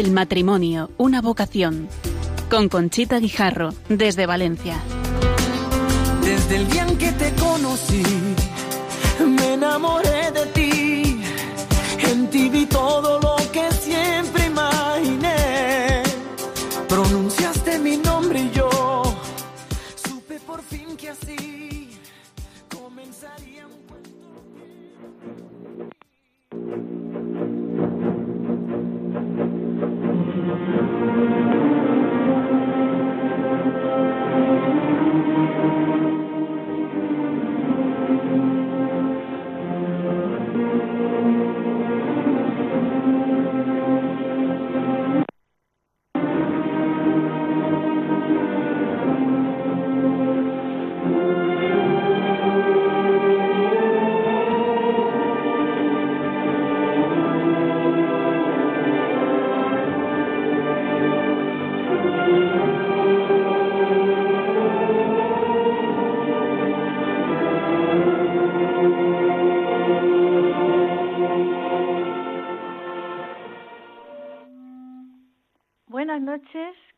El 0.00 0.12
matrimonio, 0.12 0.90
una 0.96 1.20
vocación. 1.20 1.86
Con 2.48 2.70
Conchita 2.70 3.18
Guijarro, 3.18 3.74
desde 3.90 4.24
Valencia. 4.24 4.78
Desde 6.24 6.56
el 6.56 6.70
día 6.70 6.86
en 6.88 6.96
que 6.96 7.12
te 7.12 7.34
conocí, 7.34 8.02
me 9.26 9.52
enamoré 9.52 10.30
de 10.32 10.46
ti. 10.54 10.59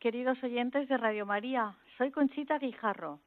Queridos 0.03 0.43
oyentes 0.43 0.89
de 0.89 0.97
Radio 0.97 1.25
María. 1.25 1.77
Soy 1.97 2.11
Conchita 2.11 2.59
Guijarro. 2.59 3.21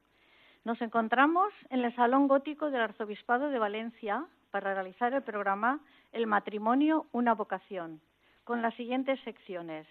Nos 0.63 0.79
encontramos 0.79 1.51
en 1.71 1.83
el 1.83 1.95
Salón 1.95 2.27
Gótico 2.27 2.69
del 2.69 2.81
Arzobispado 2.81 3.49
de 3.49 3.57
Valencia 3.57 4.27
para 4.51 4.75
realizar 4.75 5.11
el 5.11 5.23
programa 5.23 5.79
El 6.11 6.27
matrimonio, 6.27 7.07
una 7.13 7.33
vocación, 7.33 7.99
con 8.43 8.61
las 8.61 8.75
siguientes 8.75 9.19
secciones. 9.21 9.87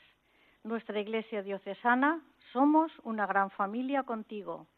Nuestra 0.62 1.00
Iglesia 1.00 1.42
Diocesana, 1.42 2.20
somos 2.52 2.92
una 3.02 3.26
gran 3.26 3.50
familia 3.50 4.04
contigo. 4.04 4.68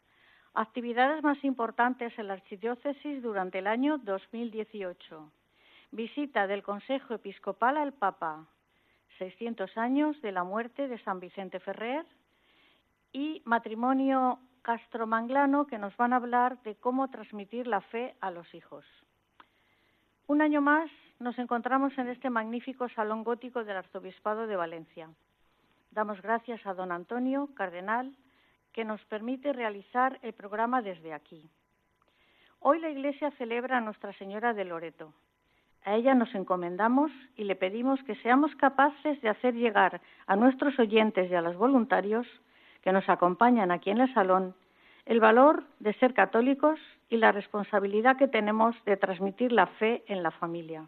Actividades 0.55 1.21
más 1.21 1.37
importantes 1.43 2.17
en 2.17 2.29
la 2.29 2.33
Archidiócesis 2.33 3.21
durante 3.21 3.59
el 3.59 3.67
año 3.67 3.99
2018. 3.99 5.31
Visita 5.91 6.47
del 6.47 6.63
Consejo 6.63 7.13
Episcopal 7.13 7.77
al 7.77 7.93
Papa. 7.93 8.47
600 9.19 9.77
años 9.77 10.19
de 10.21 10.31
la 10.31 10.43
muerte 10.43 10.87
de 10.87 10.97
San 11.03 11.19
Vicente 11.19 11.59
Ferrer 11.59 12.05
y 13.11 13.41
matrimonio 13.45 14.39
castromanglano 14.61 15.67
que 15.67 15.77
nos 15.77 15.95
van 15.97 16.13
a 16.13 16.15
hablar 16.15 16.61
de 16.63 16.75
cómo 16.75 17.09
transmitir 17.09 17.67
la 17.67 17.81
fe 17.81 18.15
a 18.21 18.31
los 18.31 18.51
hijos. 18.55 18.85
Un 20.27 20.41
año 20.41 20.61
más 20.61 20.89
nos 21.19 21.37
encontramos 21.37 21.97
en 21.97 22.07
este 22.07 22.29
magnífico 22.29 22.87
salón 22.89 23.23
gótico 23.23 23.63
del 23.63 23.77
Arzobispado 23.77 24.47
de 24.47 24.55
Valencia. 24.55 25.09
Damos 25.91 26.21
gracias 26.21 26.65
a 26.65 26.73
don 26.73 26.91
Antonio, 26.91 27.49
cardenal, 27.55 28.15
que 28.71 28.85
nos 28.85 29.03
permite 29.05 29.51
realizar 29.53 30.19
el 30.21 30.33
programa 30.33 30.81
desde 30.81 31.13
aquí. 31.13 31.49
Hoy 32.59 32.79
la 32.79 32.89
Iglesia 32.89 33.31
celebra 33.31 33.77
a 33.77 33.81
Nuestra 33.81 34.13
Señora 34.13 34.53
de 34.53 34.65
Loreto, 34.65 35.13
a 35.85 35.95
ella 35.95 36.13
nos 36.13 36.33
encomendamos 36.35 37.11
y 37.35 37.45
le 37.45 37.55
pedimos 37.55 38.01
que 38.03 38.15
seamos 38.15 38.55
capaces 38.55 39.21
de 39.21 39.29
hacer 39.29 39.53
llegar 39.53 40.01
a 40.27 40.35
nuestros 40.35 40.77
oyentes 40.79 41.31
y 41.31 41.35
a 41.35 41.41
los 41.41 41.55
voluntarios 41.55 42.27
que 42.81 42.91
nos 42.91 43.07
acompañan 43.09 43.71
aquí 43.71 43.89
en 43.89 44.01
el 44.01 44.13
salón 44.13 44.55
el 45.09 45.19
valor 45.19 45.63
de 45.79 45.93
ser 45.95 46.13
católicos 46.13 46.79
y 47.09 47.17
la 47.17 47.31
responsabilidad 47.31 48.15
que 48.17 48.27
tenemos 48.27 48.75
de 48.85 48.95
transmitir 48.95 49.51
la 49.51 49.65
fe 49.65 50.03
en 50.05 50.21
la 50.21 50.29
familia. 50.29 50.85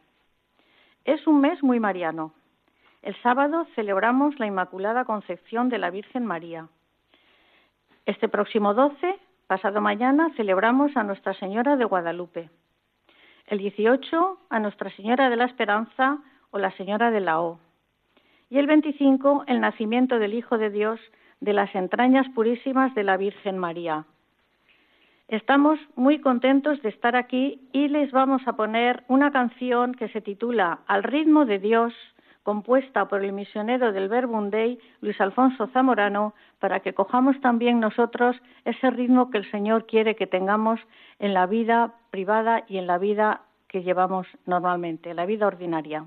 Es 1.05 1.25
un 1.25 1.41
mes 1.41 1.63
muy 1.63 1.79
mariano. 1.79 2.31
El 3.01 3.19
sábado 3.23 3.65
celebramos 3.73 4.37
la 4.39 4.45
Inmaculada 4.45 5.05
Concepción 5.05 5.69
de 5.69 5.79
la 5.79 5.89
Virgen 5.89 6.27
María. 6.27 6.67
Este 8.05 8.29
próximo 8.29 8.75
12, 8.75 9.17
pasado 9.47 9.81
mañana, 9.81 10.29
celebramos 10.35 10.95
a 10.95 11.03
Nuestra 11.03 11.33
Señora 11.33 11.75
de 11.75 11.85
Guadalupe 11.85 12.51
el 13.47 13.57
18 13.57 14.39
a 14.49 14.59
Nuestra 14.59 14.89
Señora 14.91 15.29
de 15.29 15.35
la 15.35 15.45
Esperanza 15.45 16.19
o 16.51 16.59
la 16.59 16.71
Señora 16.71 17.11
de 17.11 17.21
la 17.21 17.41
O. 17.41 17.59
Y 18.49 18.57
el 18.57 18.67
25 18.67 19.45
el 19.47 19.61
nacimiento 19.61 20.19
del 20.19 20.33
Hijo 20.33 20.57
de 20.57 20.69
Dios 20.69 20.99
de 21.39 21.53
las 21.53 21.73
entrañas 21.75 22.27
purísimas 22.29 22.93
de 22.95 23.03
la 23.03 23.17
Virgen 23.17 23.57
María. 23.57 24.05
Estamos 25.27 25.79
muy 25.95 26.19
contentos 26.19 26.81
de 26.81 26.89
estar 26.89 27.15
aquí 27.15 27.61
y 27.71 27.87
les 27.87 28.11
vamos 28.11 28.41
a 28.45 28.53
poner 28.53 29.03
una 29.07 29.31
canción 29.31 29.93
que 29.93 30.09
se 30.09 30.19
titula 30.19 30.79
Al 30.87 31.03
ritmo 31.03 31.45
de 31.45 31.57
Dios, 31.57 31.93
compuesta 32.43 33.07
por 33.07 33.23
el 33.23 33.33
misionero 33.33 33.91
del 33.91 34.09
Verbundey, 34.09 34.79
Luis 35.01 35.19
Alfonso 35.21 35.67
Zamorano, 35.67 36.33
para 36.59 36.79
que 36.79 36.93
cojamos 36.93 37.39
también 37.41 37.79
nosotros 37.79 38.35
ese 38.65 38.89
ritmo 38.89 39.29
que 39.29 39.37
el 39.37 39.51
Señor 39.51 39.85
quiere 39.85 40.15
que 40.15 40.27
tengamos 40.27 40.79
en 41.19 41.33
la 41.33 41.45
vida 41.45 41.93
privada 42.09 42.63
y 42.67 42.77
en 42.77 42.87
la 42.87 42.97
vida 42.97 43.41
que 43.67 43.83
llevamos 43.83 44.27
normalmente, 44.45 45.13
la 45.13 45.25
vida 45.25 45.47
ordinaria. 45.47 46.05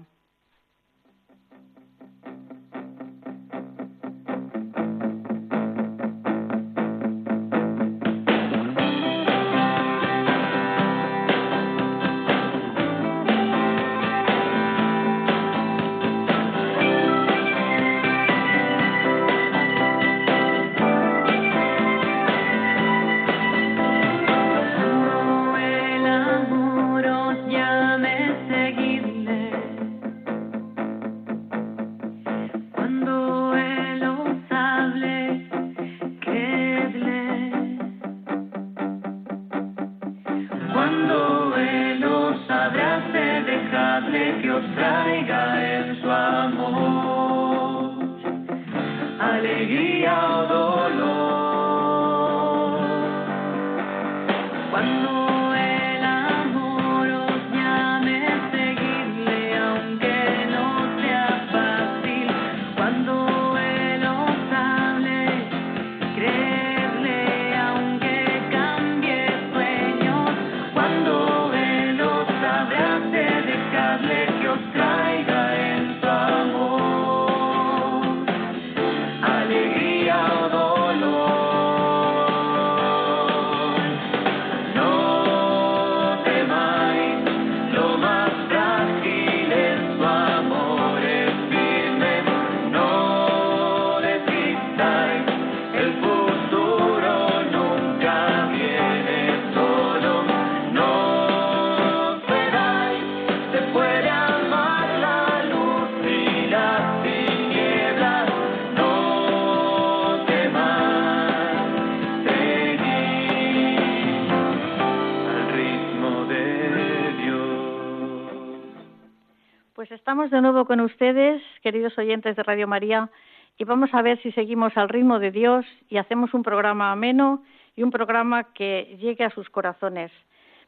Pues 119.86 120.00
estamos 120.00 120.30
de 120.30 120.40
nuevo 120.40 120.64
con 120.64 120.80
ustedes, 120.80 121.42
queridos 121.62 121.98
oyentes 121.98 122.36
de 122.36 122.42
Radio 122.42 122.66
María, 122.66 123.10
y 123.58 123.64
vamos 123.64 123.92
a 123.92 124.00
ver 124.00 124.18
si 124.22 124.32
seguimos 124.32 124.74
al 124.78 124.88
ritmo 124.88 125.18
de 125.18 125.30
Dios 125.30 125.66
y 125.90 125.98
hacemos 125.98 126.32
un 126.32 126.42
programa 126.42 126.90
ameno 126.90 127.42
y 127.76 127.82
un 127.82 127.90
programa 127.90 128.54
que 128.54 128.96
llegue 128.98 129.24
a 129.24 129.30
sus 129.30 129.50
corazones. 129.50 130.10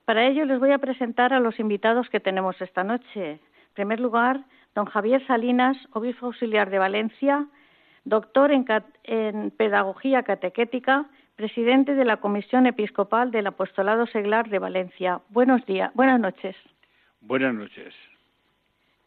Para 0.04 0.26
ello 0.26 0.44
les 0.44 0.58
voy 0.58 0.72
a 0.72 0.76
presentar 0.76 1.32
a 1.32 1.40
los 1.40 1.58
invitados 1.58 2.10
que 2.10 2.20
tenemos 2.20 2.60
esta 2.60 2.84
noche. 2.84 3.30
En 3.30 3.40
primer 3.72 4.00
lugar, 4.00 4.44
don 4.74 4.84
Javier 4.84 5.26
Salinas, 5.26 5.78
obispo 5.94 6.26
auxiliar 6.26 6.68
de 6.68 6.78
Valencia, 6.78 7.46
doctor 8.04 8.52
en, 8.52 8.66
en 9.04 9.50
Pedagogía 9.50 10.24
Catequética, 10.24 11.06
presidente 11.36 11.94
de 11.94 12.04
la 12.04 12.18
Comisión 12.18 12.66
Episcopal 12.66 13.30
del 13.30 13.46
Apostolado 13.46 14.06
Seglar 14.08 14.50
de 14.50 14.58
Valencia. 14.58 15.22
Buenos 15.30 15.64
días, 15.64 15.90
buenas 15.94 16.20
noches. 16.20 16.54
Buenas 17.22 17.54
noches. 17.54 17.94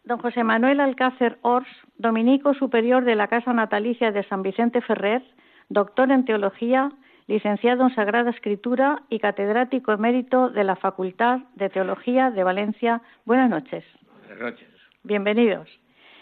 Don 0.04 0.20
José 0.20 0.44
Manuel 0.44 0.80
Alcácer 0.80 1.38
Ors, 1.42 1.68
dominico 1.98 2.54
superior 2.54 3.04
de 3.04 3.16
la 3.16 3.28
Casa 3.28 3.54
Natalicia 3.54 4.12
de 4.12 4.24
San 4.24 4.42
Vicente 4.42 4.82
Ferrer, 4.82 5.24
doctor 5.68 6.12
en 6.12 6.26
Teología, 6.26 6.92
licenciado 7.28 7.84
en 7.84 7.96
Sagrada 7.96 8.32
Escritura 8.32 9.04
y 9.10 9.20
catedrático 9.20 9.92
emérito 9.92 10.50
de 10.50 10.64
la 10.64 10.76
Facultad 10.76 11.42
de 11.56 11.70
Teología 11.70 12.32
de 12.32 12.44
Valencia. 12.44 13.02
Buenas 13.26 13.50
noches. 13.50 13.84
Buenas 14.26 14.40
noches. 14.40 14.68
Bienvenidos. 15.04 15.70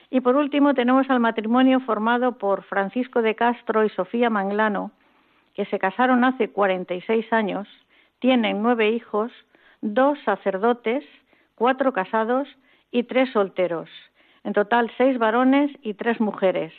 Y 0.10 0.22
por 0.22 0.36
último 0.36 0.74
tenemos 0.74 1.10
al 1.10 1.20
matrimonio 1.20 1.80
formado 1.82 2.38
por 2.38 2.64
Francisco 2.64 3.22
de 3.22 3.36
Castro 3.36 3.86
y 3.86 3.90
Sofía 3.90 4.30
Manglano, 4.30 4.92
que 5.54 5.66
se 5.66 5.80
casaron 5.80 6.24
hace 6.24 6.50
46 6.50 7.32
años, 7.32 7.68
tienen 8.20 8.62
nueve 8.62 8.90
hijos, 8.90 9.32
dos 9.82 10.18
sacerdotes, 10.26 11.04
cuatro 11.56 11.94
casados 11.94 12.48
y 12.92 13.04
tres 13.04 13.32
solteros. 13.32 13.90
En 14.44 14.54
total, 14.54 14.92
seis 14.98 15.18
varones 15.18 15.72
y 15.82 15.94
tres 15.94 16.20
mujeres. 16.20 16.74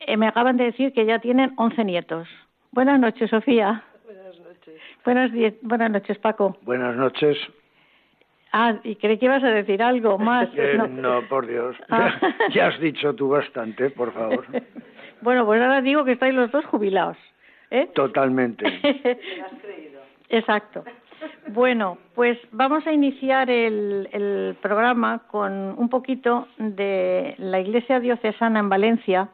Eh, 0.00 0.16
me 0.16 0.26
acaban 0.26 0.56
de 0.56 0.64
decir 0.64 0.92
que 0.92 1.06
ya 1.06 1.18
tienen 1.18 1.52
once 1.56 1.84
nietos. 1.84 2.28
Buenas 2.72 3.00
noches, 3.00 3.30
Sofía. 3.30 3.82
Buenas 4.04 4.38
noches. 4.40 4.80
Buenas, 5.04 5.30
buenas 5.62 5.90
noches, 5.90 6.18
Paco. 6.18 6.56
Buenas 6.62 6.96
noches. 6.96 7.36
Ah, 8.52 8.78
y 8.82 8.96
creí 8.96 9.18
que 9.18 9.26
ibas 9.26 9.44
a 9.44 9.48
decir 9.48 9.82
algo 9.82 10.18
más. 10.18 10.48
Eh, 10.56 10.78
no. 10.90 11.22
por 11.28 11.46
Dios. 11.46 11.76
Ah. 11.90 12.18
ya 12.54 12.68
has 12.68 12.80
dicho 12.80 13.14
tú 13.14 13.28
bastante, 13.28 13.90
por 13.90 14.12
favor. 14.12 14.46
bueno, 15.20 15.44
pues 15.44 15.60
ahora 15.60 15.82
digo 15.82 16.04
que 16.04 16.12
estáis 16.12 16.34
los 16.34 16.50
dos 16.50 16.64
jubilados. 16.66 17.16
¿eh? 17.70 17.88
Totalmente. 17.94 18.66
has 19.44 19.60
creído? 19.60 20.00
Exacto. 20.28 20.84
Bueno, 21.48 21.98
pues 22.14 22.38
vamos 22.52 22.86
a 22.86 22.92
iniciar 22.92 23.50
el, 23.50 24.56
programa 24.60 25.20
con 25.28 25.52
un 25.78 25.88
poquito 25.88 26.48
de 26.58 27.34
la 27.38 27.60
Iglesia 27.60 28.00
Diocesana 28.00 28.60
en 28.60 28.68
Valencia, 28.68 29.28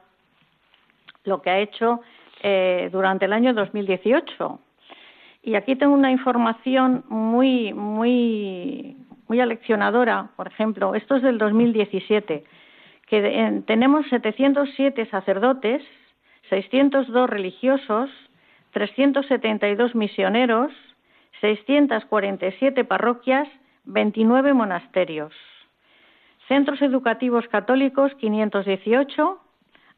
lo 1.25 1.43
que 1.43 1.51
ha 1.51 1.59
hecho 1.59 2.01
eh, 2.43 2.89
durante 2.93 3.25
el 3.25 3.33
año 3.33 3.53
2018. 3.53 4.61
Y 5.43 5.57
aquí 5.57 5.77
tengo 5.77 5.95
una 5.95 6.11
información 6.11 7.05
muy, 7.09 7.73
muy, 7.75 8.97
muy 9.29 9.41
aleccionadora. 9.41 10.31
Por 10.37 10.47
ejemplo, 10.47 10.95
esto 10.95 11.17
es 11.17 11.23
del 11.23 11.39
2017, 11.39 12.45
que 13.07 13.63
tenemos 13.67 14.07
707 14.09 15.07
sacerdotes, 15.07 15.83
602 16.49 17.29
religiosos, 17.29 18.11
372 18.73 19.95
misioneros, 19.95 20.73
647 21.45 22.85
parroquias, 22.85 23.49
29 23.85 24.55
monasterios. 24.55 25.35
Centros 26.49 26.81
educativos 26.81 27.47
católicos 27.49 28.15
518, 28.15 29.43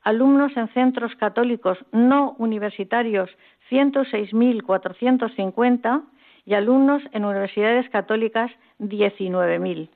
alumnos 0.02 0.56
en 0.56 0.66
centros 0.75 1.14
católicos 1.14 1.78
no 1.93 2.34
universitarios 2.38 3.31
106.450 3.70 6.02
y 6.46 6.54
alumnos 6.54 7.04
en 7.12 7.25
universidades 7.25 7.88
católicas 7.90 8.50
19.000. 8.81 9.88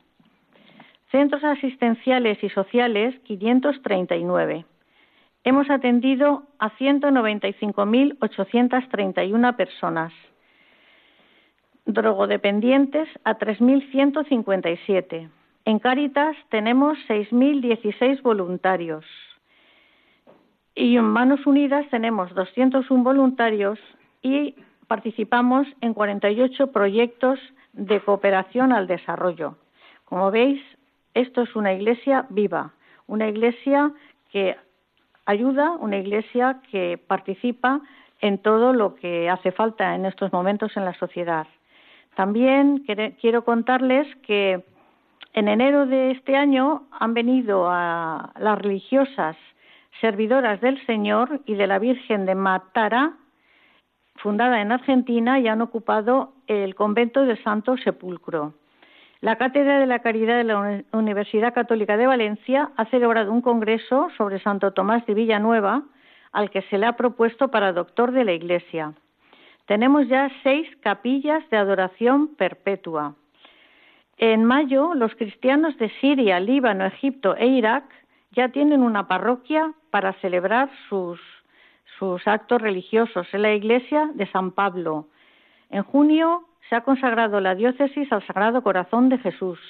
Centros 1.11 1.43
asistenciales 1.43 2.41
y 2.44 2.49
sociales 2.50 3.19
539. 3.25 4.67
Hemos 5.43 5.69
atendido 5.69 6.44
a 6.61 6.70
195.831 6.79 9.56
personas 9.56 10.12
drogodependientes 11.87 13.09
a 13.25 13.38
3.157. 13.38 15.29
En 15.65 15.79
Cáritas 15.79 16.37
tenemos 16.49 16.99
6.016 17.09 18.23
voluntarios. 18.23 19.05
Y 20.75 20.97
en 20.97 21.05
Manos 21.05 21.47
Unidas 21.47 21.87
tenemos 21.91 22.35
201 22.35 23.03
voluntarios 23.03 23.79
y 24.23 24.55
participamos 24.87 25.67
en 25.81 25.94
48 25.94 26.73
proyectos 26.73 27.38
de 27.73 28.00
cooperación 28.00 28.73
al 28.73 28.87
desarrollo. 28.87 29.56
Como 30.05 30.31
veis, 30.31 30.61
esto 31.15 31.43
es 31.43 31.55
una 31.55 31.73
iglesia 31.73 32.27
viva, 32.31 32.73
una 33.06 33.29
iglesia 33.29 33.93
que 34.32 34.56
ayuda, 35.27 35.73
una 35.73 35.99
iglesia 35.99 36.61
que 36.71 36.99
participa 36.99 37.81
en 38.21 38.38
todo 38.38 38.73
lo 38.73 38.94
que 38.94 39.29
hace 39.31 39.53
falta 39.53 39.94
en 39.94 40.06
estos 40.06 40.32
momentos 40.32 40.77
en 40.77 40.85
la 40.85 40.94
sociedad. 40.94 41.47
También 42.15 42.85
quiero 43.21 43.45
contarles 43.45 44.07
que 44.27 44.65
en 45.33 45.49
enero 45.49 45.87
de 45.87 46.11
este 46.11 46.37
año 46.37 46.83
han 46.91 47.15
venido 47.15 47.69
a 47.71 48.33
las 48.39 48.59
religiosas 48.59 49.37
servidoras 50.01 50.61
del 50.61 50.85
Señor 50.87 51.41
y 51.47 51.55
de 51.55 51.67
la 51.67 51.79
Virgen 51.79 52.27
de 52.27 52.35
Matara, 52.35 53.12
fundada 54.17 54.61
en 54.61 54.73
Argentina, 54.73 55.39
y 55.39 55.49
han 55.49 55.62
ocupado 55.62 56.33
el 56.47 56.75
convento 56.75 57.25
del 57.25 57.43
Santo 57.43 57.77
Sepulcro. 57.77 58.55
La 59.21 59.37
Cátedra 59.37 59.79
de 59.79 59.87
la 59.87 59.99
Caridad 60.01 60.37
de 60.37 60.45
la 60.45 60.83
Universidad 60.93 61.53
Católica 61.53 61.97
de 61.97 62.06
Valencia 62.06 62.71
ha 62.77 62.87
celebrado 62.87 63.31
un 63.33 63.43
congreso 63.43 64.08
sobre 64.17 64.41
Santo 64.41 64.73
Tomás 64.73 65.05
de 65.06 65.15
Villanueva, 65.15 65.82
al 66.32 66.51
que 66.51 66.63
se 66.63 66.79
le 66.79 66.87
ha 66.87 66.96
propuesto 66.96 67.49
para 67.49 67.73
doctor 67.73 68.13
de 68.13 68.25
la 68.25 68.32
Iglesia. 68.32 68.94
Tenemos 69.70 70.08
ya 70.08 70.29
seis 70.43 70.67
capillas 70.81 71.48
de 71.48 71.56
adoración 71.56 72.34
perpetua. 72.34 73.15
En 74.17 74.44
mayo, 74.44 74.94
los 74.94 75.15
cristianos 75.15 75.79
de 75.79 75.91
Siria, 76.00 76.41
Líbano, 76.41 76.84
Egipto 76.86 77.36
e 77.36 77.46
Irak 77.46 77.84
ya 78.32 78.48
tienen 78.48 78.82
una 78.82 79.06
parroquia 79.06 79.72
para 79.93 80.12
celebrar 80.15 80.70
sus, 80.89 81.20
actos 82.27 82.60
religiosos 82.60 83.29
en 83.32 83.43
la 83.43 83.53
iglesia 83.53 84.10
de 84.15 84.27
San 84.32 84.50
Pablo. 84.50 85.06
En 85.70 85.84
junio 85.84 86.48
se 86.69 86.74
ha 86.74 86.81
consagrado 86.81 87.39
la 87.39 87.55
diócesis 87.55 88.12
al 88.12 88.27
Sagrado 88.27 88.65
Corazón 88.65 89.08
de 89.08 89.19
Jesús. 89.19 89.60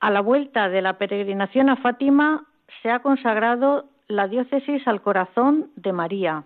A 0.00 0.10
la 0.10 0.20
vuelta 0.20 0.68
de 0.68 0.82
la 0.82 0.98
peregrinación 0.98 1.70
a 1.70 1.76
Fátima 1.76 2.44
se 2.82 2.90
ha 2.90 2.98
consagrado 2.98 3.86
la 4.08 4.28
diócesis 4.28 4.86
al 4.86 5.00
Corazón 5.00 5.70
de 5.76 5.92
María. 5.94 6.44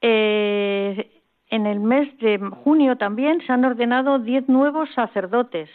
Eh, 0.00 1.13
en 1.50 1.66
el 1.66 1.80
mes 1.80 2.16
de 2.18 2.38
junio 2.38 2.96
también 2.96 3.40
se 3.42 3.52
han 3.52 3.64
ordenado 3.64 4.18
diez 4.18 4.48
nuevos 4.48 4.92
sacerdotes. 4.94 5.68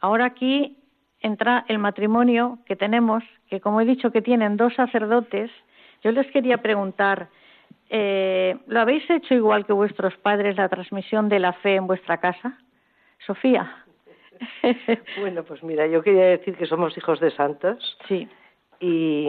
Ahora 0.00 0.26
aquí 0.26 0.78
entra 1.20 1.64
el 1.68 1.78
matrimonio 1.78 2.58
que 2.66 2.76
tenemos, 2.76 3.22
que 3.48 3.60
como 3.60 3.80
he 3.80 3.84
dicho 3.84 4.10
que 4.10 4.22
tienen 4.22 4.56
dos 4.56 4.74
sacerdotes. 4.74 5.50
Yo 6.02 6.12
les 6.12 6.26
quería 6.32 6.58
preguntar, 6.58 7.28
eh, 7.90 8.56
¿lo 8.66 8.80
habéis 8.80 9.08
hecho 9.10 9.34
igual 9.34 9.66
que 9.66 9.72
vuestros 9.72 10.16
padres 10.16 10.56
la 10.56 10.68
transmisión 10.68 11.28
de 11.28 11.38
la 11.38 11.52
fe 11.52 11.76
en 11.76 11.86
vuestra 11.86 12.18
casa? 12.18 12.58
Sofía. 13.26 13.84
bueno, 15.20 15.44
pues 15.44 15.62
mira, 15.62 15.86
yo 15.86 16.02
quería 16.02 16.24
decir 16.24 16.56
que 16.56 16.66
somos 16.66 16.96
hijos 16.96 17.20
de 17.20 17.30
santos. 17.32 17.98
Sí. 18.08 18.26
Y 18.80 19.28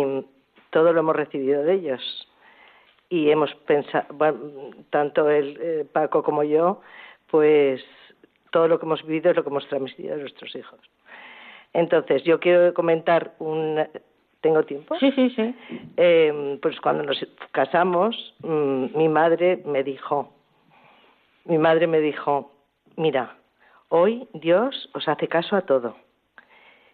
todo 0.69 0.93
lo 0.93 1.01
hemos 1.01 1.15
recibido 1.15 1.63
de 1.63 1.73
ellos 1.73 2.30
y 3.11 3.29
hemos 3.29 3.53
pensado, 3.67 4.05
tanto 4.89 5.29
el 5.29 5.59
eh, 5.61 5.85
Paco 5.91 6.23
como 6.23 6.43
yo, 6.43 6.79
pues 7.29 7.83
todo 8.51 8.69
lo 8.69 8.79
que 8.79 8.85
hemos 8.85 9.05
vivido 9.05 9.29
es 9.29 9.35
lo 9.35 9.43
que 9.43 9.49
hemos 9.49 9.67
transmitido 9.67 10.15
a 10.15 10.17
nuestros 10.17 10.55
hijos. 10.55 10.79
Entonces, 11.73 12.23
yo 12.23 12.39
quiero 12.39 12.73
comentar 12.73 13.33
un... 13.39 13.85
¿Tengo 14.39 14.63
tiempo? 14.63 14.97
Sí, 14.97 15.11
sí, 15.11 15.29
sí. 15.31 15.53
Eh, 15.97 16.57
pues 16.61 16.79
cuando 16.79 17.03
nos 17.03 17.23
casamos, 17.51 18.33
mm, 18.39 18.97
mi 18.97 19.09
madre 19.09 19.61
me 19.65 19.83
dijo, 19.83 20.33
mi 21.43 21.57
madre 21.57 21.87
me 21.87 21.99
dijo, 21.99 22.51
mira, 22.95 23.35
hoy 23.89 24.27
Dios 24.33 24.89
os 24.93 25.07
hace 25.09 25.27
caso 25.27 25.57
a 25.57 25.61
todo. 25.61 25.97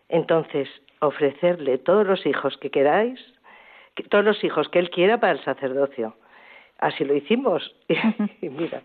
Entonces, 0.10 0.68
ofrecerle 1.00 1.78
todos 1.78 2.08
los 2.08 2.26
hijos 2.26 2.58
que 2.58 2.72
queráis 2.72 3.20
todos 4.04 4.24
los 4.24 4.44
hijos 4.44 4.70
que 4.70 4.80
él 4.80 4.90
quiera 4.90 5.20
para 5.20 5.34
el 5.34 5.44
sacerdocio. 5.44 6.16
así 6.80 7.04
lo 7.06 7.16
hicimos. 7.16 7.76
y 8.42 8.50
mira, 8.50 8.82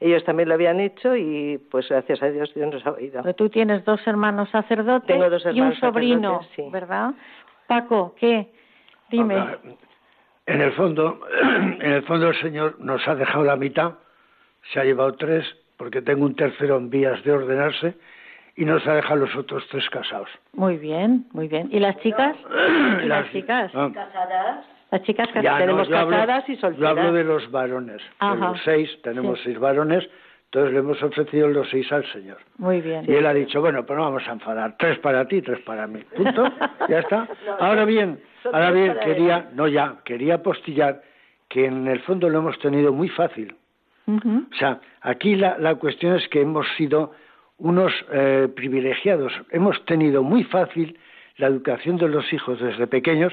ellos 0.00 0.24
también 0.24 0.48
lo 0.48 0.54
habían 0.54 0.80
hecho 0.80 1.16
y 1.16 1.58
pues 1.70 1.88
gracias 1.88 2.22
a 2.22 2.30
Dios 2.30 2.52
Dios 2.54 2.72
nos 2.72 2.86
ha 2.86 2.92
oído. 2.92 3.22
Pero 3.22 3.34
tú 3.34 3.48
tienes 3.48 3.84
dos 3.84 4.04
hermanos 4.06 4.50
sacerdotes 4.50 5.06
Tengo 5.06 5.30
dos 5.30 5.44
y 5.44 5.48
un 5.48 5.56
hermanos 5.56 5.78
sobrino, 5.78 6.40
sí. 6.54 6.62
¿verdad? 6.70 7.12
Paco, 7.66 8.14
¿qué? 8.18 8.48
Dime. 9.10 9.34
Ahora, 9.34 9.58
En 10.46 10.60
el 10.60 10.72
fondo, 10.72 11.20
en 11.42 11.92
el 11.92 12.02
fondo 12.04 12.28
el 12.28 12.40
Señor 12.40 12.80
nos 12.80 13.06
ha 13.08 13.14
dejado 13.14 13.44
la 13.44 13.56
mitad, 13.56 13.94
se 14.72 14.80
ha 14.80 14.84
llevado 14.84 15.12
tres, 15.14 15.44
porque 15.76 16.02
tengo 16.02 16.24
un 16.24 16.34
tercero 16.34 16.76
en 16.76 16.90
vías 16.90 17.22
de 17.24 17.32
ordenarse, 17.32 17.94
y 18.56 18.64
nos 18.64 18.86
ha 18.86 18.94
dejado 18.94 19.16
los 19.20 19.36
otros 19.36 19.64
tres 19.70 19.88
casados. 19.90 20.28
Muy 20.54 20.76
bien, 20.78 21.26
muy 21.32 21.48
bien. 21.48 21.68
¿Y 21.70 21.78
las 21.78 21.96
chicas? 21.98 22.36
¿Y 23.02 23.06
las 23.06 23.24
Las- 23.24 23.32
chicas? 23.32 23.70
ah, 23.74 24.60
Las 24.90 25.02
chicas 25.02 25.28
que 25.32 25.42
ya 25.42 25.52
no, 25.52 25.58
tenemos 25.58 25.88
yo 25.88 25.98
hablo- 25.98 26.10
casadas 26.16 26.48
y 26.48 26.54
Yo 26.54 26.60
solteras. 26.60 26.90
hablo 26.98 27.12
de 27.12 27.24
los 27.24 27.50
varones. 27.50 27.98
De 27.98 28.02
Ajá. 28.20 28.34
los 28.50 28.60
seis, 28.64 28.90
tenemos 29.02 29.38
Sí. 29.38 29.44
seis 29.46 29.58
varones, 29.58 30.08
entonces 30.44 30.72
le 30.72 30.78
hemos 30.78 31.02
ofrecido 31.02 31.48
los 31.48 31.68
seis 31.70 31.90
al 31.92 32.04
Señor. 32.12 32.38
Muy 32.58 32.80
bien. 32.80 33.04
Y 33.06 33.12
él 33.14 33.26
ha 33.26 33.34
dicho, 33.34 33.60
bueno, 33.60 33.84
pues 33.84 33.96
no 33.98 34.04
vamos 34.04 34.26
a 34.28 34.32
enfadar, 34.32 34.76
tres 34.78 34.98
para 35.00 35.26
ti, 35.26 35.42
tres 35.42 35.60
para 35.60 35.86
mí. 35.86 36.00
Punto, 36.16 36.44
ya 36.88 37.00
está. 37.00 37.28
Ahora 37.58 37.84
bien, 37.84 38.20
ahora 38.44 38.70
bien, 38.70 38.96
quería, 39.04 39.48
no 39.54 39.66
ya, 39.68 39.96
quería 40.04 40.36
apostillar 40.36 41.02
que 41.48 41.66
en 41.66 41.86
el 41.88 42.00
fondo 42.00 42.28
lo 42.30 42.38
hemos 42.38 42.58
tenido 42.60 42.92
muy 42.92 43.08
fácil. 43.10 43.54
O 44.08 44.54
sea, 44.56 44.78
aquí 45.00 45.34
la, 45.34 45.58
la 45.58 45.74
cuestión 45.74 46.14
es 46.14 46.28
que 46.28 46.40
hemos 46.40 46.64
sido 46.76 47.10
unos 47.58 47.92
eh, 48.12 48.48
privilegiados. 48.54 49.32
Hemos 49.50 49.84
tenido 49.84 50.22
muy 50.22 50.44
fácil 50.44 50.98
la 51.36 51.46
educación 51.48 51.96
de 51.96 52.08
los 52.08 52.32
hijos 52.32 52.60
desde 52.60 52.86
pequeños 52.86 53.32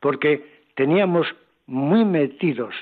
porque 0.00 0.44
teníamos 0.74 1.26
muy 1.66 2.04
metidos 2.04 2.74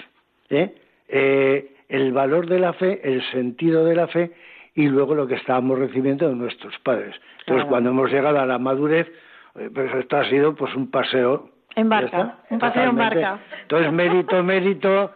¿eh? 0.50 0.75
Eh, 1.08 1.75
el 1.88 2.12
valor 2.12 2.46
de 2.46 2.58
la 2.58 2.72
fe, 2.72 3.00
el 3.04 3.22
sentido 3.30 3.84
de 3.84 3.94
la 3.94 4.06
fe 4.06 4.32
y 4.75 4.88
luego 4.88 5.14
lo 5.14 5.26
que 5.26 5.34
estábamos 5.34 5.78
recibiendo 5.78 6.28
de 6.28 6.34
nuestros 6.34 6.78
padres. 6.78 7.14
Entonces, 7.40 7.46
Claro. 7.46 7.68
cuando 7.68 7.90
hemos 7.90 8.11
llegado 8.11 8.40
a 8.40 8.46
la 8.46 8.58
madurez, 8.58 9.06
eh, 9.56 9.68
pues 9.72 9.92
esto 9.94 10.16
ha 10.16 10.25
sido 10.28 10.54
pues 10.54 10.75
un 10.75 10.90
paseo. 10.90 11.50
En 11.75 11.84
¿ya 11.84 12.00
barca, 12.00 12.38
un 12.50 12.58
paseo 12.58 12.90
en 12.90 12.96
barca. 12.96 13.38
Entonces, 13.62 13.92
mérito, 13.92 14.42
mérito, 14.42 15.12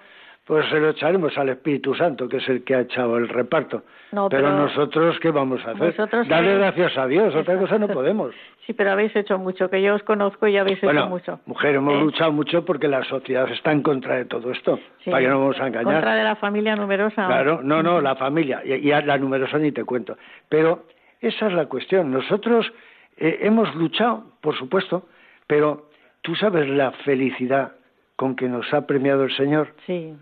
pues 0.46 0.64
se 0.70 0.78
lo 0.78 0.90
echaremos 0.90 1.36
al 1.36 1.48
Espíritu 1.48 1.92
Santo, 1.94 2.28
que 2.28 2.36
es 2.36 2.48
el 2.48 2.62
que 2.62 2.76
ha 2.76 2.80
echado 2.82 3.16
el 3.16 3.28
reparto. 3.28 3.82
No, 4.12 4.28
pero, 4.28 4.44
pero 4.44 4.56
nosotros, 4.56 5.18
¿qué 5.20 5.32
vamos 5.32 5.60
a 5.66 5.72
hacer? 5.72 5.94
Darle 6.28 6.54
gracias 6.54 6.96
a 6.96 7.06
Dios, 7.08 7.34
otra 7.34 7.58
cosa 7.58 7.78
no 7.78 7.88
podemos. 7.88 8.34
Sí, 8.66 8.72
pero 8.72 8.90
habéis 8.90 9.14
hecho 9.14 9.38
mucho, 9.38 9.70
que 9.70 9.80
yo 9.80 9.94
os 9.94 10.02
conozco 10.02 10.48
y 10.48 10.56
habéis 10.56 10.78
hecho 10.78 10.86
Bueno, 10.88 11.06
mucho. 11.06 11.38
mujer, 11.46 11.76
hemos 11.76 11.94
¿Eh? 11.94 12.00
luchado 12.00 12.32
mucho 12.32 12.64
porque 12.64 12.88
la 12.88 13.04
sociedad 13.04 13.48
está 13.52 13.70
en 13.70 13.80
contra 13.80 14.16
de 14.16 14.24
todo 14.24 14.50
esto. 14.50 14.80
Sí. 15.04 15.10
Para 15.12 15.22
que 15.22 15.28
no 15.28 15.38
vamos 15.38 15.60
a 15.60 15.68
engañar. 15.68 15.94
Contra 15.94 16.16
de 16.16 16.24
la 16.24 16.34
familia 16.34 16.74
numerosa. 16.74 17.28
Claro, 17.28 17.60
no, 17.62 17.80
no, 17.80 18.00
la 18.00 18.16
familia, 18.16 18.62
y, 18.64 18.74
y 18.88 18.90
a 18.90 19.02
la 19.02 19.18
numerosa 19.18 19.58
ni 19.58 19.70
te 19.70 19.84
cuento. 19.84 20.16
Pero 20.48 20.82
esa 21.20 21.46
es 21.46 21.52
la 21.52 21.66
cuestión. 21.66 22.10
Nosotros 22.10 22.72
eh, 23.18 23.38
hemos 23.42 23.72
luchado, 23.76 24.24
por 24.40 24.56
supuesto, 24.56 25.06
pero 25.46 25.88
tú 26.22 26.34
sabes 26.34 26.68
la 26.68 26.90
felicidad 26.90 27.70
con 28.16 28.34
que 28.34 28.48
nos 28.48 28.74
ha 28.74 28.84
premiado 28.84 29.22
el 29.22 29.32
Señor. 29.36 29.68
Sí. 29.86 30.12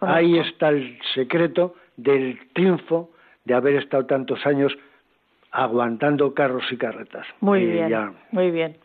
Ahí 0.00 0.38
está 0.38 0.68
el 0.70 0.98
secreto 1.14 1.74
del 1.96 2.38
triunfo 2.52 3.10
de 3.44 3.54
haber 3.54 3.76
estado 3.76 4.06
tantos 4.06 4.44
años 4.46 4.76
aguantando 5.52 6.34
carros 6.34 6.64
y 6.70 6.76
carretas. 6.76 7.26
Muy 7.40 7.60
Y 7.60 7.66
bien, 7.66 7.88
ya- 7.88 8.12
muy 8.32 8.50
bien. 8.50 8.76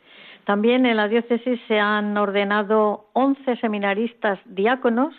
También 0.45 0.85
en 0.85 0.97
la 0.97 1.07
diócesis 1.07 1.59
se 1.67 1.79
han 1.79 2.17
ordenado 2.17 3.05
11 3.13 3.57
seminaristas 3.57 4.39
diáconos 4.45 5.13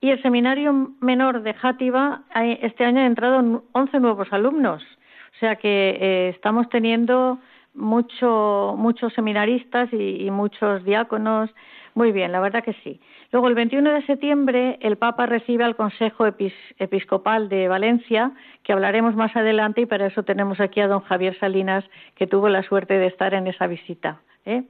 y 0.00 0.10
el 0.10 0.22
seminario 0.22 0.72
menor 1.00 1.42
de 1.42 1.54
Játiva 1.54 2.22
ha- 2.32 2.44
este 2.46 2.84
año 2.84 3.00
ha 3.00 3.06
entrado 3.06 3.40
en 3.40 3.60
11 3.72 3.98
nuevos 4.00 4.32
alumnos. 4.32 4.82
O 4.82 5.38
sea 5.40 5.56
que 5.56 5.96
eh, 6.00 6.28
estamos 6.30 6.68
teniendo 6.68 7.38
mucho, 7.74 8.74
muchos 8.76 9.12
seminaristas 9.14 9.92
y, 9.92 10.30
muchos 10.30 10.84
diáconos. 10.84 11.50
Muy 11.94 12.12
bien, 12.12 12.32
la 12.32 12.40
verdad 12.40 12.62
que 12.62 12.74
sí. 12.84 13.00
Luego, 13.32 13.48
el 13.48 13.54
21 13.54 13.92
de 13.92 14.06
septiembre, 14.06 14.78
el 14.80 14.96
Papa 14.96 15.26
recibe 15.26 15.64
al 15.64 15.76
Consejo 15.76 16.26
Epis- 16.26 16.52
Episcopal 16.78 17.48
de 17.48 17.68
Valencia, 17.68 18.32
que 18.62 18.72
hablaremos 18.72 19.14
más 19.16 19.34
adelante, 19.36 19.82
y 19.82 19.86
para 19.86 20.06
eso 20.06 20.22
tenemos 20.22 20.60
aquí 20.60 20.80
a 20.80 20.88
don 20.88 21.00
Javier 21.00 21.38
Salinas, 21.38 21.84
que 22.16 22.26
tuvo 22.26 22.48
la 22.48 22.62
suerte 22.62 22.94
de 22.94 23.06
estar 23.06 23.34
en 23.34 23.46
esa 23.46 23.66
visita. 23.66 24.20
¿eh? 24.46 24.64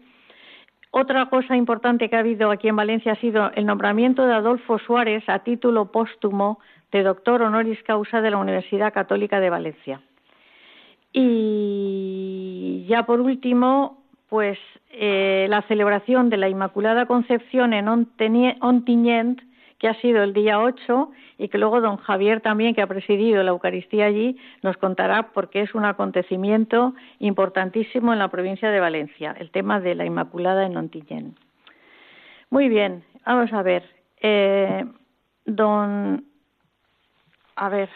Otra 0.92 1.26
cosa 1.26 1.57
importante 1.57 2.09
que 2.11 2.16
ha 2.16 2.21
habido 2.21 2.50
aquí 2.50 2.69
en 2.69 2.76
Valencia 2.76 3.12
ha 3.12 3.16
sido 3.16 3.50
el 3.54 3.64
nombramiento 3.64 4.26
de 4.26 4.35
Adolfo 4.35 4.78
Suárez 4.78 5.23
a 5.28 5.38
título 5.40 5.92
póstumo 5.92 6.59
de 6.90 7.02
doctor 7.04 7.42
honoris 7.42 7.80
causa 7.85 8.21
de 8.21 8.30
la 8.30 8.38
Universidad 8.38 8.92
Católica 8.92 9.38
de 9.38 9.50
Valencia. 9.50 10.00
Y 11.12 12.87
ya 12.88 13.05
por 13.05 13.21
último, 13.21 14.02
pues 14.29 14.59
eh, 14.93 15.47
la 15.49 15.62
celebración 15.62 16.31
de 16.31 16.37
la 16.37 16.49
Inmaculada 16.49 17.07
Concepción 17.07 17.73
en 17.73 17.88
Ontinyent, 17.88 19.40
que 19.79 19.88
ha 19.88 19.95
sido 20.00 20.23
el 20.23 20.35
día 20.35 20.61
8 20.61 21.11
y 21.38 21.49
que 21.49 21.59
luego 21.59 21.81
don 21.81 21.97
Javier 21.97 22.40
también, 22.40 22.75
que 22.75 22.83
ha 22.83 22.87
presidido 22.87 23.43
la 23.43 23.50
Eucaristía 23.50 24.07
allí, 24.07 24.37
nos 24.62 24.76
contará 24.76 25.33
porque 25.33 25.62
es 25.62 25.75
un 25.75 25.85
acontecimiento 25.85 26.95
importantísimo 27.19 28.12
en 28.12 28.19
la 28.19 28.29
provincia 28.29 28.71
de 28.71 28.79
Valencia, 28.79 29.35
el 29.38 29.50
tema 29.50 29.81
de 29.81 29.95
la 29.95 30.05
Inmaculada 30.05 30.67
en 30.67 30.76
Ontinyent. 30.76 31.37
Muy 32.50 32.69
bien, 32.69 33.05
vamos 33.25 33.52
a 33.52 33.62
ver. 33.62 33.85
Eh, 34.21 34.85
don, 35.47 36.25
a 37.57 37.69
ver, 37.69 37.88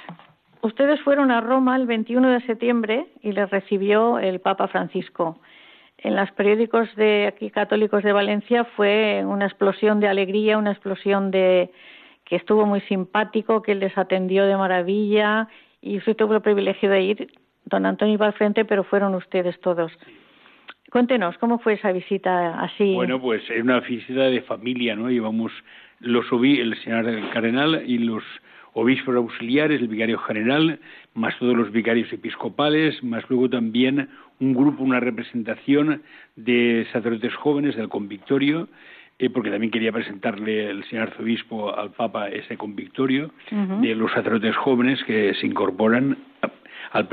ustedes 0.64 1.00
fueron 1.02 1.30
a 1.30 1.40
Roma 1.40 1.76
el 1.76 1.86
21 1.86 2.28
de 2.30 2.40
septiembre 2.42 3.06
y 3.22 3.32
les 3.32 3.50
recibió 3.50 4.18
el 4.18 4.40
Papa 4.40 4.68
Francisco. 4.68 5.38
En 5.98 6.16
los 6.16 6.30
periódicos 6.32 6.94
de 6.96 7.26
aquí 7.26 7.50
católicos 7.50 8.02
de 8.02 8.12
Valencia 8.12 8.64
fue 8.76 9.22
una 9.24 9.46
explosión 9.46 10.00
de 10.00 10.08
alegría, 10.08 10.58
una 10.58 10.72
explosión 10.72 11.30
de 11.30 11.70
que 12.24 12.36
estuvo 12.36 12.66
muy 12.66 12.80
simpático, 12.82 13.62
que 13.62 13.74
les 13.74 13.96
atendió 13.96 14.46
de 14.46 14.56
maravilla 14.56 15.48
y 15.80 15.98
usted 15.98 16.16
tuvo 16.16 16.34
el 16.34 16.42
privilegio 16.42 16.90
de 16.90 17.02
ir. 17.02 17.28
Don 17.66 17.86
Antonio 17.86 18.14
iba 18.14 18.26
al 18.26 18.32
frente, 18.32 18.64
pero 18.64 18.84
fueron 18.84 19.14
ustedes 19.14 19.58
todos. 19.60 19.92
Cuéntenos, 20.90 21.36
¿cómo 21.38 21.58
fue 21.58 21.74
esa 21.74 21.92
visita 21.92 22.60
así? 22.60 22.94
Bueno, 22.94 23.20
pues 23.20 23.42
es 23.50 23.62
una 23.62 23.80
visita 23.80 24.22
de 24.22 24.42
familia, 24.42 24.94
¿no? 24.94 25.10
Llevamos 25.10 25.52
los 26.00 26.26
el 26.30 26.76
señor 26.82 27.30
cardenal 27.32 27.82
y 27.86 27.98
los 27.98 28.22
obispos 28.74 29.14
auxiliares, 29.16 29.80
el 29.80 29.88
vicario 29.88 30.18
general, 30.18 30.78
más 31.14 31.38
todos 31.38 31.56
los 31.56 31.70
vicarios 31.72 32.12
episcopales, 32.12 33.02
más 33.02 33.24
luego 33.30 33.48
también 33.48 34.08
un 34.40 34.52
grupo, 34.52 34.82
una 34.82 35.00
representación 35.00 36.02
de 36.36 36.86
sacerdotes 36.92 37.34
jóvenes 37.36 37.76
del 37.76 37.88
convictorio, 37.88 38.68
eh, 39.20 39.30
porque 39.30 39.50
también 39.50 39.70
quería 39.70 39.92
presentarle 39.92 40.68
el 40.70 40.82
señor 40.84 41.08
arzobispo 41.08 41.72
al 41.76 41.92
Papa 41.92 42.28
ese 42.28 42.56
convictorio 42.56 43.30
de 43.80 43.94
los 43.94 44.10
sacerdotes 44.10 44.56
jóvenes 44.56 45.02
que 45.04 45.34
se 45.34 45.46
incorporan 45.46 46.18
a- 46.42 46.50
al, 46.98 47.08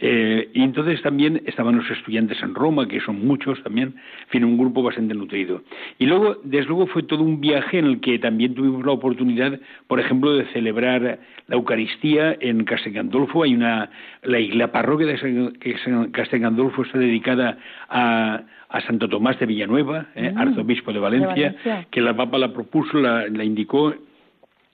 eh, 0.00 0.48
y 0.54 0.62
entonces 0.62 1.02
también 1.02 1.42
estaban 1.46 1.76
los 1.76 1.90
estudiantes 1.90 2.42
en 2.42 2.54
Roma, 2.54 2.88
que 2.88 3.00
son 3.00 3.24
muchos 3.26 3.62
también, 3.62 3.88
en 4.24 4.28
fin, 4.28 4.44
un 4.44 4.56
grupo 4.56 4.82
bastante 4.82 5.14
nutrido. 5.14 5.62
Y 5.98 6.06
luego, 6.06 6.36
desde 6.42 6.66
luego, 6.68 6.86
fue 6.86 7.02
todo 7.02 7.22
un 7.22 7.40
viaje 7.40 7.78
en 7.78 7.84
el 7.86 8.00
que 8.00 8.18
también 8.18 8.54
tuvimos 8.54 8.84
la 8.84 8.92
oportunidad, 8.92 9.60
por 9.86 10.00
ejemplo, 10.00 10.32
de 10.34 10.46
celebrar 10.52 11.18
la 11.48 11.54
Eucaristía 11.56 12.36
en 12.40 12.64
Castel 12.64 12.94
Gandolfo. 12.94 13.42
Hay 13.42 13.54
una, 13.54 13.90
la, 14.22 14.38
la 14.40 14.72
parroquia 14.72 15.06
de 15.06 15.18
San- 15.18 15.52
que 15.60 15.76
San- 15.78 16.10
Castel 16.12 16.40
Gandolfo 16.40 16.82
está 16.82 16.98
dedicada 16.98 17.58
a, 17.88 18.42
a 18.68 18.80
Santo 18.82 19.08
Tomás 19.08 19.38
de 19.38 19.46
Villanueva, 19.46 20.06
eh, 20.14 20.32
Mm, 20.34 20.38
arzobispo 20.38 20.92
de 20.92 20.98
Valencia, 21.00 21.28
Valencia. 21.28 21.86
que 21.90 22.00
la 22.00 22.16
Papa 22.16 22.38
la 22.38 22.52
propuso, 22.52 22.98
la, 22.98 23.26
la 23.28 23.44
indicó 23.44 23.94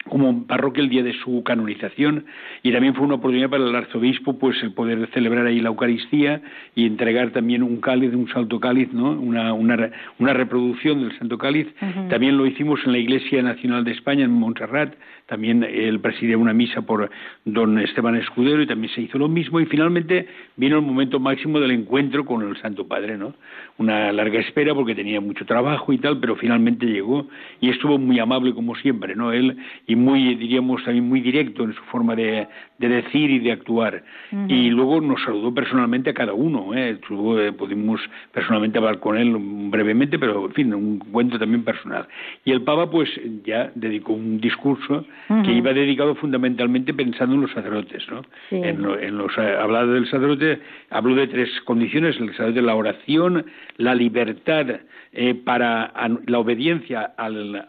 como 0.09 0.47
parroquia 0.47 0.83
el 0.83 0.89
día 0.89 1.03
de 1.03 1.13
su 1.15 1.43
canonización 1.43 2.27
y 2.63 2.73
también 2.73 2.95
fue 2.95 3.05
una 3.05 3.17
oportunidad 3.17 3.51
para 3.51 3.65
el 3.65 3.75
arzobispo 3.75 4.39
pues 4.39 4.63
el 4.63 4.73
poder 4.73 5.09
celebrar 5.13 5.47
ahí 5.47 5.61
la 5.61 5.69
Eucaristía 5.69 6.41
y 6.75 6.87
entregar 6.87 7.31
también 7.31 7.63
un 7.63 7.81
cáliz, 7.81 8.15
un 8.15 8.29
santo 8.29 8.61
cáliz, 8.61 8.93
¿no? 8.93 9.11
Una, 9.13 9.53
una, 9.53 9.77
re- 9.77 9.91
una 10.19 10.33
reproducción 10.33 11.01
del 11.01 11.19
santo 11.19 11.39
cáliz. 11.39 11.67
Ujú. 11.83 12.09
También 12.09 12.37
lo 12.37 12.47
hicimos 12.47 12.81
en 12.87 12.93
la 12.93 12.99
Iglesia 12.99 13.43
Nacional 13.43 13.85
de 13.85 13.93
España 13.93 14.25
en 14.25 14.31
Montserrat, 14.33 14.95
también 15.27 15.65
él 15.65 15.99
presidía 15.99 16.39
una 16.39 16.53
misa 16.53 16.83
por 16.83 17.11
don 17.45 17.79
Esteban 17.81 18.15
Escudero 18.15 18.63
y 18.63 18.67
también 18.67 18.93
se 18.95 19.03
hizo 19.03 19.19
lo 19.19 19.29
mismo 19.29 19.59
y 19.59 19.67
finalmente 19.67 20.29
vino 20.57 20.77
el 20.77 20.83
momento 20.83 21.19
máximo 21.19 21.59
del 21.59 21.73
encuentro 21.73 22.25
con 22.25 22.47
el 22.49 22.57
Santo 22.59 22.87
Padre, 22.87 23.19
¿no? 23.19 23.35
Una 23.79 24.13
larga 24.13 24.39
espera 24.39 24.73
porque 24.73 24.95
tenía 24.95 25.21
mucho 25.21 25.45
trabajo 25.45 25.93
y 25.93 25.99
tal, 25.99 26.21
pero 26.21 26.37
finalmente 26.37 26.87
llegó 26.87 27.27
y 27.61 27.71
estuvo 27.71 27.99
muy 27.99 28.21
amable 28.21 28.55
como 28.55 28.77
siempre, 28.77 29.17
¿no? 29.17 29.33
Él 29.33 29.57
y 29.89 29.96
muy, 29.97 30.35
diríamos, 30.35 30.85
también 30.85 31.09
muy 31.09 31.21
directo 31.21 31.65
en 31.65 31.75
su 31.75 31.83
forma 31.85 32.15
de, 32.15 32.47
decir 32.79 33.31
y 33.31 33.39
de 33.39 33.53
actuar. 33.53 34.03
Y 34.49 34.71
luego 34.71 35.01
nos 35.01 35.23
saludó 35.23 35.53
personalmente 35.53 36.11
a 36.11 36.15
cada 36.15 36.33
uno. 36.33 36.75
¿eh? 36.75 36.99
eh 37.01 37.53
pudimos 37.53 38.01
personalmente 38.33 38.79
hablar 38.79 39.01
con 39.01 39.17
él 39.17 39.37
brevemente, 39.71 40.19
pero 40.19 40.47
en 40.47 40.53
fin, 40.53 40.75
un 40.75 40.99
cuento 40.99 41.39
también 41.39 41.65
personal. 41.65 42.07
Y 42.45 42.53
el 42.53 42.63
Papa, 42.63 42.91
pues, 42.91 43.09
ya 43.45 43.71
dedicó 43.75 44.13
un 44.13 44.41
discurso 44.41 45.05
que 45.45 45.53
iba 45.53 45.73
dedicado 45.73 46.15
fundamentalmente 46.15 46.95
pensando 46.95 47.35
en 47.35 47.43
los 47.43 47.53
sacerdotes, 47.53 48.05
¿no? 48.11 48.23
En, 48.51 48.83
los, 48.83 49.33
eh, 49.39 49.57
hablado 49.61 49.93
del 49.93 50.07
sacerdote, 50.07 50.61
habló 50.91 51.15
de 51.15 51.27
tres 51.29 51.49
condiciones: 51.65 52.19
el 52.21 52.31
sacerdote, 52.31 52.63
la 52.63 52.75
oración, 52.75 53.47
la 53.79 53.95
libertad 53.95 54.81
eh, 55.19 55.35
para 55.35 55.95
la 56.27 56.39
obediencia 56.39 57.15
al, 57.17 57.67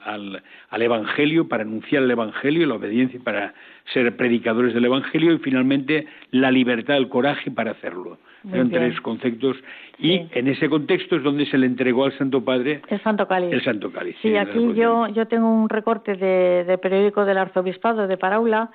al, 0.70 0.82
Evangelio, 0.82 1.48
para 1.48 1.64
anunciar 1.64 2.04
el 2.04 2.12
Evangelio, 2.12 2.68
la 2.68 2.76
obediencia 2.76 3.22
para 3.24 3.54
ser 3.94 4.18
predicadores 4.18 4.74
del 4.74 4.84
Evangelio 4.84 5.32
y 5.32 5.38
finalmente 5.38 6.08
la 6.32 6.52
libertad, 6.52 6.98
el 6.98 7.08
coraje 7.08 7.50
para 7.50 7.72
hacerlo. 7.72 8.18
Eran 8.52 8.70
tres 8.70 9.00
conceptos 9.00 9.56
y 9.98 10.28
en 10.32 10.50
ese 10.50 10.68
contexto 10.68 11.16
es 11.16 11.24
donde 11.24 11.46
se 11.46 11.58
le 11.58 11.68
entregó 11.68 12.04
al 12.04 12.18
Santo 12.18 12.44
Padre 12.44 12.82
el 12.90 13.02
Santo 13.02 13.30
Cáliz. 13.30 13.54
El 13.54 13.64
Santo 13.64 13.94
Cáliz. 13.94 14.18
Sí, 14.22 14.36
aquí 14.36 14.74
yo, 14.74 15.08
yo 15.08 15.26
tengo 15.28 15.50
un 15.50 15.70
recorte 15.70 16.16
de, 16.16 16.66
de 16.66 16.78
periódico 16.78 17.24
del 17.24 17.38
Arzobispado 17.38 18.08
de 18.08 18.18
Paraula 18.18 18.72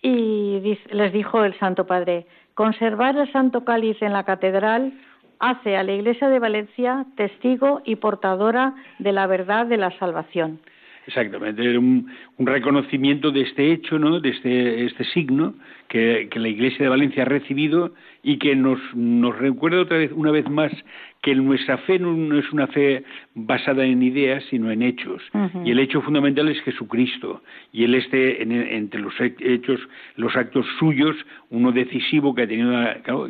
y 0.00 0.78
les 0.92 1.12
dijo 1.12 1.44
el 1.44 1.54
Santo 1.58 1.86
Padre, 1.86 2.26
conservar 2.54 3.16
el 3.16 3.30
Santo 3.32 3.64
Cáliz 3.64 4.00
en 4.00 4.12
la 4.12 4.22
catedral 4.22 4.92
hace 5.42 5.76
a 5.76 5.82
la 5.82 5.92
Iglesia 5.92 6.28
de 6.28 6.38
Valencia 6.38 7.04
testigo 7.16 7.82
y 7.84 7.96
portadora 7.96 8.74
de 9.00 9.12
la 9.12 9.26
verdad 9.26 9.66
de 9.66 9.76
la 9.76 9.90
salvación. 9.98 10.60
Exactamente, 11.06 11.68
era 11.68 11.80
un, 11.80 12.08
reconocimiento 12.38 13.32
de 13.32 13.42
este 13.42 13.72
hecho, 13.72 13.98
¿no? 13.98 14.20
de 14.20 14.30
este, 14.30 14.86
este 14.86 15.04
signo 15.04 15.54
que, 15.92 16.28
que, 16.30 16.38
la 16.40 16.48
Iglesia 16.48 16.78
de 16.84 16.88
Valencia 16.88 17.24
ha 17.24 17.26
recibido 17.26 17.92
y 18.22 18.38
que 18.38 18.56
nos, 18.56 18.80
nos 18.94 19.38
recuerda 19.38 19.82
otra 19.82 19.98
vez, 19.98 20.10
una 20.14 20.30
vez 20.30 20.48
más, 20.48 20.72
que 21.20 21.34
nuestra 21.34 21.76
fe 21.78 21.98
no, 21.98 22.38
es 22.38 22.50
una 22.50 22.66
fe 22.66 23.04
basada 23.34 23.84
en 23.84 24.02
ideas, 24.02 24.42
sino 24.48 24.70
en 24.70 24.82
hechos. 24.82 25.22
Y 25.64 25.70
el 25.70 25.78
hecho 25.80 26.00
fundamental 26.00 26.48
es 26.48 26.60
Jesucristo. 26.62 27.42
Y 27.72 27.84
él 27.84 27.94
este, 27.94 28.42
entre 28.42 29.00
los 29.00 29.12
hechos, 29.20 29.80
los 30.16 30.34
actos 30.34 30.64
suyos, 30.78 31.14
uno 31.50 31.72
decisivo 31.72 32.34
que 32.34 32.42
ha 32.42 32.48
tenido, 32.48 32.72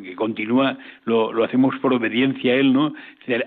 que 0.00 0.14
continúa, 0.14 0.78
lo, 1.04 1.32
lo, 1.32 1.42
hacemos 1.42 1.74
por 1.80 1.92
obediencia 1.92 2.52
a 2.52 2.56
él, 2.56 2.72
¿no? 2.72 2.94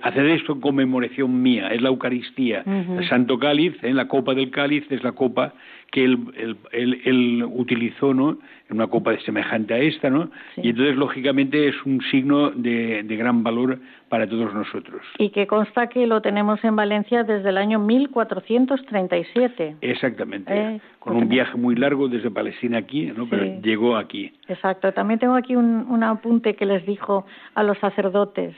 Hacer 0.04 0.26
esto 0.28 0.54
en 0.54 0.62
conmemoración 0.62 1.42
mía, 1.42 1.70
es 1.70 1.82
la 1.82 1.88
Eucaristía. 1.88 2.64
El 2.66 3.08
Santo 3.08 3.40
Cáliz, 3.40 3.74
¿eh? 3.82 3.94
la 3.94 4.08
copa 4.08 4.36
del 4.36 4.52
cáliz 4.52 4.84
es 4.92 5.04
la 5.04 5.14
copa 5.14 5.54
que 5.92 6.04
él, 6.04 6.58
él, 6.72 7.44
utilizó, 7.48 8.14
¿no? 8.14 8.38
En 8.70 8.78
una 8.78 8.88
copa 8.88 9.18
semejante 9.20 9.74
a 9.74 9.78
esta, 9.78 10.10
¿no? 10.10 10.30
Y 10.58 10.70
entonces, 10.70 10.96
lógicamente, 10.96 11.68
es 11.68 11.76
un 11.86 12.02
signo 12.12 12.52
de, 12.52 13.04
de, 13.04 13.16
gran 13.16 13.44
valor 13.44 13.80
para 14.10 14.28
todos 14.28 14.54
nosotros. 14.54 15.02
Y 15.18 15.30
que 15.30 15.48
consta 15.48 15.88
que 15.88 16.06
lo 16.06 16.22
tenemos 16.22 16.64
en 16.64 16.76
Valencia 16.76 17.24
desde 17.24 17.50
el 17.50 17.58
año 17.58 17.80
1437. 17.80 19.78
Exactamente. 19.82 20.54
Eh, 20.54 20.82
con 21.00 21.16
un 21.16 21.30
viaje 21.30 21.58
muy 21.58 21.76
largo 21.76 22.08
desde 22.08 22.30
Palestina 22.30 22.80
aquí, 22.80 23.06
¿no? 23.16 23.30
Pero 23.30 23.62
llegó 23.62 23.96
aquí. 23.96 24.34
Exacto. 24.48 24.92
También 24.92 25.20
tengo 25.20 25.36
aquí 25.36 25.56
un, 25.56 25.86
un 25.90 26.04
apunte 26.04 26.56
que 26.56 26.66
les 26.66 26.86
dijo 26.86 27.26
a 27.54 27.64
los 27.64 27.78
sacerdotes. 27.80 28.56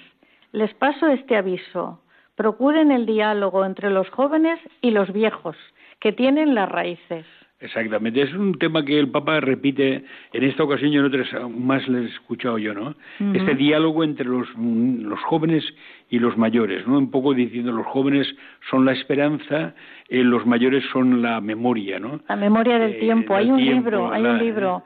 Les 0.54 0.74
paso 0.74 1.08
este 1.08 1.36
aviso. 1.36 2.02
Procuren 2.36 2.92
el 2.92 3.06
diálogo 3.06 3.66
entre 3.66 3.90
los 3.90 4.10
jóvenes 4.10 4.60
y 4.82 4.92
los 4.92 5.12
viejos 5.12 5.56
que 6.00 6.12
tienen 6.12 6.56
las 6.56 6.70
raíces. 6.70 7.26
Exactamente, 7.60 8.22
es 8.22 8.32
un 8.36 8.60
tema 8.60 8.86
que 8.86 9.00
el 9.00 9.10
Papa 9.10 9.40
repite 9.40 10.04
en 10.32 10.44
esta 10.44 10.64
ocasión 10.64 10.94
y 10.94 10.98
en 10.98 11.06
otras 11.06 11.28
más 11.50 11.88
le 11.88 12.04
he 12.04 12.06
escuchado 12.06 12.60
yo, 12.60 12.76
¿no? 12.76 12.96
Este 13.34 13.56
diálogo 13.56 14.04
entre 14.04 14.28
los, 14.28 14.48
los 14.56 15.20
jóvenes 15.22 15.64
y 16.10 16.20
los 16.20 16.38
mayores, 16.38 16.88
¿no? 16.88 16.98
Un 16.98 17.12
poco 17.12 17.34
diciendo 17.34 17.72
los 17.72 17.86
jóvenes 17.86 18.28
son 18.70 18.86
la 18.86 18.94
esperanza, 18.94 19.76
eh, 20.10 20.24
los 20.24 20.46
mayores 20.46 20.84
son 20.94 21.22
la 21.22 21.42
memoria, 21.42 22.00
¿no? 22.00 22.22
La 22.30 22.38
memoria 22.38 22.80
del 22.80 22.92
eh, 22.92 23.00
tiempo. 23.00 23.36
Hay 23.36 23.50
un 23.50 23.64
libro, 23.64 24.12
hay 24.12 24.24
un 24.24 24.38
libro 24.38 24.84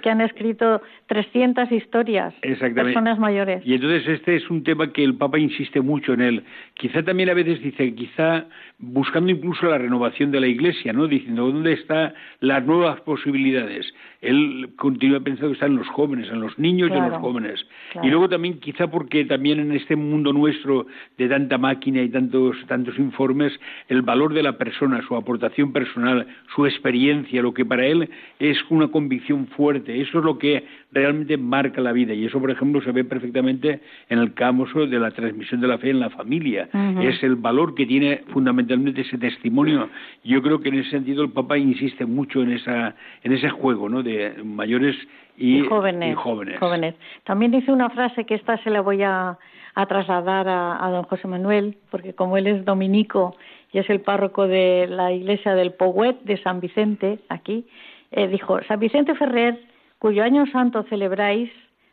que 0.00 0.10
han 0.10 0.20
escrito 0.20 0.82
300 1.06 1.72
historias, 1.72 2.32
personas 2.74 3.18
mayores. 3.18 3.62
Y 3.66 3.74
entonces 3.74 4.06
este 4.06 4.36
es 4.36 4.48
un 4.50 4.62
tema 4.62 4.92
que 4.92 5.02
el 5.02 5.16
Papa 5.16 5.38
insiste 5.38 5.80
mucho 5.80 6.12
en 6.12 6.20
él. 6.20 6.44
Quizá 6.74 7.02
también 7.02 7.30
a 7.30 7.34
veces 7.34 7.60
dice, 7.60 7.92
quizá 7.94 8.46
buscando 8.78 9.30
incluso 9.32 9.66
la 9.66 9.78
renovación 9.78 10.30
de 10.30 10.40
la 10.40 10.46
Iglesia, 10.46 10.92
¿no? 10.92 11.08
Diciendo 11.08 11.50
dónde 11.50 11.72
están 11.72 12.14
las 12.38 12.64
nuevas 12.64 13.00
posibilidades. 13.00 13.92
Él 14.20 14.70
continúa 14.76 15.20
pensando 15.20 15.48
que 15.48 15.54
están 15.54 15.76
los 15.76 15.88
jóvenes, 15.88 16.28
en 16.30 16.40
los 16.40 16.58
niños 16.58 16.90
y 16.90 16.96
en 16.96 17.10
los 17.10 17.18
jóvenes. 17.18 17.66
Y 18.02 18.08
luego 18.08 18.28
también 18.28 18.60
quizá 18.60 18.88
porque 18.88 19.24
también 19.24 19.58
en 19.60 19.72
este 19.72 19.96
mundo 19.96 20.19
mundo 20.20 20.32
nuestro 20.32 20.86
de 21.16 21.28
tanta 21.28 21.56
máquina 21.56 22.02
y 22.02 22.10
tantos, 22.10 22.56
tantos 22.66 22.98
informes, 22.98 23.58
el 23.88 24.02
valor 24.02 24.34
de 24.34 24.42
la 24.42 24.58
persona, 24.58 25.00
su 25.06 25.16
aportación 25.16 25.72
personal, 25.72 26.26
su 26.54 26.66
experiencia, 26.66 27.42
lo 27.42 27.54
que 27.54 27.64
para 27.64 27.86
él 27.86 28.08
es 28.38 28.58
una 28.68 28.88
convicción 28.88 29.46
fuerte, 29.48 30.00
eso 30.00 30.18
es 30.18 30.24
lo 30.24 30.38
que 30.38 30.64
realmente 30.92 31.36
marca 31.36 31.80
la 31.80 31.92
vida 31.92 32.12
y 32.12 32.26
eso, 32.26 32.38
por 32.38 32.50
ejemplo, 32.50 32.82
se 32.82 32.92
ve 32.92 33.04
perfectamente 33.04 33.80
en 34.08 34.18
el 34.18 34.34
campo 34.34 34.50
de 34.60 34.98
la 34.98 35.10
transmisión 35.12 35.60
de 35.60 35.68
la 35.68 35.78
fe 35.78 35.90
en 35.90 36.00
la 36.00 36.10
familia. 36.10 36.68
Es 37.00 37.22
el 37.22 37.36
valor 37.36 37.74
que 37.74 37.86
tiene 37.86 38.22
fundamentalmente 38.32 39.02
ese 39.02 39.16
testimonio. 39.16 39.88
Yo 40.24 40.42
creo 40.42 40.60
que 40.60 40.68
en 40.68 40.80
ese 40.80 40.90
sentido 40.90 41.22
el 41.22 41.30
Papa 41.30 41.56
insiste 41.56 42.04
mucho 42.04 42.42
en, 42.42 42.52
esa, 42.52 42.94
en 43.22 43.32
ese 43.32 43.48
juego 43.48 43.88
¿no? 43.88 44.02
de 44.02 44.34
mayores 44.44 44.96
y, 45.38 45.60
jóvenes, 45.60 46.16
jóvenes. 46.16 46.94
También 47.24 47.52
dice 47.52 47.72
una 47.72 47.88
frase 47.90 48.24
que 48.24 48.34
esta 48.34 48.58
se 48.58 48.70
la 48.70 48.80
voy 48.82 49.02
a 49.02 49.38
a 49.80 49.86
trasladar 49.86 50.46
a, 50.48 50.90
don 50.90 51.04
José 51.04 51.26
Manuel, 51.26 51.76
porque 51.90 52.14
como 52.14 52.36
él 52.36 52.46
es 52.46 52.64
dominico 52.64 53.36
y 53.72 53.78
es 53.78 53.88
el 53.88 54.00
párroco 54.00 54.46
de 54.46 54.86
la 54.88 55.12
iglesia 55.12 55.54
del 55.54 55.72
Pouet 55.72 56.20
de 56.22 56.36
San 56.42 56.60
Vicente, 56.60 57.18
aquí, 57.28 57.66
eh, 58.10 58.28
dijo, 58.28 58.60
San 58.68 58.80
Vicente 58.80 59.14
Ferrer, 59.14 59.58
cuyo 59.98 60.22
año 60.22 60.46
santo 60.46 60.82
celebráis, 60.84 61.50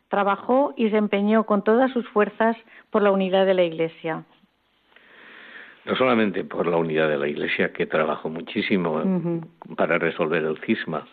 trabajó 0.10 0.73
y 0.76 0.89
se 0.89 0.97
empeñó 0.97 1.45
con 1.45 1.63
todas 1.63 1.91
sus 1.91 2.08
fuerzas 2.10 2.56
por 2.89 3.02
la 3.02 3.12
unidad 3.12 3.45
de 3.45 3.54
la 3.54 3.63
iglesia. 3.63 4.23
No 5.86 5.95
solamente 5.95 6.43
por 6.43 6.67
la 6.67 6.78
unidad 6.78 7.08
de 7.08 7.17
la 7.17 7.28
iglesia, 7.28 7.71
que 7.71 7.86
trabajó 7.86 8.30
muchísimo 8.30 9.02
para 9.78 9.97
resolver 9.97 10.43
el 10.43 10.58
cisma, 10.65 11.06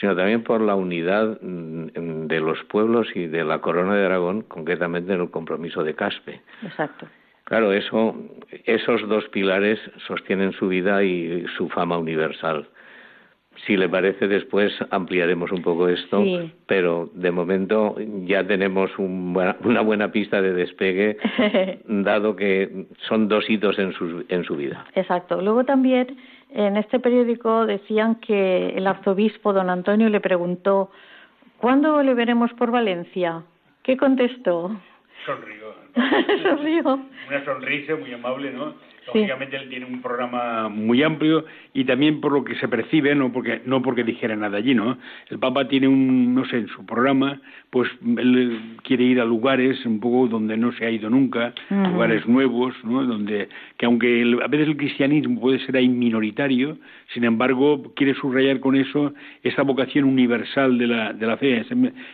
sino 0.00 0.16
también 0.16 0.42
por 0.42 0.60
la 0.60 0.74
unidad 0.74 1.38
mm, 1.40 2.26
de 2.26 2.40
los 2.40 2.62
pueblos 2.64 3.08
y 3.14 3.26
de 3.26 3.44
la 3.44 3.60
corona 3.60 3.94
de 3.94 4.06
Aragón, 4.06 4.42
concretamente 4.42 5.12
en 5.12 5.20
el 5.20 5.30
compromiso 5.30 5.84
de 5.84 5.94
Caspe. 5.94 6.40
Exacto. 6.62 7.06
Claro, 7.44 7.72
eso, 7.72 8.16
esos 8.64 9.06
dos 9.08 9.28
pilares 9.28 9.78
sostienen 10.06 10.52
su 10.52 10.68
vida 10.68 11.02
y 11.02 11.44
su 11.56 11.68
fama 11.68 11.98
universal. 11.98 12.66
Si 13.66 13.76
le 13.76 13.88
parece, 13.88 14.28
después 14.28 14.72
ampliaremos 14.90 15.52
un 15.52 15.62
poco 15.62 15.88
esto, 15.88 16.24
pero 16.66 17.10
de 17.14 17.30
momento 17.30 17.96
ya 18.24 18.46
tenemos 18.46 18.90
una 18.98 19.80
buena 19.82 20.10
pista 20.10 20.40
de 20.40 20.54
despegue, 20.54 21.18
dado 21.86 22.34
que 22.34 22.86
son 23.08 23.28
dos 23.28 23.48
hitos 23.50 23.78
en 23.78 23.92
su, 23.92 24.24
en 24.28 24.44
su 24.44 24.56
vida. 24.56 24.86
Exacto. 24.94 25.40
Luego 25.42 25.64
también 25.64 26.16
en 26.54 26.76
este 26.76 27.00
periódico 27.00 27.66
decían 27.66 28.16
que 28.16 28.70
el 28.76 28.86
arzobispo 28.86 29.52
don 29.52 29.70
Antonio 29.70 30.08
le 30.08 30.20
preguntó 30.20 30.90
¿Cuándo 31.62 32.02
le 32.02 32.14
veremos 32.14 32.52
por 32.54 32.72
Valencia? 32.72 33.44
¿Qué 33.84 33.96
contestó? 33.96 34.76
Sonrió. 35.24 35.81
Una 37.28 37.44
sonrisa 37.44 37.96
muy 37.96 38.12
amable, 38.12 38.50
¿no? 38.52 38.74
Lógicamente 39.06 39.56
él 39.56 39.68
tiene 39.68 39.84
un 39.84 40.00
programa 40.00 40.68
muy 40.68 41.02
amplio 41.02 41.44
y 41.74 41.84
también 41.84 42.20
por 42.20 42.30
lo 42.30 42.44
que 42.44 42.54
se 42.54 42.68
percibe, 42.68 43.16
no 43.16 43.32
porque 43.32 43.60
no 43.66 43.82
porque 43.82 44.04
dijera 44.04 44.36
nada 44.36 44.58
allí, 44.58 44.74
¿no? 44.74 44.96
El 45.28 45.40
Papa 45.40 45.66
tiene 45.66 45.88
un, 45.88 46.34
no 46.34 46.44
sé, 46.44 46.58
en 46.58 46.68
su 46.68 46.86
programa, 46.86 47.40
pues 47.70 47.90
él 48.16 48.60
quiere 48.84 49.02
ir 49.02 49.20
a 49.20 49.24
lugares 49.24 49.84
un 49.84 49.98
poco 49.98 50.28
donde 50.28 50.56
no 50.56 50.70
se 50.72 50.86
ha 50.86 50.90
ido 50.90 51.10
nunca, 51.10 51.52
lugares 51.68 52.26
nuevos, 52.28 52.74
¿no? 52.84 53.04
Donde 53.04 53.48
que 53.76 53.86
aunque 53.86 54.38
a 54.40 54.46
veces 54.46 54.68
el 54.68 54.76
cristianismo 54.76 55.40
puede 55.40 55.58
ser 55.66 55.76
ahí 55.76 55.88
minoritario, 55.88 56.78
sin 57.12 57.24
embargo 57.24 57.92
quiere 57.96 58.14
subrayar 58.14 58.60
con 58.60 58.76
eso 58.76 59.12
esta 59.42 59.62
vocación 59.62 60.04
universal 60.04 60.78
de 60.78 60.86
la 60.86 61.12
de 61.12 61.26
la 61.26 61.36
fe, 61.38 61.64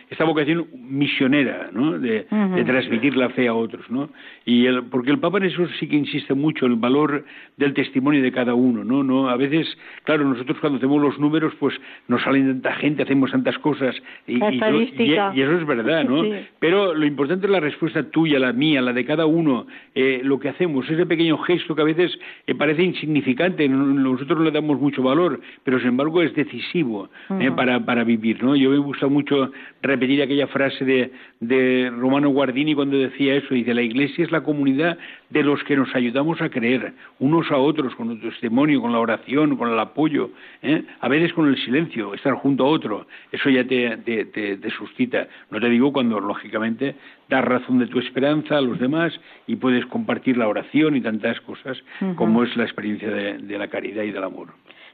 esta 0.09 0.23
vocación 0.23 0.65
misionera, 0.73 1.69
¿no? 1.71 1.99
De, 1.99 2.25
de 2.55 2.63
transmitir 2.63 3.15
la 3.15 3.29
fe 3.29 3.47
a 3.47 3.53
otros 3.53 3.68
otros, 3.69 3.89
¿no? 3.89 4.09
Y 4.45 4.65
el, 4.65 4.83
porque 4.83 5.11
el 5.11 5.19
Papa 5.19 5.37
en 5.37 5.45
eso 5.45 5.67
sí 5.79 5.87
que 5.87 5.95
insiste 5.95 6.33
mucho, 6.33 6.65
el 6.65 6.75
valor 6.75 7.25
del 7.57 7.73
testimonio 7.73 8.21
de 8.21 8.31
cada 8.31 8.53
uno, 8.53 8.83
¿no? 8.83 9.03
no 9.03 9.29
A 9.29 9.37
veces, 9.37 9.67
claro, 10.03 10.25
nosotros 10.25 10.57
cuando 10.59 10.77
hacemos 10.77 11.01
los 11.01 11.19
números, 11.19 11.53
pues 11.59 11.75
nos 12.07 12.21
salen 12.23 12.47
tanta 12.47 12.73
gente, 12.75 13.03
hacemos 13.03 13.31
tantas 13.31 13.57
cosas, 13.59 13.95
y, 14.27 14.37
y, 14.37 15.41
eso 15.41 15.57
es 15.57 15.65
verdad, 15.65 16.03
¿no? 16.03 16.23
Pero 16.59 16.93
lo 16.93 17.05
importante 17.05 17.45
es 17.45 17.51
la 17.51 17.59
respuesta 17.59 18.03
tuya, 18.09 18.39
la 18.39 18.53
mía, 18.53 18.81
la 18.81 18.93
de 18.93 19.05
cada 19.05 19.25
uno, 19.25 19.67
eh, 19.95 20.21
lo 20.23 20.39
que 20.39 20.49
hacemos, 20.49 20.89
ese 20.89 21.05
pequeño 21.05 21.37
gesto 21.39 21.75
que 21.75 21.81
a 21.81 21.85
veces 21.85 22.17
eh, 22.47 22.55
parece 22.55 22.83
insignificante, 22.83 23.67
nosotros 23.67 24.39
le 24.41 24.51
damos 24.51 24.79
mucho 24.79 25.03
valor, 25.03 25.39
pero 25.63 25.79
sin 25.79 25.89
embargo 25.89 26.21
es 26.21 26.33
decisivo 26.33 27.09
eh, 27.39 27.51
para, 27.55 27.83
para 27.85 28.03
vivir, 28.03 28.43
¿no? 28.43 28.55
Yo 28.55 28.69
me 28.69 28.77
gusta 28.77 29.07
mucho 29.07 29.51
repetir 29.81 30.21
aquella 30.21 30.47
frase 30.47 30.83
de, 30.85 31.11
de 31.39 31.91
Romano 31.95 32.29
Guardini 32.29 32.75
cuando 32.75 32.97
decía 32.97 33.35
eso, 33.35 33.55
dice, 33.59 33.73
la 33.73 33.81
Iglesia 33.81 34.25
es 34.25 34.31
la 34.31 34.41
comunidad 34.41 34.97
de 35.29 35.43
los 35.43 35.63
que 35.63 35.75
nos 35.75 35.93
ayudamos 35.95 36.41
a 36.41 36.49
creer, 36.49 36.93
unos 37.19 37.49
a 37.51 37.57
otros, 37.57 37.95
con 37.95 38.11
el 38.11 38.21
testimonio, 38.21 38.81
con 38.81 38.91
la 38.91 38.99
oración, 38.99 39.55
con 39.57 39.71
el 39.71 39.79
apoyo, 39.79 40.31
¿eh? 40.61 40.83
a 40.99 41.07
veces 41.07 41.33
con 41.33 41.47
el 41.47 41.57
silencio, 41.63 42.13
estar 42.13 42.33
junto 42.35 42.65
a 42.65 42.69
otro, 42.69 43.07
eso 43.31 43.49
ya 43.49 43.63
te, 43.65 43.97
te, 43.97 44.69
suscita. 44.71 45.27
No 45.49 45.59
te 45.59 45.69
digo 45.69 45.93
cuando, 45.93 46.19
lógicamente, 46.19 46.95
das 47.29 47.45
razón 47.45 47.79
de 47.79 47.87
tu 47.87 47.99
esperanza 47.99 48.57
a 48.57 48.61
los 48.61 48.79
demás 48.79 49.13
y 49.47 49.55
puedes 49.55 49.85
compartir 49.85 50.37
la 50.37 50.47
oración 50.47 50.95
y 50.95 51.01
tantas 51.01 51.39
cosas 51.41 51.77
como 52.15 52.43
es 52.43 52.55
la 52.57 52.63
experiencia 52.63 53.09
de, 53.09 53.57
la 53.57 53.67
caridad 53.67 54.03
y 54.03 54.11
del 54.11 54.23
amor. 54.23 54.49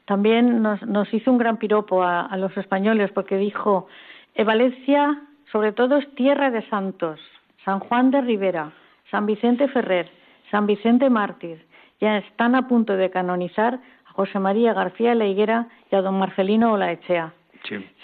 También 0.05 0.61
nos, 0.61 0.81
nos 0.83 1.11
hizo 1.13 1.31
un 1.31 1.37
gran 1.37 1.57
piropo 1.57 2.03
a, 2.03 2.35
los 2.37 2.55
españoles 2.57 3.11
porque 3.13 3.37
dijo, 3.37 3.87
eh, 4.35 4.43
Valencia 4.43 5.21
sobre 5.51 5.71
todo 5.71 5.97
es 5.97 6.15
tierra 6.15 6.51
de 6.51 6.67
santos, 6.69 7.19
San 7.65 7.79
Juan 7.79 8.11
de 8.11 8.21
Rivera, 8.21 8.71
San 9.09 9.25
Vicente 9.25 9.67
Ferrer, 9.67 10.09
San 10.51 10.67
Vicente 10.67 11.09
Mártir, 11.09 11.65
ya 11.99 12.19
están 12.19 12.53
a 12.53 12.67
punto 12.67 12.95
de 12.95 13.09
canonizar 13.09 13.79
a 14.05 14.11
José 14.13 14.39
María 14.39 14.73
García 14.73 15.15
La 15.15 15.25
Higuera 15.25 15.67
y 15.91 15.95
a 15.95 16.01
don 16.01 16.19
Marcelino 16.19 16.73
Olaechea. 16.73 17.33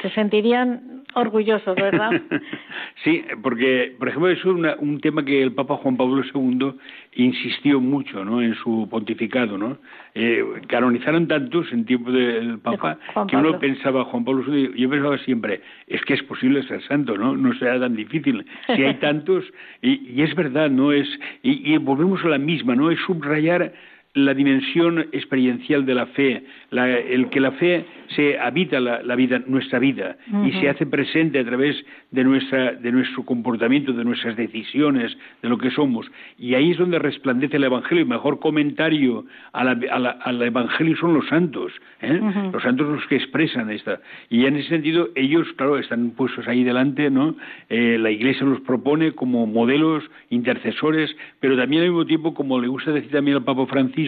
Se 0.01 0.09
sentirían 0.09 1.00
orgullosos, 1.13 1.75
¿verdad? 1.75 2.11
sí, 3.03 3.23
porque, 3.41 3.95
por 3.97 4.09
ejemplo, 4.09 4.29
es 4.29 4.43
un 4.45 4.99
tema 5.01 5.23
que 5.23 5.41
el 5.41 5.53
Papa 5.53 5.77
Juan 5.77 5.97
Pablo 5.97 6.23
II 6.33 6.73
insistió 7.13 7.79
mucho 7.79 8.23
¿no? 8.23 8.41
en 8.41 8.55
su 8.55 8.87
pontificado. 8.89 9.57
¿no? 9.57 9.77
Eh, 10.15 10.43
canonizaron 10.67 11.27
tantos 11.27 11.71
en 11.71 11.85
tiempo 11.85 12.11
del 12.11 12.59
Papa 12.59 12.97
que 13.27 13.35
uno 13.35 13.59
pensaba, 13.59 14.05
Juan 14.05 14.25
Pablo 14.25 14.43
II, 14.47 14.71
yo 14.75 14.89
pensaba 14.89 15.17
siempre, 15.19 15.61
es 15.87 16.03
que 16.05 16.13
es 16.13 16.23
posible 16.23 16.63
ser 16.63 16.81
santo, 16.83 17.17
¿no? 17.17 17.35
No 17.35 17.53
será 17.55 17.79
tan 17.79 17.95
difícil. 17.95 18.45
Si 18.67 18.83
hay 18.83 18.93
tantos, 18.99 19.45
y, 19.81 20.11
y 20.11 20.21
es 20.21 20.35
verdad, 20.35 20.69
¿no? 20.69 20.91
es 20.91 21.07
y, 21.43 21.73
y 21.73 21.77
volvemos 21.77 22.23
a 22.25 22.29
la 22.29 22.37
misma, 22.37 22.75
¿no? 22.75 22.91
Es 22.91 22.99
subrayar 23.01 23.73
la 24.13 24.33
dimensión 24.33 24.99
experiencial 25.13 25.85
de 25.85 25.95
la 25.95 26.05
fe, 26.07 26.43
el 26.71 27.29
que 27.29 27.39
la 27.39 27.51
fe 27.53 27.85
se 28.15 28.37
habita 28.37 28.79
la, 28.79 29.15
vida, 29.15 29.41
nuestra 29.47 29.79
vida 29.79 30.17
y 30.45 30.51
se 30.51 30.67
hace 30.67 30.85
presente 30.85 31.39
a 31.39 31.45
través 31.45 31.77
de, 32.11 32.23
nuestra, 32.25 32.73
de 32.73 32.91
nuestro 32.91 33.23
comportamiento, 33.23 33.93
de 33.93 34.03
nuestras 34.03 34.35
decisiones, 34.35 35.17
de 35.41 35.47
lo 35.47 35.57
que 35.57 35.71
somos. 35.71 36.11
Y 36.37 36.55
ahí 36.55 36.71
es 36.71 36.77
donde 36.77 36.99
resplandece 36.99 37.55
el 37.55 37.63
Evangelio. 37.63 38.03
El 38.03 38.09
mejor 38.09 38.39
comentario 38.39 39.25
al 39.53 40.41
Evangelio 40.41 40.97
son 40.97 41.13
los 41.13 41.27
santos, 41.27 41.71
¿eh? 42.01 42.19
los 42.51 42.61
santos 42.63 42.89
los 42.89 43.05
que 43.07 43.15
expresan 43.15 43.69
esta. 43.69 44.01
Y 44.29 44.45
en 44.45 44.57
ese 44.57 44.69
sentido, 44.69 45.09
ellos, 45.15 45.47
claro, 45.55 45.77
están 45.77 46.11
puestos 46.11 46.49
ahí 46.49 46.65
delante, 46.65 47.09
¿no? 47.09 47.35
Eh, 47.69 47.97
la 47.97 48.11
Iglesia 48.11 48.45
los 48.45 48.59
propone 48.61 49.13
como 49.13 49.47
modelos 49.47 50.03
intercesores, 50.29 51.15
pero 51.39 51.55
también 51.55 51.83
al 51.83 51.89
mismo 51.89 52.05
tiempo, 52.05 52.33
como 52.33 52.59
le 52.59 52.67
gusta 52.67 52.91
decir 52.91 53.11
también 53.11 53.37
al 53.37 53.43
Papa 53.43 53.65
Francisco, 53.67 54.00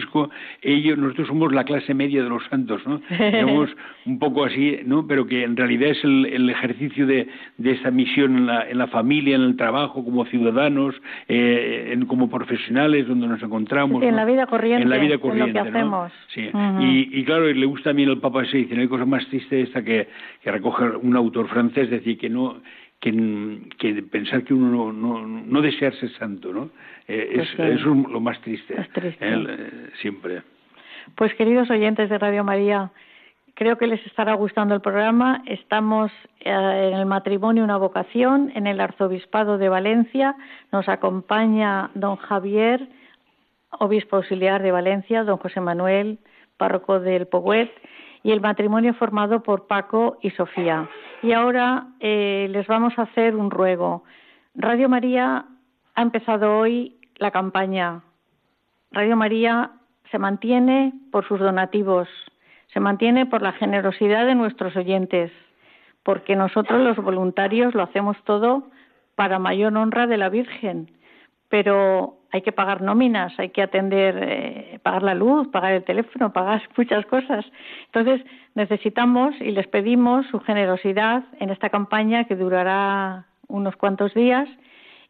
ellos, 0.62 0.98
nosotros 0.98 1.28
somos 1.28 1.52
la 1.52 1.64
clase 1.64 1.94
media 1.94 2.22
de 2.22 2.28
los 2.28 2.44
santos, 2.46 2.82
¿no? 2.86 3.00
Somos 3.40 3.70
un 4.06 4.18
poco 4.18 4.44
así, 4.44 4.78
¿no? 4.84 5.06
Pero 5.06 5.26
que 5.26 5.44
en 5.44 5.56
realidad 5.56 5.90
es 5.90 6.04
el, 6.04 6.50
ejercicio 6.50 7.06
de, 7.06 7.28
de 7.58 7.70
esa 7.72 7.90
misión 7.90 8.36
en 8.36 8.46
la, 8.46 8.68
en 8.68 8.78
la, 8.78 8.86
familia, 8.86 9.36
en 9.36 9.42
el 9.42 9.56
trabajo, 9.56 10.04
como 10.04 10.24
ciudadanos, 10.26 10.94
eh, 11.28 11.90
en, 11.92 12.06
como 12.06 12.28
profesionales, 12.28 13.08
donde 13.08 13.26
nos 13.26 13.42
encontramos. 13.42 14.02
en 14.02 14.16
la 14.16 14.24
vida 14.24 14.46
corriente. 14.46 14.82
En 14.82 14.90
la 14.90 14.98
vida 14.98 15.18
corriente, 15.18 15.58
lo 15.58 15.64
que 15.64 15.70
hacemos. 15.70 16.12
Sí. 16.28 16.50
y, 16.80 17.20
y, 17.20 17.24
claro, 17.24 17.46
le 17.46 17.66
gusta 17.66 17.90
también 17.90 18.08
al 18.08 18.18
Papa 18.18 18.42
ese, 18.42 18.58
dice, 18.58 18.74
no 18.74 18.80
hay 18.80 18.88
cosa 18.88 19.04
más 19.04 19.26
triste 19.28 19.60
esta 19.60 19.82
que, 19.82 20.08
que 20.42 20.50
recoge 20.50 20.84
un 20.84 21.16
autor 21.16 21.48
francés, 21.48 21.90
decir, 21.90 22.18
que 22.18 22.28
no 22.28 22.60
que, 23.04 23.60
que, 23.78 24.02
pensar 24.02 24.44
que 24.44 24.54
uno 24.54 24.70
no, 24.70 24.92
no, 24.92 25.26
no 25.26 25.60
desea 25.60 25.92
ser 25.92 26.10
santo, 26.12 26.54
¿no? 26.54 26.70
Eh, 27.06 27.42
es, 27.42 27.58
es, 27.58 27.82
lo 27.82 28.18
más 28.18 28.40
triste. 28.40 28.74
Eh, 28.96 29.90
siempre. 30.00 30.42
Pues 31.14 31.34
queridos 31.34 31.68
oyentes 31.68 32.08
de 32.08 32.16
Radio 32.16 32.44
María, 32.44 32.92
creo 33.52 33.76
que 33.76 33.88
les 33.88 34.04
estará 34.06 34.32
gustando 34.32 34.74
el 34.74 34.80
programa. 34.80 35.42
Estamos 35.44 36.10
eh, 36.40 36.90
en 36.92 36.98
el 36.98 37.04
matrimonio 37.04 37.62
Una 37.62 37.76
Vocación, 37.76 38.50
en 38.54 38.66
el 38.66 38.80
Arzobispado 38.80 39.58
de 39.58 39.68
Valencia. 39.68 40.34
Nos 40.72 40.88
acompaña 40.88 41.90
don 41.94 42.16
Javier, 42.16 42.88
obispo 43.80 44.16
auxiliar 44.16 44.62
de 44.62 44.72
Valencia, 44.72 45.24
don 45.24 45.36
José 45.36 45.60
Manuel, 45.60 46.20
párroco 46.56 47.00
del 47.00 47.26
Poguet, 47.26 47.70
y 48.24 48.32
el 48.32 48.40
matrimonio 48.40 48.94
formado 48.94 49.42
por 49.42 49.68
Paco 49.68 50.18
y 50.22 50.30
Sofía. 50.30 50.88
Y 51.22 51.32
ahora 51.32 51.88
eh, 52.00 52.48
les 52.50 52.66
vamos 52.66 52.98
a 52.98 53.02
hacer 53.02 53.36
un 53.36 53.50
ruego. 53.50 54.02
Radio 54.54 54.88
María 54.88 55.44
ha 55.94 56.02
empezado 56.02 56.58
hoy 56.58 56.96
la 57.16 57.30
campaña. 57.30 58.02
Radio 58.90 59.14
María 59.14 59.72
se 60.10 60.18
mantiene 60.18 60.94
por 61.12 61.28
sus 61.28 61.38
donativos, 61.38 62.08
se 62.72 62.80
mantiene 62.80 63.26
por 63.26 63.42
la 63.42 63.52
generosidad 63.52 64.24
de 64.24 64.34
nuestros 64.34 64.74
oyentes, 64.74 65.30
porque 66.02 66.34
nosotros 66.34 66.80
los 66.80 66.96
voluntarios 66.96 67.74
lo 67.74 67.82
hacemos 67.82 68.16
todo 68.24 68.70
para 69.16 69.38
mayor 69.38 69.76
honra 69.76 70.06
de 70.06 70.16
la 70.16 70.30
Virgen, 70.30 70.90
pero 71.50 72.16
hay 72.34 72.42
que 72.42 72.50
pagar 72.50 72.82
nóminas, 72.82 73.32
hay 73.38 73.50
que 73.50 73.62
atender, 73.62 74.18
eh, 74.20 74.80
pagar 74.82 75.04
la 75.04 75.14
luz, 75.14 75.46
pagar 75.52 75.72
el 75.72 75.84
teléfono, 75.84 76.32
pagar 76.32 76.60
muchas 76.76 77.06
cosas. 77.06 77.46
Entonces 77.86 78.26
necesitamos 78.56 79.36
y 79.40 79.52
les 79.52 79.68
pedimos 79.68 80.26
su 80.32 80.40
generosidad 80.40 81.22
en 81.38 81.50
esta 81.50 81.70
campaña 81.70 82.24
que 82.24 82.34
durará 82.34 83.26
unos 83.46 83.76
cuantos 83.76 84.12
días 84.14 84.48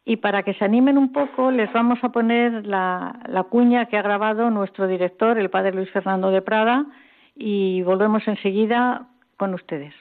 y 0.05 0.17
para 0.17 0.43
que 0.43 0.53
se 0.53 0.65
animen 0.65 0.99
un 0.99 1.11
poco, 1.11 1.49
les 1.49 1.73
vamos 1.73 1.97
a 2.03 2.09
poner 2.09 2.67
la, 2.67 3.19
la 3.27 3.41
cuña 3.41 3.87
que 3.87 3.97
ha 3.97 4.03
grabado 4.03 4.51
nuestro 4.51 4.85
director, 4.85 5.39
el 5.39 5.49
padre 5.49 5.73
Luis 5.73 5.89
Fernando 5.89 6.29
de 6.29 6.43
Prada, 6.43 6.85
y 7.35 7.81
volvemos 7.81 8.27
enseguida 8.27 9.07
con 9.35 9.55
ustedes. 9.55 9.95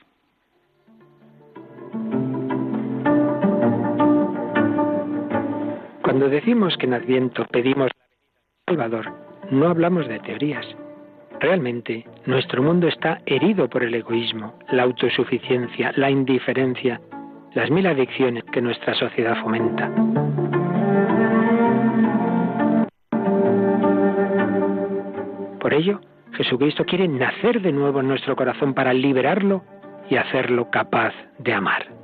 Cuando 6.05 6.29
decimos 6.29 6.77
que 6.77 6.85
en 6.85 6.93
Adviento 6.93 7.47
pedimos 7.47 7.90
Salvador, 8.67 9.11
no 9.51 9.69
hablamos 9.69 10.07
de 10.07 10.19
teorías. 10.19 10.67
Realmente, 11.40 12.07
nuestro 12.27 12.62
mundo 12.62 12.88
está 12.88 13.23
herido 13.25 13.71
por 13.71 13.83
el 13.83 13.95
egoísmo, 13.95 14.53
la 14.69 14.83
autosuficiencia, 14.83 15.93
la 15.97 16.11
indiferencia, 16.11 17.01
las 17.55 17.71
mil 17.71 17.87
adicciones 17.87 18.45
que 18.53 18.61
nuestra 18.61 18.93
sociedad 18.93 19.35
fomenta. 19.43 19.90
Por 25.59 25.73
ello, 25.73 26.03
Jesucristo 26.35 26.85
quiere 26.85 27.09
nacer 27.09 27.62
de 27.62 27.73
nuevo 27.73 28.01
en 28.01 28.09
nuestro 28.09 28.37
corazón 28.37 28.75
para 28.75 28.93
liberarlo 28.93 29.64
y 30.11 30.17
hacerlo 30.17 30.69
capaz 30.71 31.14
de 31.38 31.55
amar. 31.55 32.04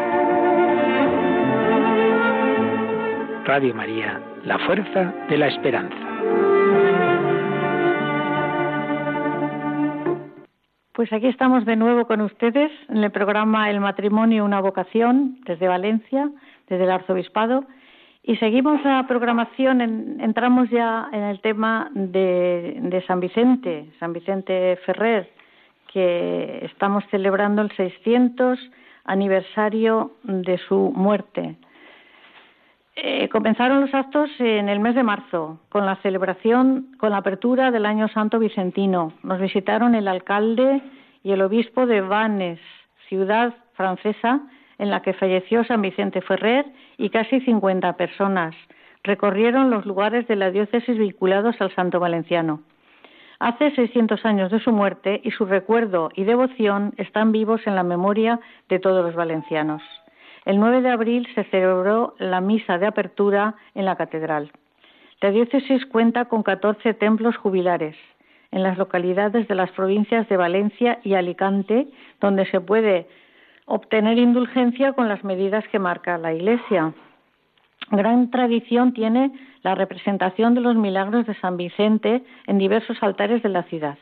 Radio 3.45 3.73
María, 3.73 4.21
la 4.45 4.59
fuerza 4.59 5.13
de 5.27 5.37
la 5.37 5.47
esperanza. 5.47 5.95
Pues 10.93 11.11
aquí 11.11 11.25
estamos 11.25 11.65
de 11.65 11.75
nuevo 11.75 12.05
con 12.05 12.21
ustedes 12.21 12.71
en 12.89 12.97
el 12.97 13.09
programa 13.09 13.71
El 13.71 13.79
matrimonio, 13.79 14.45
una 14.45 14.61
vocación, 14.61 15.39
desde 15.45 15.67
Valencia, 15.67 16.29
desde 16.69 16.83
el 16.83 16.91
arzobispado 16.91 17.65
Y 18.21 18.35
seguimos 18.35 18.83
la 18.83 19.07
programación, 19.07 19.81
entramos 20.21 20.69
ya 20.69 21.09
en 21.11 21.23
el 21.23 21.41
tema 21.41 21.89
de, 21.95 23.03
San 23.07 23.19
Vicente, 23.19 23.91
San 23.99 24.13
Vicente 24.13 24.77
Ferrer, 24.85 25.27
que 25.91 26.59
estamos 26.63 27.03
celebrando 27.09 27.63
el 27.63 27.71
600 27.71 28.59
aniversario 29.05 30.11
de 30.23 30.59
su 30.59 30.93
muerte. 30.95 31.57
Eh, 32.95 33.29
comenzaron 33.29 33.81
los 33.81 33.93
actos 33.93 34.29
en 34.39 34.67
el 34.67 34.81
mes 34.81 34.95
de 34.95 35.03
marzo, 35.03 35.59
con 35.69 35.85
la 35.85 35.95
celebración, 35.97 36.87
con 36.97 37.11
la 37.11 37.17
apertura 37.17 37.71
del 37.71 37.85
Año 37.85 38.09
Santo 38.09 38.37
Vicentino. 38.37 39.13
Nos 39.23 39.39
visitaron 39.39 39.95
el 39.95 40.09
alcalde 40.09 40.81
y 41.23 41.31
el 41.31 41.41
obispo 41.41 41.85
de 41.85 42.01
Vannes, 42.01 42.59
ciudad 43.07 43.53
francesa, 43.73 44.41
en 44.77 44.89
la 44.89 45.01
que 45.01 45.13
falleció 45.13 45.63
San 45.63 45.81
Vicente 45.81 46.21
Ferrer 46.21 46.65
y 46.97 47.09
casi 47.09 47.39
50 47.39 47.93
personas. 47.93 48.55
Recorrieron 49.03 49.69
los 49.69 49.85
lugares 49.85 50.27
de 50.27 50.35
la 50.35 50.51
diócesis 50.51 50.97
vinculados 50.97 51.61
al 51.61 51.73
Santo 51.73 51.99
Valenciano. 51.99 52.61
Hace 53.39 53.71
600 53.71 54.25
años 54.25 54.51
de 54.51 54.59
su 54.59 54.71
muerte 54.71 55.21
y 55.23 55.31
su 55.31 55.45
recuerdo 55.45 56.11
y 56.13 56.25
devoción 56.25 56.93
están 56.97 57.31
vivos 57.31 57.61
en 57.65 57.75
la 57.75 57.83
memoria 57.83 58.39
de 58.69 58.79
todos 58.79 59.03
los 59.03 59.15
valencianos. 59.15 59.81
El 60.45 60.59
9 60.59 60.81
de 60.81 60.89
abril 60.89 61.27
se 61.35 61.43
celebró 61.45 62.15
la 62.17 62.41
misa 62.41 62.77
de 62.77 62.87
apertura 62.87 63.55
en 63.75 63.85
la 63.85 63.95
catedral. 63.95 64.51
La 65.21 65.29
diócesis 65.29 65.85
cuenta 65.85 66.25
con 66.25 66.41
14 66.41 66.95
templos 66.95 67.37
jubilares 67.37 67.95
en 68.51 68.63
las 68.63 68.77
localidades 68.77 69.47
de 69.47 69.55
las 69.55 69.71
provincias 69.71 70.27
de 70.27 70.37
Valencia 70.37 70.99
y 71.03 71.13
Alicante, 71.13 71.87
donde 72.19 72.45
se 72.47 72.59
puede 72.59 73.07
obtener 73.65 74.17
indulgencia 74.17 74.93
con 74.93 75.07
las 75.07 75.23
medidas 75.23 75.65
que 75.69 75.79
marca 75.79 76.17
la 76.17 76.33
Iglesia. 76.33 76.93
Gran 77.91 78.31
tradición 78.31 78.93
tiene 78.93 79.31
la 79.63 79.75
representación 79.75 80.55
de 80.55 80.61
los 80.61 80.75
milagros 80.75 81.25
de 81.27 81.35
San 81.35 81.55
Vicente 81.55 82.23
en 82.47 82.57
diversos 82.57 82.97
altares 83.01 83.43
de 83.43 83.49
la 83.49 83.63
ciudad. 83.63 83.97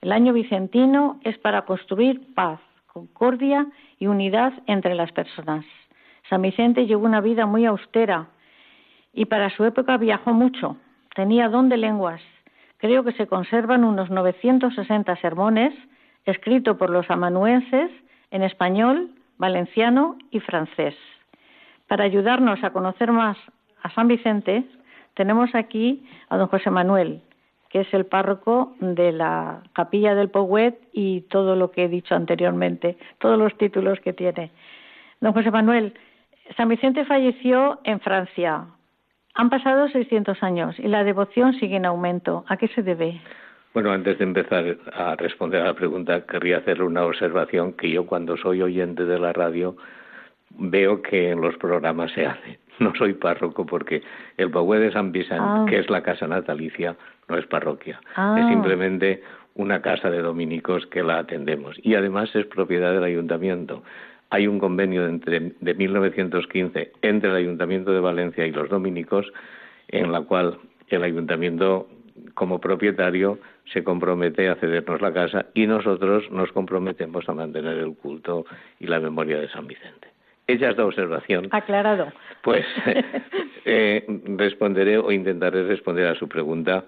El 0.00 0.12
año 0.12 0.32
vicentino 0.32 1.18
es 1.24 1.36
para 1.38 1.62
construir 1.62 2.34
paz, 2.34 2.60
concordia 2.94 3.66
y 3.98 4.06
unidad 4.06 4.52
entre 4.66 4.94
las 4.94 5.10
personas. 5.10 5.64
San 6.30 6.42
Vicente 6.42 6.86
llevó 6.86 7.04
una 7.04 7.20
vida 7.20 7.44
muy 7.44 7.66
austera 7.66 8.28
y 9.12 9.24
para 9.24 9.50
su 9.50 9.64
época 9.64 9.96
viajó 9.96 10.32
mucho. 10.32 10.76
Tenía 11.16 11.48
don 11.48 11.68
de 11.68 11.76
lenguas. 11.76 12.20
Creo 12.78 13.02
que 13.02 13.10
se 13.10 13.26
conservan 13.26 13.82
unos 13.82 14.10
960 14.10 15.16
sermones 15.16 15.74
escritos 16.24 16.76
por 16.76 16.88
los 16.88 17.10
amanuenses 17.10 17.90
en 18.30 18.44
español, 18.44 19.10
valenciano 19.38 20.16
y 20.30 20.38
francés. 20.38 20.94
Para 21.88 22.04
ayudarnos 22.04 22.62
a 22.62 22.70
conocer 22.70 23.10
más 23.10 23.36
a 23.82 23.90
San 23.90 24.06
Vicente, 24.06 24.64
tenemos 25.14 25.52
aquí 25.56 26.06
a 26.28 26.36
don 26.36 26.46
José 26.46 26.70
Manuel, 26.70 27.22
que 27.74 27.80
es 27.80 27.92
el 27.92 28.06
párroco 28.06 28.76
de 28.78 29.10
la 29.10 29.64
capilla 29.72 30.14
del 30.14 30.28
Pouet 30.30 30.78
y 30.92 31.22
todo 31.22 31.56
lo 31.56 31.72
que 31.72 31.82
he 31.82 31.88
dicho 31.88 32.14
anteriormente, 32.14 32.96
todos 33.18 33.36
los 33.36 33.58
títulos 33.58 33.98
que 33.98 34.12
tiene. 34.12 34.52
Don 35.20 35.32
José 35.32 35.50
Manuel, 35.50 35.92
San 36.56 36.68
Vicente 36.68 37.04
falleció 37.04 37.80
en 37.82 37.98
Francia. 37.98 38.66
Han 39.34 39.50
pasado 39.50 39.88
600 39.88 40.40
años 40.44 40.78
y 40.78 40.86
la 40.86 41.02
devoción 41.02 41.54
sigue 41.54 41.74
en 41.74 41.84
aumento. 41.84 42.44
¿A 42.46 42.56
qué 42.58 42.68
se 42.68 42.84
debe? 42.84 43.20
Bueno, 43.72 43.90
antes 43.90 44.18
de 44.18 44.24
empezar 44.24 44.76
a 44.92 45.16
responder 45.16 45.62
a 45.62 45.64
la 45.64 45.74
pregunta, 45.74 46.24
querría 46.26 46.58
hacer 46.58 46.80
una 46.80 47.04
observación 47.04 47.72
que 47.72 47.90
yo 47.90 48.06
cuando 48.06 48.36
soy 48.36 48.62
oyente 48.62 49.04
de 49.04 49.18
la 49.18 49.32
radio 49.32 49.76
veo 50.50 51.02
que 51.02 51.30
en 51.30 51.40
los 51.40 51.56
programas 51.56 52.12
se 52.12 52.24
hace. 52.24 52.60
No 52.80 52.92
soy 52.96 53.14
párroco 53.14 53.64
porque 53.64 54.02
el 54.36 54.50
Paué 54.50 54.80
de 54.80 54.90
San 54.90 55.12
Vicente, 55.12 55.44
ah. 55.44 55.64
que 55.68 55.78
es 55.78 55.88
la 55.90 56.02
casa 56.02 56.26
natalicia, 56.26 56.96
no 57.28 57.38
es 57.38 57.46
parroquia. 57.46 58.00
Ah. 58.16 58.36
Es 58.38 58.48
simplemente 58.48 59.22
una 59.54 59.82
casa 59.82 60.10
de 60.10 60.20
dominicos 60.20 60.86
que 60.86 61.02
la 61.02 61.18
atendemos. 61.18 61.76
Y 61.82 61.94
además 61.94 62.34
es 62.34 62.46
propiedad 62.46 62.92
del 62.92 63.04
ayuntamiento. 63.04 63.82
Hay 64.30 64.46
un 64.46 64.58
convenio 64.58 65.06
de, 65.06 65.52
de 65.60 65.74
1915 65.74 66.92
entre 67.02 67.30
el 67.30 67.36
ayuntamiento 67.36 67.92
de 67.92 68.00
Valencia 68.00 68.46
y 68.46 68.50
los 68.50 68.68
dominicos 68.68 69.32
en 69.88 70.10
la 70.10 70.22
cual 70.22 70.58
el 70.88 71.02
ayuntamiento 71.02 71.88
como 72.34 72.60
propietario 72.60 73.38
se 73.72 73.84
compromete 73.84 74.48
a 74.48 74.56
cedernos 74.56 75.00
la 75.00 75.12
casa 75.12 75.46
y 75.54 75.66
nosotros 75.66 76.30
nos 76.30 76.52
comprometemos 76.52 77.28
a 77.28 77.34
mantener 77.34 77.78
el 77.78 77.94
culto 77.94 78.44
y 78.78 78.86
la 78.86 79.00
memoria 79.00 79.38
de 79.38 79.48
San 79.48 79.66
Vicente. 79.66 80.13
Hecha 80.46 80.70
esta 80.70 80.84
observación. 80.84 81.48
Aclarado. 81.50 82.12
Pues 82.42 82.66
eh, 83.64 84.04
responderé 84.36 84.98
o 84.98 85.10
intentaré 85.10 85.64
responder 85.64 86.06
a 86.06 86.14
su 86.14 86.28
pregunta 86.28 86.84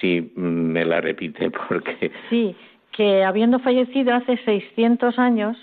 si 0.00 0.32
me 0.36 0.84
la 0.84 1.00
repite, 1.00 1.50
porque. 1.50 2.12
Sí, 2.28 2.54
que 2.92 3.24
habiendo 3.24 3.58
fallecido 3.58 4.14
hace 4.14 4.36
600 4.36 5.18
años, 5.18 5.56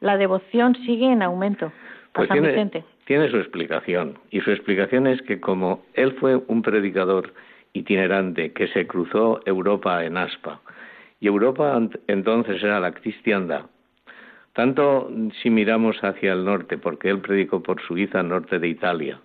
la 0.00 0.16
devoción 0.16 0.76
sigue 0.86 1.10
en 1.10 1.22
aumento 1.22 1.72
pues 2.12 2.28
San 2.28 2.42
Vicente. 2.42 2.84
Tiene 3.06 3.30
su 3.30 3.38
explicación. 3.38 4.18
Y 4.30 4.40
su 4.40 4.50
explicación 4.50 5.06
es 5.06 5.20
que, 5.22 5.40
como 5.40 5.82
él 5.94 6.12
fue 6.20 6.36
un 6.36 6.62
predicador 6.62 7.32
itinerante 7.72 8.52
que 8.52 8.68
se 8.68 8.86
cruzó 8.86 9.40
Europa 9.46 10.04
en 10.04 10.16
aspa. 10.16 10.60
Y 11.20 11.28
Europa 11.28 11.80
entonces 12.06 12.62
era 12.62 12.80
la 12.80 12.92
cristiandad. 12.92 13.66
Tanto 14.54 15.10
si 15.42 15.50
miramos 15.50 16.02
hacia 16.04 16.34
el 16.34 16.44
norte, 16.44 16.76
porque 16.76 17.08
él 17.08 17.20
predicó 17.20 17.62
por 17.62 17.80
Suiza, 17.80 18.22
norte 18.22 18.58
de 18.58 18.68
Italia, 18.68 19.18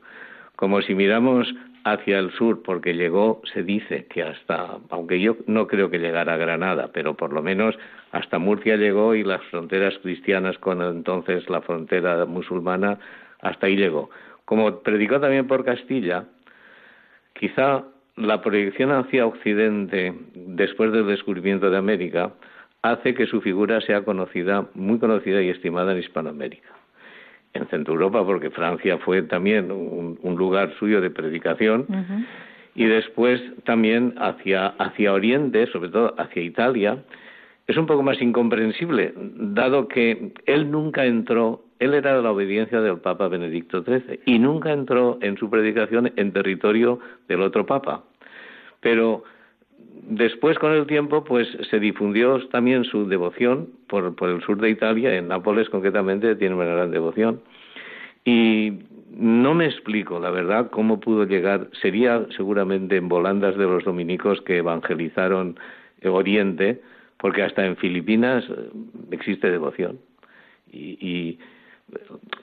como 0.55 0.81
si 0.81 0.95
miramos 0.95 1.53
hacia 1.83 2.19
el 2.19 2.31
sur, 2.31 2.63
porque 2.63 2.93
llegó, 2.93 3.41
se 3.53 3.63
dice 3.63 4.05
que 4.05 4.23
hasta, 4.23 4.77
aunque 4.89 5.19
yo 5.19 5.37
no 5.45 5.67
creo 5.67 5.89
que 5.89 5.99
llegara 5.99 6.33
a 6.33 6.37
Granada, 6.37 6.89
pero 6.93 7.15
por 7.15 7.33
lo 7.33 7.41
menos 7.41 7.77
hasta 8.11 8.39
Murcia 8.39 8.75
llegó 8.77 9.15
y 9.15 9.23
las 9.23 9.41
fronteras 9.45 9.97
cristianas 10.01 10.57
con 10.57 10.81
entonces 10.81 11.49
la 11.49 11.61
frontera 11.61 12.25
musulmana, 12.25 12.97
hasta 13.41 13.67
ahí 13.67 13.75
llegó. 13.75 14.09
Como 14.45 14.79
predicó 14.79 15.19
también 15.19 15.47
por 15.47 15.65
Castilla, 15.65 16.25
quizá 17.33 17.83
la 18.15 18.41
proyección 18.41 18.91
hacia 18.91 19.25
Occidente 19.25 20.13
después 20.33 20.91
del 20.91 21.07
descubrimiento 21.07 21.69
de 21.69 21.77
América 21.77 22.31
hace 22.91 23.13
que 23.13 23.25
su 23.27 23.41
figura 23.41 23.81
sea 23.81 24.03
conocida, 24.03 24.67
muy 24.73 24.99
conocida 24.99 25.41
y 25.41 25.49
estimada 25.49 25.93
en 25.93 25.99
Hispanoamérica. 25.99 26.69
En 27.53 27.67
Centro 27.67 27.93
Europa, 27.93 28.23
porque 28.25 28.49
Francia 28.49 28.97
fue 28.99 29.23
también 29.23 29.71
un, 29.71 30.35
lugar 30.37 30.73
suyo 30.77 31.01
de 31.01 31.09
predicación, 31.09 31.87
y 32.75 32.85
después 32.85 33.41
también 33.63 34.13
hacia, 34.17 34.67
hacia 34.67 35.13
Oriente, 35.13 35.65
sobre 35.67 35.89
todo 35.89 36.13
hacia 36.19 36.43
Italia, 36.43 36.99
es 37.67 37.75
un 37.75 37.85
poco 37.85 38.01
más 38.01 38.21
incomprensible, 38.21 39.13
dado 39.15 39.87
que 39.87 40.31
él 40.45 40.71
nunca 40.71 41.05
entró, 41.05 41.65
él 41.79 41.93
era 41.93 42.15
de 42.15 42.21
la 42.21 42.31
obediencia 42.31 42.79
del 42.79 42.99
Papa 42.99 43.27
Benedicto 43.27 43.83
XIII 43.83 44.21
y 44.25 44.39
nunca 44.39 44.71
entró 44.71 45.17
en 45.21 45.37
su 45.37 45.49
predicación 45.49 46.13
en 46.15 46.31
territorio 46.31 46.99
del 47.27 47.41
otro 47.41 47.65
Papa. 47.65 48.03
Pero 48.79 49.23
después, 50.09 50.57
con 50.59 50.71
el 50.73 50.85
tiempo, 50.87 51.23
pues 51.23 51.47
se 51.69 51.79
difundió 51.79 52.39
también 52.47 52.83
su 52.83 53.07
devoción 53.07 53.69
por, 53.87 54.15
por 54.15 54.29
el 54.29 54.41
sur 54.41 54.59
de 54.59 54.69
Italia, 54.69 55.15
en 55.15 55.27
Nápoles 55.27 55.69
concretamente 55.69 56.35
tiene 56.35 56.55
una 56.55 56.65
gran 56.65 56.91
devoción. 56.91 57.41
Y 58.25 58.73
no 59.17 59.53
me 59.53 59.65
explico, 59.65 60.19
la 60.19 60.29
verdad, 60.29 60.69
cómo 60.69 60.99
pudo 60.99 61.25
llegar. 61.25 61.69
Sería 61.81 62.25
seguramente 62.35 62.97
en 62.97 63.07
volandas 63.07 63.57
de 63.57 63.63
los 63.63 63.83
dominicos 63.83 64.41
que 64.41 64.57
evangelizaron 64.57 65.57
Oriente, 66.03 66.81
porque 67.17 67.41
hasta 67.41 67.65
en 67.65 67.75
Filipinas 67.77 68.43
eh, 68.49 68.69
existe 69.11 69.49
devoción. 69.49 69.99
Y, 70.71 71.39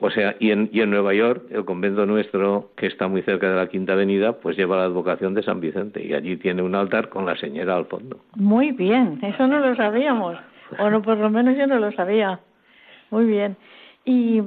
o 0.01 0.11
sea, 0.11 0.37
y 0.39 0.51
en, 0.51 0.71
y 0.73 0.81
en 0.81 0.91
Nueva 0.91 1.15
York, 1.15 1.45
el 1.51 1.65
convento 1.65 2.07
nuestro, 2.07 2.71
que 2.77 2.87
está 2.87 3.09
muy 3.09 3.23
cerca 3.23 3.49
de 3.49 3.57
la 3.57 3.69
Quinta 3.69 3.93
Avenida, 3.93 4.33
pues 4.33 4.57
lleva 4.57 4.77
la 4.77 4.85
advocación 4.85 5.35
de 5.35 5.43
San 5.43 5.61
Vicente 5.61 6.05
y 6.05 6.15
allí 6.15 6.37
tiene 6.37 6.63
un 6.63 6.75
altar 6.75 7.09
con 7.09 7.27
la 7.27 7.37
señora 7.37 7.77
al 7.77 7.87
fondo. 7.87 8.21
Muy 8.37 8.73
bien, 8.73 9.19
eso 9.23 9.47
no 9.47 9.61
lo 9.61 9.77
sabíamos, 9.77 10.37
o 10.79 10.91
no, 10.91 11.03
por 11.03 11.19
lo 11.19 11.31
menos 11.31 11.57
yo 11.57 11.67
no 11.67 11.79
lo 11.79 11.93
sabía. 11.93 12.41
Muy 13.11 13.27
bien. 13.27 13.57
Y 14.05 14.43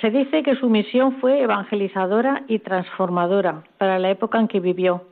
se 0.00 0.10
dice 0.10 0.42
que 0.42 0.56
su 0.56 0.68
misión 0.68 1.20
fue 1.20 1.42
evangelizadora 1.42 2.42
y 2.48 2.58
transformadora 2.58 3.62
para 3.78 3.98
la 3.98 4.10
época 4.10 4.40
en 4.40 4.48
que 4.48 4.60
vivió. 4.60 5.04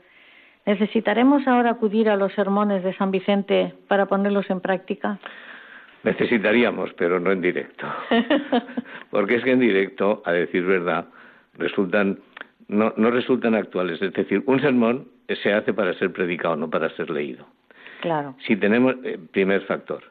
¿Necesitaremos 0.67 1.47
ahora 1.47 1.71
acudir 1.71 2.09
a 2.09 2.17
los 2.17 2.33
sermones 2.35 2.83
de 2.85 2.95
San 2.95 3.11
Vicente 3.11 3.75
para 3.89 4.07
ponerlos 4.07 4.49
en 4.51 4.61
práctica? 4.61 5.19
Necesitaríamos, 6.03 6.93
pero 6.95 7.21
no 7.21 7.31
en 7.31 7.41
directo. 7.43 7.87
Porque 9.11 9.37
es 9.37 9.45
que 9.45 9.53
en 9.53 9.61
directo, 9.61 10.23
a 10.25 10.33
decir 10.33 10.65
verdad, 10.65 11.07
resultan 11.59 12.21
no, 12.71 12.95
no 12.97 13.11
resultan 13.11 13.55
actuales. 13.55 14.01
Es 14.01 14.13
decir, 14.13 14.43
un 14.47 14.61
sermón 14.61 15.09
se 15.43 15.53
hace 15.53 15.75
para 15.75 15.93
ser 15.95 16.13
predicado, 16.13 16.57
no 16.57 16.71
para 16.71 16.89
ser 16.91 17.11
leído. 17.11 17.47
Claro. 18.01 18.37
Si 18.47 18.57
tenemos, 18.57 18.95
eh, 19.05 19.19
primer 19.33 19.63
factor. 19.63 20.03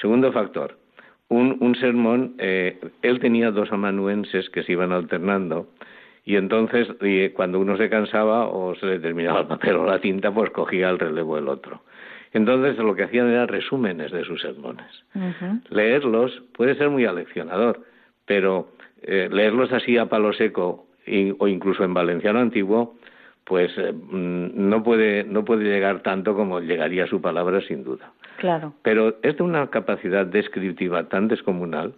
Segundo 0.00 0.32
factor, 0.32 0.78
un, 1.28 1.56
un 1.60 1.74
sermón, 1.74 2.34
eh, 2.38 2.78
él 3.02 3.20
tenía 3.20 3.50
dos 3.50 3.70
amanuenses 3.72 4.48
que 4.50 4.62
se 4.62 4.72
iban 4.72 4.92
alternando 4.92 5.68
y 6.24 6.36
entonces 6.36 6.88
cuando 7.34 7.58
uno 7.58 7.76
se 7.76 7.88
cansaba 7.88 8.48
o 8.48 8.74
se 8.74 8.86
le 8.86 8.98
terminaba 8.98 9.40
el 9.40 9.46
papel 9.46 9.76
o 9.76 9.86
la 9.86 9.98
tinta, 9.98 10.32
pues 10.32 10.50
cogía 10.50 10.90
el 10.90 10.98
relevo 10.98 11.38
el 11.38 11.48
otro. 11.48 11.82
Entonces 12.32 12.76
lo 12.78 12.94
que 12.94 13.04
hacían 13.04 13.28
eran 13.28 13.48
resúmenes 13.48 14.12
de 14.12 14.24
sus 14.24 14.40
sermones. 14.40 14.86
Leerlos 15.70 16.42
puede 16.54 16.74
ser 16.74 16.90
muy 16.90 17.04
aleccionador, 17.04 17.80
pero 18.26 18.70
eh, 19.02 19.28
leerlos 19.30 19.72
así 19.72 19.96
a 19.96 20.06
palo 20.06 20.32
seco 20.32 20.86
o 21.38 21.48
incluso 21.48 21.84
en 21.84 21.94
valenciano 21.94 22.38
antiguo, 22.38 22.96
pues 23.44 23.72
eh, 23.78 23.92
mm, 23.92 24.68
no 24.68 24.82
puede 24.82 25.24
no 25.24 25.44
puede 25.44 25.64
llegar 25.64 26.02
tanto 26.02 26.34
como 26.34 26.60
llegaría 26.60 27.06
su 27.06 27.22
palabra 27.22 27.62
sin 27.62 27.82
duda. 27.82 28.12
Claro. 28.36 28.74
Pero 28.82 29.16
es 29.22 29.36
de 29.36 29.42
una 29.42 29.68
capacidad 29.68 30.26
descriptiva 30.26 31.08
tan 31.08 31.28
descomunal 31.28 31.94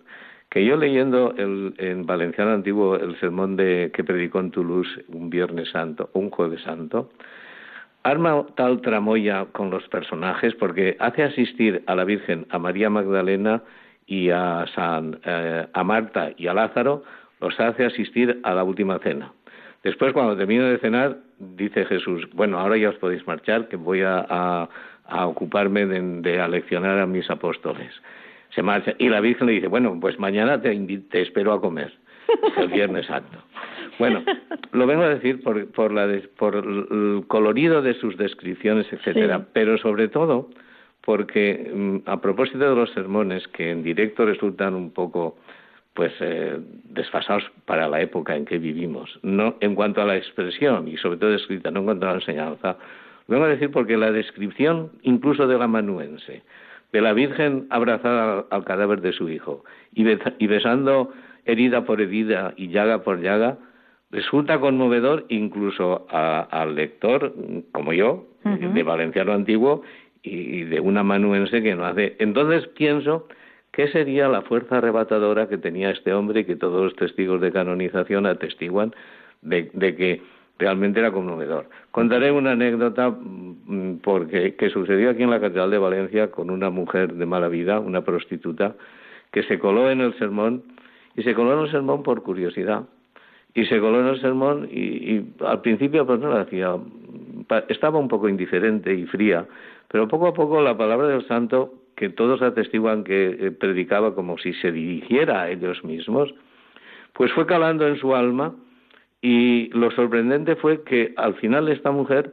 que 0.48 0.64
yo 0.64 0.76
leyendo 0.76 1.34
el, 1.36 1.74
en 1.78 2.06
valenciano 2.06 2.52
antiguo 2.52 2.96
el 2.96 3.18
sermón 3.20 3.56
de 3.56 3.90
que 3.94 4.04
predicó 4.04 4.40
en 4.40 4.50
Toulouse 4.50 5.04
un 5.08 5.30
Viernes 5.30 5.70
Santo, 5.70 6.10
un 6.12 6.30
Jueves 6.30 6.62
Santo, 6.62 7.10
arma 8.02 8.46
tal 8.56 8.80
tramoya 8.80 9.46
con 9.52 9.70
los 9.70 9.86
personajes 9.88 10.54
porque 10.54 10.96
hace 11.00 11.22
asistir 11.22 11.82
a 11.86 11.94
la 11.94 12.04
Virgen, 12.04 12.46
a 12.50 12.58
María 12.58 12.90
Magdalena 12.90 13.62
y 14.06 14.30
a, 14.30 14.66
San, 14.74 15.20
eh, 15.24 15.66
a 15.72 15.84
Marta 15.84 16.30
y 16.36 16.46
a 16.46 16.54
Lázaro, 16.54 17.04
los 17.40 17.58
hace 17.60 17.84
asistir 17.84 18.40
a 18.42 18.54
la 18.54 18.64
última 18.64 18.98
cena. 18.98 19.32
Después, 19.82 20.12
cuando 20.12 20.36
termina 20.36 20.68
de 20.68 20.78
cenar, 20.78 21.18
dice 21.38 21.86
Jesús, 21.86 22.28
bueno, 22.34 22.58
ahora 22.58 22.76
ya 22.76 22.90
os 22.90 22.96
podéis 22.96 23.26
marchar, 23.26 23.68
que 23.68 23.76
voy 23.76 24.02
a, 24.04 24.68
ocuparme 25.24 25.86
de, 25.86 26.00
de 26.20 26.40
aleccionar 26.40 26.98
a 26.98 27.06
mis 27.06 27.28
apóstoles 27.30 27.92
se 28.54 28.62
marcha. 28.62 28.94
Y 28.98 29.08
la 29.08 29.20
Virgen 29.20 29.46
le 29.46 29.54
dice, 29.54 29.68
bueno, 29.68 29.96
pues 30.00 30.18
mañana 30.18 30.60
te, 30.60 30.74
te 31.10 31.22
espero 31.22 31.52
a 31.52 31.60
comer, 31.60 31.92
el 32.56 32.68
Viernes 32.68 33.06
Santo. 33.06 33.38
Bueno, 33.98 34.22
lo 34.72 34.86
vengo 34.86 35.02
a 35.02 35.08
decir 35.08 35.42
por, 35.42 35.66
por, 35.72 35.92
la 35.92 36.08
por 36.36 36.56
el 36.56 37.24
colorido 37.26 37.82
de 37.82 37.94
sus 37.94 38.16
descripciones, 38.16 38.86
etcétera, 38.92 39.46
pero 39.52 39.78
sobre 39.78 40.08
todo 40.08 40.48
porque 41.02 41.70
mm, 41.74 42.08
a 42.08 42.20
propósito 42.20 42.58
de 42.58 42.74
los 42.74 42.90
sermones 42.92 43.46
que 43.48 43.70
en 43.70 43.82
directo 43.82 44.24
resultan 44.24 44.74
un 44.74 44.90
poco 44.90 45.36
pues 45.94 46.12
eh, 46.20 46.58
desfasados 46.84 47.44
para 47.66 47.88
la 47.88 48.00
época 48.00 48.36
en 48.36 48.44
que 48.44 48.58
vivimos, 48.58 49.18
no 49.22 49.56
en 49.60 49.74
cuanto 49.74 50.00
a 50.00 50.04
la 50.04 50.16
expresión 50.16 50.88
y 50.88 50.96
sobre 50.96 51.18
todo 51.18 51.34
escrita, 51.34 51.70
no 51.70 51.80
en 51.80 51.84
cuanto 51.86 52.06
a 52.06 52.10
la 52.10 52.14
enseñanza. 52.16 52.76
Lo 53.26 53.34
vengo 53.34 53.44
a 53.44 53.48
decir 53.48 53.70
porque 53.70 53.96
la 53.96 54.12
descripción 54.12 54.92
incluso 55.02 55.46
de 55.46 55.58
la 55.58 55.66
manuense, 55.66 56.42
de 56.92 57.00
la 57.00 57.12
Virgen 57.12 57.66
abrazada 57.70 58.46
al 58.50 58.64
cadáver 58.64 59.00
de 59.00 59.12
su 59.12 59.28
hijo 59.28 59.64
y 59.92 60.46
besando 60.46 61.12
herida 61.44 61.84
por 61.84 62.00
herida 62.00 62.54
y 62.56 62.68
llaga 62.68 63.02
por 63.02 63.20
llaga, 63.20 63.58
resulta 64.10 64.60
conmovedor 64.60 65.26
incluso 65.28 66.06
al 66.10 66.74
lector 66.74 67.34
como 67.72 67.92
yo, 67.92 68.26
de 68.44 68.82
valenciano 68.82 69.32
antiguo 69.32 69.82
y, 70.22 70.64
de 70.64 70.80
un 70.80 70.96
amanuense 70.96 71.62
que 71.62 71.74
no 71.74 71.84
hace. 71.84 72.16
Entonces 72.18 72.66
pienso 72.68 73.28
qué 73.70 73.88
sería 73.88 74.28
la 74.28 74.42
fuerza 74.42 74.78
arrebatadora 74.78 75.48
que 75.48 75.58
tenía 75.58 75.90
este 75.90 76.12
hombre 76.12 76.40
y 76.40 76.44
que 76.44 76.56
todos 76.56 76.84
los 76.84 76.96
testigos 76.96 77.40
de 77.40 77.52
canonización 77.52 78.26
atestiguan 78.26 78.94
de 79.42 79.70
que 79.96 80.22
realmente 80.60 81.00
era 81.00 81.10
conmovedor. 81.10 81.68
Contaré 81.90 82.30
una 82.30 82.52
anécdota 82.52 83.10
mm, 83.10 84.00
porque 84.02 84.54
que 84.54 84.70
sucedió 84.70 85.10
aquí 85.10 85.22
en 85.22 85.30
la 85.30 85.40
Catedral 85.40 85.70
de 85.70 85.78
Valencia 85.78 86.30
con 86.30 86.50
una 86.50 86.70
mujer 86.70 87.14
de 87.14 87.26
mala 87.26 87.48
vida, 87.48 87.80
una 87.80 88.04
prostituta, 88.04 88.76
que 89.32 89.42
se 89.44 89.58
coló 89.58 89.90
en 89.90 90.00
el 90.00 90.16
sermón 90.18 90.62
y 91.16 91.22
se 91.22 91.34
coló 91.34 91.54
en 91.54 91.64
el 91.64 91.70
sermón 91.70 92.02
por 92.02 92.22
curiosidad. 92.22 92.84
Y 93.54 93.64
se 93.64 93.80
coló 93.80 94.00
en 94.00 94.06
el 94.06 94.20
sermón 94.20 94.68
y, 94.70 95.24
al 95.44 95.60
principio 95.60 96.06
pues 96.06 96.20
no 96.20 96.28
lo 96.28 96.38
hacía, 96.38 96.76
estaba 97.68 97.98
un 97.98 98.08
poco 98.08 98.28
indiferente 98.28 98.94
y 98.94 99.06
fría, 99.06 99.46
pero 99.88 100.06
poco 100.06 100.28
a 100.28 100.34
poco 100.34 100.60
la 100.62 100.76
palabra 100.76 101.08
del 101.08 101.26
santo, 101.26 101.74
que 101.96 102.08
todos 102.08 102.40
atestiguan 102.42 103.04
que 103.04 103.36
eh, 103.38 103.50
predicaba 103.50 104.14
como 104.14 104.38
si 104.38 104.54
se 104.54 104.72
dirigiera 104.72 105.42
a 105.42 105.50
ellos 105.50 105.84
mismos, 105.84 106.32
pues 107.12 107.32
fue 107.32 107.46
calando 107.46 107.86
en 107.86 107.96
su 107.96 108.14
alma 108.14 108.54
y 109.20 109.68
lo 109.74 109.90
sorprendente 109.90 110.56
fue 110.56 110.82
que 110.84 111.12
al 111.16 111.34
final 111.34 111.68
esta 111.68 111.90
mujer 111.90 112.32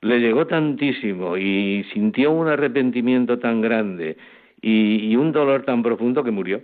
le 0.00 0.18
llegó 0.18 0.46
tantísimo 0.46 1.36
y 1.36 1.84
sintió 1.92 2.30
un 2.30 2.48
arrepentimiento 2.48 3.38
tan 3.38 3.60
grande 3.60 4.16
y, 4.62 5.14
un 5.16 5.32
dolor 5.32 5.62
tan 5.62 5.82
profundo 5.82 6.24
que 6.24 6.30
murió. 6.30 6.62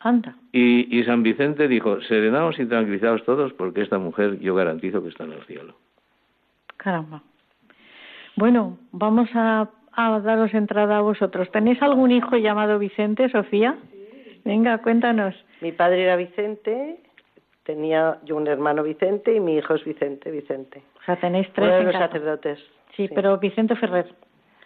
Anda. 0.00 0.34
Y, 0.52 0.98
y, 0.98 1.04
San 1.04 1.22
Vicente 1.22 1.68
dijo, 1.68 2.00
serenaos 2.02 2.58
y 2.58 2.66
tranquilizaos 2.66 3.24
todos 3.24 3.52
porque 3.52 3.82
esta 3.82 3.98
mujer 3.98 4.38
yo 4.40 4.54
garantizo 4.54 5.02
que 5.02 5.10
está 5.10 5.24
en 5.24 5.32
el 5.32 5.44
cielo. 5.44 5.74
Caramba. 6.76 7.22
Bueno, 8.36 8.78
vamos 8.90 9.28
a, 9.34 9.68
a 9.92 10.20
daros 10.20 10.52
entrada 10.54 10.98
a 10.98 11.02
vosotros. 11.02 11.50
¿Tenéis 11.52 11.80
algún 11.82 12.10
hijo 12.10 12.36
llamado 12.36 12.78
Vicente, 12.78 13.28
Sofía? 13.28 13.76
Venga, 14.44 14.78
cuéntanos. 14.78 15.34
Mi 15.60 15.70
padre 15.70 16.02
era 16.02 16.16
Vicente 16.16 16.98
tenía 17.64 18.18
yo 18.24 18.36
un 18.36 18.46
hermano 18.46 18.82
Vicente 18.82 19.34
y 19.34 19.40
mi 19.40 19.56
hijo 19.56 19.74
es 19.74 19.84
Vicente, 19.84 20.30
Vicente. 20.30 20.82
O 21.00 21.04
sea, 21.04 21.16
tenéis 21.16 21.48
tres. 21.54 21.84
los 21.84 21.94
sacerdotes. 21.94 22.58
Sí, 22.96 23.08
pero 23.14 23.38
Vicente 23.38 23.76
Ferrer. 23.76 24.06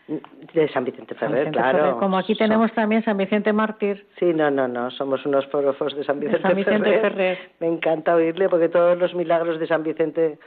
De 0.08 0.68
San 0.68 0.84
Vicente 0.84 1.14
Ferrer, 1.16 1.50
claro. 1.50 1.98
Como 1.98 2.16
aquí 2.16 2.36
tenemos 2.36 2.72
también 2.72 3.04
San 3.04 3.16
Vicente 3.16 3.52
Mártir. 3.52 4.06
Sí, 4.18 4.26
no, 4.26 4.50
no, 4.50 4.68
no, 4.68 4.90
somos 4.92 5.26
unos 5.26 5.46
forofos 5.46 5.96
de 5.96 6.04
San 6.04 6.20
Vicente, 6.20 7.00
Ferrer. 7.00 7.38
Me 7.58 7.66
encanta 7.66 8.14
oírle 8.14 8.48
porque 8.48 8.68
todos 8.68 8.96
los 8.96 9.14
milagros 9.14 9.58
de 9.58 9.66
San 9.66 9.82
Vicente 9.82 10.38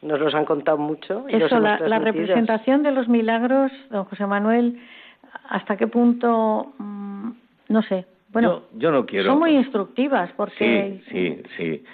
nos 0.00 0.20
los 0.20 0.34
han 0.34 0.46
contado 0.46 0.78
mucho. 0.78 1.26
Eso, 1.28 1.60
la, 1.60 1.78
la, 1.80 1.98
representación 1.98 2.82
de 2.82 2.92
los 2.92 3.08
milagros, 3.08 3.70
don 3.90 4.04
José 4.04 4.26
Manuel, 4.26 4.80
¿hasta 5.50 5.76
qué 5.76 5.86
punto? 5.86 6.72
Mm, 6.78 7.30
no 7.68 7.82
sé, 7.82 8.06
bueno, 8.34 8.64
yo, 8.76 8.90
no 8.90 9.06
quiero. 9.06 9.30
Son 9.30 9.38
muy 9.38 9.52
instructivas 9.52 10.30
porque. 10.36 11.00
Sí, 11.08 11.12
sí, 11.12 11.42
sí. 11.56 11.84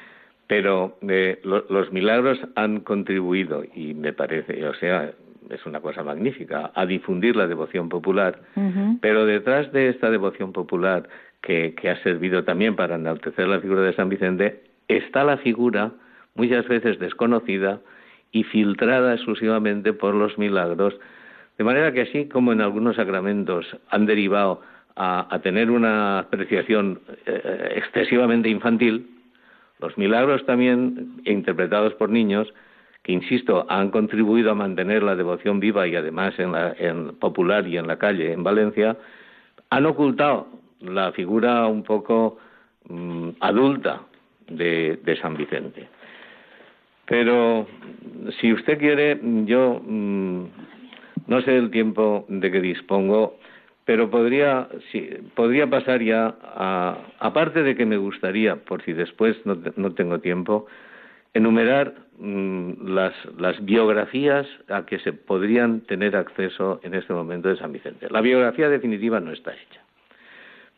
Pero 0.46 0.96
eh, 1.02 1.38
los 1.44 1.92
milagros 1.92 2.40
han 2.56 2.80
contribuido, 2.80 3.62
y 3.72 3.94
me 3.94 4.12
parece, 4.12 4.66
o 4.66 4.74
sea, 4.74 5.12
es 5.50 5.66
una 5.66 5.80
cosa 5.80 6.02
magnífica, 6.02 6.70
a 6.74 6.86
difundir 6.86 7.36
la 7.36 7.46
devoción 7.46 7.88
popular. 7.88 8.40
Pero 9.00 9.26
detrás 9.26 9.72
de 9.72 9.88
esta 9.88 10.10
devoción 10.10 10.52
popular, 10.52 11.08
que, 11.42 11.74
que 11.74 11.90
ha 11.90 12.02
servido 12.02 12.44
también 12.44 12.76
para 12.76 12.96
enaltecer 12.96 13.48
la 13.48 13.60
figura 13.60 13.82
de 13.82 13.94
San 13.94 14.08
Vicente, 14.08 14.62
está 14.88 15.24
la 15.24 15.38
figura, 15.38 15.92
muchas 16.34 16.66
veces 16.68 16.98
desconocida 16.98 17.80
y 18.32 18.44
filtrada 18.44 19.14
exclusivamente 19.14 19.92
por 19.92 20.14
los 20.14 20.38
milagros. 20.38 20.94
De 21.58 21.64
manera 21.64 21.92
que 21.92 22.02
así 22.02 22.26
como 22.28 22.52
en 22.52 22.60
algunos 22.60 22.96
sacramentos 22.96 23.66
han 23.90 24.06
derivado 24.06 24.62
a, 24.96 25.40
tener 25.42 25.70
una 25.70 26.20
apreciación 26.20 27.00
eh, 27.26 27.72
excesivamente 27.76 28.48
infantil, 28.48 29.08
los 29.78 29.96
milagros 29.96 30.44
también 30.44 31.22
interpretados 31.24 31.94
por 31.94 32.10
niños, 32.10 32.52
que 33.02 33.12
insisto, 33.12 33.66
han 33.68 33.90
contribuido 33.90 34.50
a 34.50 34.54
mantener 34.54 35.02
la 35.02 35.16
devoción 35.16 35.60
viva 35.60 35.86
y 35.86 35.96
además 35.96 36.38
en, 36.38 36.52
la, 36.52 36.74
en 36.78 37.16
popular 37.16 37.66
y 37.66 37.78
en 37.78 37.86
la 37.86 37.98
calle 37.98 38.32
en 38.32 38.42
Valencia, 38.42 38.96
han 39.70 39.86
ocultado 39.86 40.48
la 40.80 41.12
figura 41.12 41.66
un 41.66 41.82
poco 41.82 42.38
mm, 42.88 43.30
adulta 43.40 44.02
de, 44.48 45.18
San 45.20 45.36
Vicente. 45.36 45.88
Pero 47.06 47.66
si 48.40 48.52
usted 48.52 48.78
quiere, 48.78 49.18
yo 49.46 49.80
mm, 49.84 50.44
no 51.26 51.40
sé 51.42 51.56
el 51.56 51.70
tiempo 51.70 52.24
de 52.28 52.50
que 52.50 52.60
dispongo 52.60 53.36
pero 53.90 54.08
podría, 54.08 54.68
sí, 54.92 55.10
podría 55.34 55.68
pasar 55.68 56.00
ya 56.00 56.36
a, 56.42 56.96
aparte 57.18 57.64
de 57.64 57.74
que 57.74 57.84
me 57.84 57.96
gustaría, 57.96 58.54
por 58.54 58.84
si 58.84 58.92
después 58.92 59.36
no, 59.44 59.94
tengo 59.94 60.20
tiempo, 60.20 60.66
enumerar 61.34 61.94
las, 62.20 63.14
las 63.38 63.64
biografías 63.64 64.46
a 64.68 64.84
que 64.84 64.98
se 64.98 65.12
podrían 65.12 65.80
tener 65.82 66.16
acceso 66.16 66.80
en 66.82 66.94
este 66.94 67.12
momento 67.12 67.48
de 67.48 67.56
San 67.56 67.72
Vicente. 67.72 68.08
La 68.10 68.20
biografía 68.20 68.68
definitiva 68.68 69.20
no 69.20 69.32
está 69.32 69.52
hecha, 69.52 69.80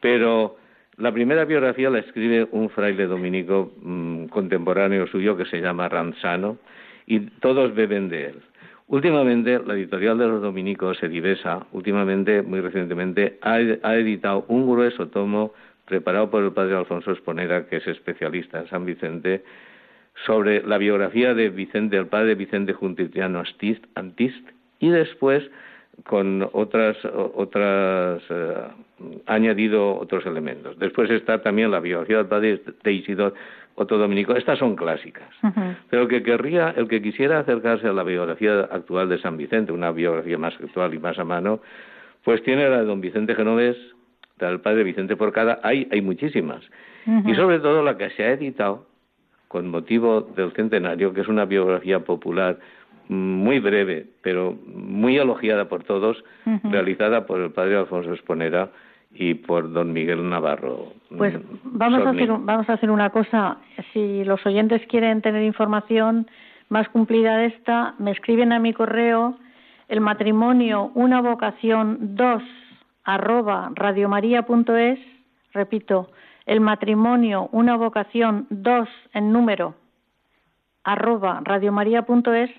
pero 0.00 0.56
la 0.98 1.10
primera 1.10 1.44
biografía 1.44 1.90
la 1.90 1.98
escribe 1.98 2.46
un 2.52 2.70
fraile 2.70 3.06
dominico 3.06 3.72
mm, 3.82 4.26
contemporáneo 4.26 5.06
suyo 5.06 5.36
que 5.36 5.46
se 5.46 5.60
llama 5.60 5.88
Ranzano 5.88 6.58
y 7.06 7.20
todos 7.40 7.74
beben 7.74 8.08
de 8.08 8.26
él. 8.26 8.42
Últimamente, 8.88 9.58
la 9.64 9.74
editorial 9.74 10.18
de 10.18 10.26
los 10.26 10.42
dominicos, 10.42 11.02
Edivesa, 11.02 11.66
últimamente, 11.72 12.42
muy 12.42 12.60
recientemente, 12.60 13.38
ha, 13.40 13.58
editado 13.58 14.44
un 14.48 14.70
grueso 14.70 15.08
tomo 15.08 15.54
preparado 15.86 16.30
por 16.30 16.44
el 16.44 16.52
padre 16.52 16.76
Alfonso 16.76 17.12
Esponera, 17.12 17.66
que 17.66 17.76
es 17.76 17.86
especialista 17.86 18.60
en 18.60 18.68
San 18.68 18.84
Vicente, 18.84 19.44
sobre 20.26 20.62
la 20.66 20.78
biografía 20.78 21.34
de 21.34 21.48
Vicente, 21.50 21.96
el 21.96 22.06
padre 22.06 22.34
Vicente 22.34 22.72
Juntitriano 22.72 23.42
Antist, 23.94 24.48
y 24.78 24.88
después 24.90 25.44
con 26.04 26.48
otras, 26.52 26.96
otras 27.04 28.22
eh, 28.30 28.54
ha 29.26 29.34
añadido 29.34 29.96
otros 29.96 30.24
elementos. 30.26 30.78
Después 30.78 31.10
está 31.10 31.42
también 31.42 31.70
la 31.70 31.80
biografía 31.80 32.18
del 32.18 32.26
padre 32.26 32.60
de 32.82 32.92
Isidoro, 32.92 33.34
otro 33.74 33.98
dominico. 33.98 34.34
Estas 34.34 34.58
son 34.58 34.76
clásicas. 34.76 35.28
Pero 35.90 36.02
el 36.02 36.08
que 36.08 36.22
querría, 36.22 36.74
el 36.76 36.88
que 36.88 37.02
quisiera 37.02 37.38
acercarse 37.38 37.88
a 37.88 37.92
la 37.92 38.02
biografía 38.02 38.60
actual 38.70 39.08
de 39.08 39.18
San 39.18 39.36
Vicente, 39.36 39.72
una 39.72 39.92
biografía 39.92 40.38
más 40.38 40.54
actual 40.54 40.94
y 40.94 40.98
más 40.98 41.18
a 41.18 41.24
mano, 41.24 41.60
pues 42.24 42.42
tiene 42.42 42.68
la 42.68 42.78
de 42.78 42.84
don 42.84 43.00
Vicente 43.00 43.34
Genovés, 43.34 43.76
del 44.38 44.60
padre 44.60 44.82
Vicente 44.82 45.16
Porcada, 45.16 45.60
hay, 45.62 45.88
hay 45.90 46.00
muchísimas. 46.00 46.62
Y 47.26 47.34
sobre 47.34 47.58
todo 47.58 47.82
la 47.82 47.96
que 47.96 48.10
se 48.10 48.22
ha 48.24 48.32
editado 48.32 48.86
con 49.52 49.68
motivo 49.68 50.22
del 50.34 50.50
centenario, 50.52 51.12
que 51.12 51.20
es 51.20 51.28
una 51.28 51.44
biografía 51.44 52.00
popular 52.00 52.58
muy 53.08 53.58
breve, 53.60 54.06
pero 54.22 54.56
muy 54.66 55.18
elogiada 55.18 55.68
por 55.68 55.84
todos, 55.84 56.24
realizada 56.64 57.26
por 57.26 57.38
el 57.38 57.50
padre 57.50 57.76
Alfonso 57.76 58.14
Esponera 58.14 58.70
y 59.12 59.34
por 59.34 59.70
don 59.70 59.92
Miguel 59.92 60.26
Navarro. 60.26 60.94
Pues 61.18 61.34
vamos 61.64 62.00
a, 62.00 62.10
hacer, 62.10 62.28
vamos 62.30 62.68
a 62.70 62.72
hacer 62.72 62.90
una 62.90 63.10
cosa. 63.10 63.58
Si 63.92 64.24
los 64.24 64.44
oyentes 64.46 64.80
quieren 64.88 65.20
tener 65.20 65.42
información 65.42 66.26
más 66.70 66.88
cumplida 66.88 67.36
de 67.36 67.46
esta, 67.48 67.94
me 67.98 68.12
escriben 68.12 68.52
a 68.52 68.58
mi 68.58 68.72
correo 68.72 69.36
el 69.88 70.00
matrimonio 70.00 70.90
una 70.94 71.20
vocación 71.20 72.16
2 72.16 72.42
arroba 73.04 73.70
radiomaria.es, 73.74 74.98
repito, 75.52 76.08
el 76.46 76.60
matrimonio 76.60 77.48
una 77.52 77.76
vocación 77.76 78.46
2 78.50 78.88
en 79.14 79.32
número 79.32 79.74
arroba 80.84 81.40
radiomaria.es, 81.44 82.50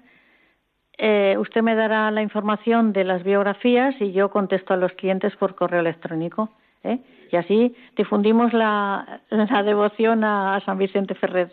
eh, 0.97 1.35
usted 1.39 1.61
me 1.61 1.75
dará 1.75 2.11
la 2.11 2.21
información 2.21 2.93
de 2.93 3.03
las 3.03 3.23
biografías 3.23 3.95
y 3.99 4.11
yo 4.11 4.29
contesto 4.29 4.73
a 4.73 4.77
los 4.77 4.93
clientes 4.93 5.35
por 5.35 5.55
correo 5.55 5.81
electrónico. 5.81 6.49
¿eh? 6.83 6.99
Y 7.31 7.35
así 7.35 7.75
difundimos 7.97 8.53
la, 8.53 9.21
la 9.29 9.63
devoción 9.63 10.23
a, 10.23 10.61
San 10.65 10.77
Vicente 10.77 11.15
Ferrer. 11.15 11.51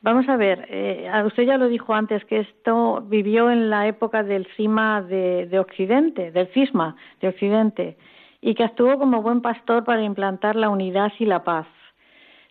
Vamos 0.00 0.28
a 0.28 0.36
ver, 0.36 0.66
eh, 0.68 1.08
usted 1.24 1.44
ya 1.44 1.58
lo 1.58 1.68
dijo 1.68 1.94
antes, 1.94 2.24
que 2.24 2.40
esto 2.40 3.02
vivió 3.06 3.50
en 3.50 3.70
la 3.70 3.86
época 3.86 4.24
del 4.24 4.46
cima 4.56 5.00
de, 5.02 5.46
de 5.46 5.58
Occidente, 5.60 6.32
del 6.32 6.48
cisma 6.48 6.96
de 7.20 7.28
Occidente, 7.28 7.96
y 8.42 8.54
que 8.54 8.64
actuó 8.64 8.98
como 8.98 9.22
buen 9.22 9.40
pastor 9.40 9.84
para 9.84 10.02
implantar 10.02 10.56
la 10.56 10.68
unidad 10.68 11.12
y 11.18 11.24
la 11.24 11.44
paz. 11.44 11.66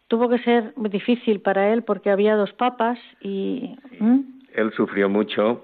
Tuvo 0.08 0.30
que 0.30 0.40
ser 0.40 0.74
difícil 0.78 1.42
para 1.42 1.72
él 1.72 1.84
porque 1.84 2.10
había 2.10 2.36
dos 2.36 2.52
papas 2.54 2.98
y... 3.22 3.76
Él 4.54 4.72
sufrió 4.76 5.10
mucho 5.10 5.62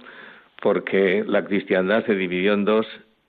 porque 0.61 1.23
la 1.25 1.43
cristiandad 1.43 2.05
se 2.05 2.15
dividió 2.15 2.53
en 2.53 2.65
dos 2.65 2.85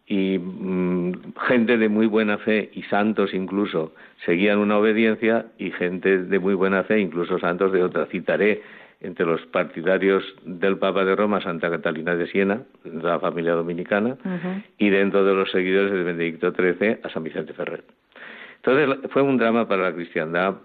y 0.06 0.38
mm, 0.38 1.34
gente 1.46 1.76
de 1.76 1.88
muy 1.88 2.06
buena 2.06 2.38
fe 2.38 2.70
y 2.72 2.82
santos 2.84 3.34
incluso 3.34 3.92
seguían 4.24 4.58
una 4.58 4.78
obediencia 4.78 5.46
y 5.58 5.70
gente 5.70 6.24
de 6.24 6.38
muy 6.38 6.54
buena 6.54 6.82
fe, 6.84 6.98
incluso 6.98 7.38
santos 7.38 7.72
de 7.72 7.82
otra. 7.82 8.06
Citaré 8.06 8.62
entre 9.00 9.26
los 9.26 9.40
partidarios 9.46 10.24
del 10.44 10.78
Papa 10.78 11.04
de 11.04 11.14
Roma, 11.14 11.40
Santa 11.40 11.70
Catalina 11.70 12.16
de 12.16 12.26
Siena, 12.26 12.62
de 12.84 13.02
la 13.02 13.20
familia 13.20 13.52
dominicana, 13.52 14.16
y 14.76 14.90
dentro 14.90 15.24
de 15.24 15.34
los 15.34 15.50
seguidores 15.50 15.92
de 15.92 16.02
Benedicto 16.02 16.52
XIII 16.52 16.98
a 17.04 17.08
San 17.10 17.22
Vicente 17.22 17.52
Ferrer. 17.52 17.84
Entonces 18.56 19.10
fue 19.12 19.22
un 19.22 19.36
drama 19.36 19.68
para 19.68 19.84
la 19.84 19.94
cristiandad 19.94 20.56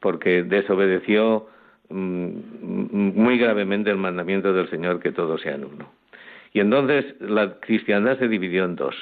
porque 0.00 0.44
desobedeció 0.44 1.48
Mm, 1.90 3.12
muy 3.14 3.38
gravemente 3.38 3.90
el 3.90 3.98
mandamiento 3.98 4.52
del 4.52 4.68
Señor 4.70 5.00
que 5.00 5.12
todos 5.12 5.40
sean 5.42 5.64
uno. 5.64 5.92
Y 6.52 6.60
entonces 6.60 7.14
la 7.20 7.60
cristiandad 7.60 8.18
se 8.18 8.28
dividió 8.28 8.64
en 8.64 8.76
dos, 8.76 8.96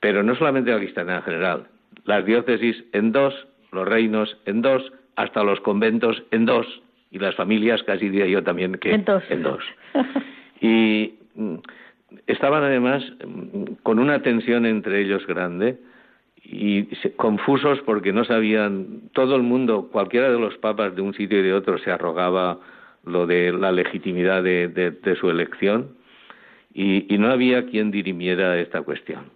pero 0.00 0.22
no 0.22 0.34
solamente 0.34 0.70
la 0.70 0.78
cristiandad 0.78 1.16
en 1.18 1.22
general, 1.22 1.66
las 2.04 2.24
diócesis 2.24 2.84
en 2.92 3.12
dos, 3.12 3.34
los 3.72 3.86
reinos 3.86 4.38
en 4.46 4.62
dos, 4.62 4.92
hasta 5.16 5.42
los 5.42 5.60
conventos 5.60 6.22
en 6.30 6.46
dos, 6.46 6.66
y 7.16 7.18
las 7.18 7.34
familias 7.34 7.82
casi 7.82 8.08
diría 8.08 8.26
yo 8.26 8.42
también 8.42 8.74
que 8.74 8.92
en 8.92 9.04
dos. 9.04 9.22
En 9.30 9.42
dos. 9.42 9.64
y 10.60 11.14
mm, 11.34 11.56
estaban 12.26 12.62
además 12.62 13.02
mm, 13.26 13.82
con 13.82 13.98
una 13.98 14.22
tensión 14.22 14.66
entre 14.66 15.00
ellos 15.00 15.26
grande, 15.26 15.78
y 16.48 16.84
confusos 17.16 17.80
porque 17.84 18.12
no 18.12 18.24
sabían, 18.24 19.10
todo 19.12 19.34
el 19.34 19.42
mundo, 19.42 19.88
cualquiera 19.90 20.30
de 20.30 20.38
los 20.38 20.56
papas 20.58 20.94
de 20.94 21.02
un 21.02 21.12
sitio 21.14 21.40
y 21.40 21.42
de 21.42 21.52
otro 21.52 21.78
se 21.78 21.90
arrogaba 21.90 22.60
lo 23.04 23.26
de 23.26 23.52
la 23.52 23.72
legitimidad 23.72 24.44
de, 24.44 25.16
su 25.18 25.28
elección 25.28 25.96
y, 26.72 27.06
no 27.18 27.32
había 27.32 27.66
quien 27.66 27.90
dirimiera 27.90 28.60
esta 28.60 28.82
cuestión. 28.82 29.35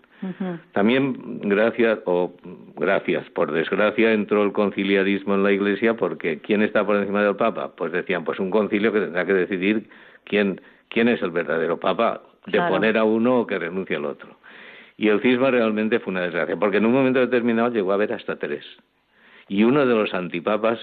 También 0.72 1.40
gracias 1.40 1.98
o 2.04 2.34
gracias 2.76 3.28
por 3.30 3.52
desgracia 3.52 4.12
entró 4.12 4.42
el 4.42 4.52
conciliarismo 4.52 5.34
en 5.34 5.42
la 5.42 5.52
Iglesia 5.52 5.94
porque 5.94 6.40
quién 6.40 6.62
está 6.62 6.84
por 6.84 6.96
encima 6.96 7.22
del 7.22 7.36
Papa 7.36 7.72
pues 7.76 7.92
decían 7.92 8.24
pues 8.24 8.38
un 8.38 8.50
concilio 8.50 8.92
que 8.92 9.00
tendrá 9.00 9.24
que 9.24 9.32
decidir 9.32 9.88
quién 10.24 10.60
quién 10.88 11.08
es 11.08 11.22
el 11.22 11.30
verdadero 11.30 11.80
Papa 11.80 12.22
de 12.46 12.58
poner 12.68 12.98
a 12.98 13.04
uno 13.04 13.40
o 13.40 13.46
que 13.46 13.58
renuncie 13.58 13.96
al 13.96 14.04
otro 14.04 14.40
y 15.00 15.08
el 15.08 15.22
cisma 15.22 15.50
realmente 15.50 15.98
fue 15.98 16.10
una 16.10 16.20
desgracia, 16.20 16.56
porque 16.56 16.76
en 16.76 16.84
un 16.84 16.92
momento 16.92 17.20
determinado 17.20 17.70
llegó 17.70 17.92
a 17.92 17.94
haber 17.94 18.12
hasta 18.12 18.36
tres. 18.36 18.66
Y 19.48 19.64
uno 19.64 19.86
de 19.86 19.94
los 19.94 20.12
antipapas 20.12 20.78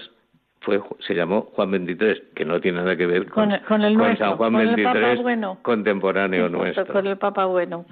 fue, 0.60 0.80
se 1.06 1.14
llamó 1.14 1.42
Juan 1.52 1.70
XXIII, 1.70 2.22
que 2.34 2.44
no 2.44 2.60
tiene 2.60 2.78
nada 2.78 2.96
que 2.96 3.06
ver 3.06 3.28
con, 3.28 3.56
con, 3.68 3.82
el 3.82 3.96
San 4.18 4.36
Juan 4.36 4.74
XXIII, 4.74 5.62
contemporáneo 5.62 6.48
nuestro. 6.48 6.84
Con 6.88 7.06
el 7.06 7.16
Papa 7.16 7.44
bueno. 7.44 7.86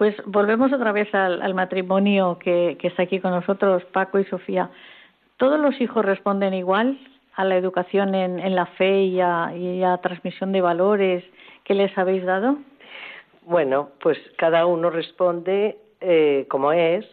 Pues 0.00 0.16
volvemos 0.24 0.72
otra 0.72 0.92
vez 0.92 1.14
al, 1.14 1.52
matrimonio 1.52 2.38
que, 2.38 2.78
está 2.82 3.02
aquí 3.02 3.20
con 3.20 3.32
nosotros, 3.32 3.84
Paco 3.92 4.18
y 4.18 4.24
Sofía. 4.24 4.70
¿Todos 5.36 5.60
los 5.60 5.78
hijos 5.78 6.02
responden 6.02 6.54
igual 6.54 6.98
a 7.34 7.44
la 7.44 7.58
educación 7.58 8.14
en, 8.14 8.54
la 8.56 8.64
fe 8.64 9.02
y 9.02 9.20
a, 9.20 9.54
y 9.54 9.82
a 9.82 9.98
transmisión 9.98 10.52
de 10.52 10.62
valores 10.62 11.22
que 11.64 11.74
les 11.74 11.98
habéis 11.98 12.24
dado? 12.24 12.56
Bueno, 13.42 13.90
pues 14.00 14.16
cada 14.38 14.64
uno 14.64 14.88
responde 14.88 15.76
eh, 16.00 16.46
como 16.48 16.72
es 16.72 17.04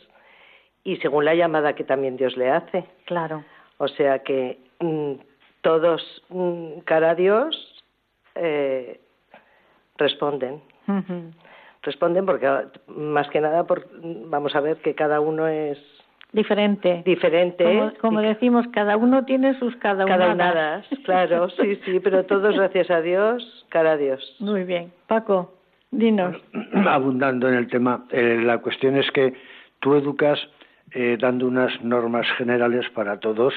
y 0.86 0.96
según 0.96 1.26
la 1.26 1.36
llamada 1.36 1.74
que 1.74 1.84
también 1.84 2.16
Dios 2.16 2.38
le 2.38 2.52
hace. 2.52 2.86
Claro. 3.04 3.44
O 3.80 3.90
sea 3.90 4.20
que 4.20 4.60
mm, 4.80 5.16
todos, 5.60 6.24
mm, 6.30 6.80
cara 6.86 7.10
a 7.10 7.16
Dios, 7.16 7.84
eh, 8.36 9.02
responden. 9.98 10.62
Responden 11.88 12.26
porque, 12.26 12.46
más 12.88 13.30
que 13.30 13.40
nada, 13.40 13.64
por, 13.66 13.88
vamos 14.30 14.54
a 14.58 14.60
ver 14.60 14.76
que 14.78 14.94
cada 14.94 15.22
uno 15.22 15.48
es 15.48 15.78
diferente. 16.34 17.02
Diferente. 17.06 17.94
Como, 18.02 18.20
decimos, 18.20 18.66
cada 18.74 18.98
uno 18.98 19.24
tiene 19.24 19.58
sus 19.58 19.74
cada 19.78 20.04
Cada 20.04 20.84
claro, 21.06 21.50
sí, 21.52 21.80
sí, 21.86 22.02
pero 22.02 22.26
todos, 22.26 22.58
gracias 22.58 22.92
a 22.92 23.00
Dios, 23.00 23.66
cara 23.70 23.94
a 23.94 23.98
Dios. 23.98 24.36
Muy 24.40 24.66
bien. 24.66 24.92
Paco. 25.08 25.54
Dinos. 25.92 26.36
abundando 26.86 27.48
en 27.48 27.56
el 27.56 27.68
tema, 27.70 28.04
eh, 28.12 28.42
la 28.44 28.58
cuestión 28.58 28.98
es 28.98 29.10
que 29.12 29.34
tú 29.80 29.96
educas 29.96 30.38
eh, 30.92 31.16
dando 31.18 31.48
unas 31.48 31.82
normas 31.82 32.28
generales 32.38 32.86
para 32.90 33.22
todos 33.22 33.54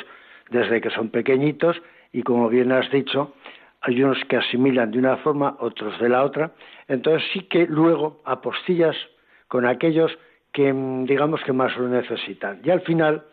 desde 0.51 0.81
que 0.81 0.91
son 0.91 1.09
pequeñitos 1.09 1.83
y 2.13 2.23
como 2.23 2.49
bien 2.49 2.71
has 2.71 2.89
dicho, 2.93 3.35
hay 3.83 4.03
unos 4.03 4.23
que 4.29 4.37
asimilan 4.37 4.91
de 4.91 4.99
una 4.99 5.17
forma, 5.19 5.57
otros 5.61 5.99
de 6.01 6.09
la 6.09 6.23
otra. 6.23 6.53
Entonces 6.89 7.29
sí 7.33 7.43
que 7.43 7.67
luego 7.67 8.21
apostillas 8.25 8.97
con 9.49 9.67
aquellos 9.67 10.17
que 10.53 10.73
mm, 10.73 11.07
digamos 11.07 11.43
que 11.45 11.53
más 11.53 11.77
lo 11.77 11.89
necesitan. 11.89 12.61
Y 12.65 12.71
al 12.71 12.83
final 12.83 13.25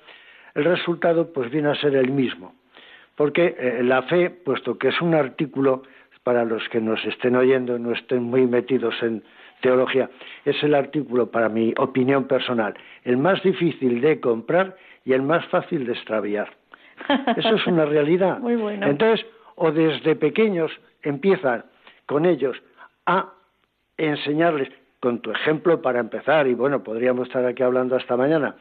el 0.56 0.64
resultado 0.64 1.32
pues 1.34 1.52
viene 1.52 1.70
a 1.70 1.76
ser 1.76 1.96
el 1.96 2.12
mismo. 2.12 2.56
Porque 3.16 3.56
eh, 3.58 3.82
la 3.84 4.04
fe, 4.04 4.30
puesto 4.30 4.78
que 4.78 4.90
es 4.90 5.02
un 5.02 5.16
artículo 5.16 5.84
para 6.24 6.46
los 6.46 6.68
que 6.70 6.80
nos 6.82 7.04
estén 7.06 7.36
oyendo 7.36 7.78
y 7.78 7.80
no 7.80 7.94
estén 7.94 8.24
muy 8.24 8.46
metidos 8.46 8.96
en 9.02 9.24
teología, 9.62 10.10
es 10.46 10.62
el 10.62 10.76
artículo, 10.76 11.32
para 11.32 11.50
mi 11.50 11.74
opinión 11.78 12.26
personal, 12.26 12.74
el 13.04 13.18
más 13.18 13.42
difícil 13.44 14.02
de 14.02 14.20
comprar 14.20 14.76
y 15.04 15.14
el 15.14 15.22
más 15.22 15.46
fácil 15.48 15.86
de 15.86 15.94
extraviar. 15.94 16.50
Eso 17.38 17.56
es 17.56 17.68
una 17.68 17.86
realidad. 17.86 18.40
Muy 18.40 18.56
bueno. 18.56 18.86
Entonces, 18.86 19.26
o 19.58 19.72
desde 19.72 20.16
pequeños 20.16 20.72
empiezan 21.02 21.66
con 22.06 22.26
ellos 22.26 22.56
a 23.06 23.34
enseñarles, 23.98 24.70
con 25.00 25.20
tu 25.20 25.32
ejemplo 25.32 25.82
para 25.82 26.00
empezar, 26.00 26.48
y 26.48 26.54
bueno, 26.54 26.84
podríamos 26.84 27.28
estar 27.28 27.46
aquí 27.46 27.64
hablando 27.64 27.96
hasta 27.96 28.16
mañana, 28.16 28.56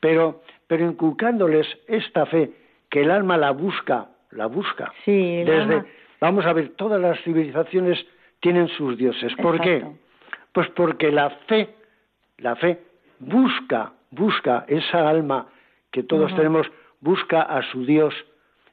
pero, 0.00 0.42
pero 0.66 0.84
inculcándoles 0.84 1.66
esta 1.88 2.26
fe, 2.26 2.52
que 2.90 3.02
el 3.02 3.10
alma 3.10 3.36
la 3.36 3.50
busca, 3.50 4.08
la 4.30 4.46
busca. 4.46 4.92
Sí, 5.04 5.42
desde, 5.44 5.84
Vamos 6.22 6.46
a 6.46 6.52
ver, 6.52 6.68
todas 6.76 7.00
las 7.00 7.20
civilizaciones 7.22 7.98
tienen 8.38 8.68
sus 8.68 8.96
dioses. 8.96 9.34
¿Por 9.42 9.60
qué? 9.60 9.84
Pues 10.52 10.68
porque 10.70 11.10
la 11.10 11.30
fe, 11.48 11.74
la 12.38 12.54
fe 12.54 12.78
busca, 13.18 13.92
busca 14.12 14.64
esa 14.68 15.08
alma 15.08 15.48
que 15.90 16.04
todos 16.04 16.32
tenemos, 16.36 16.70
busca 17.00 17.42
a 17.42 17.62
su 17.72 17.84
Dios 17.84 18.14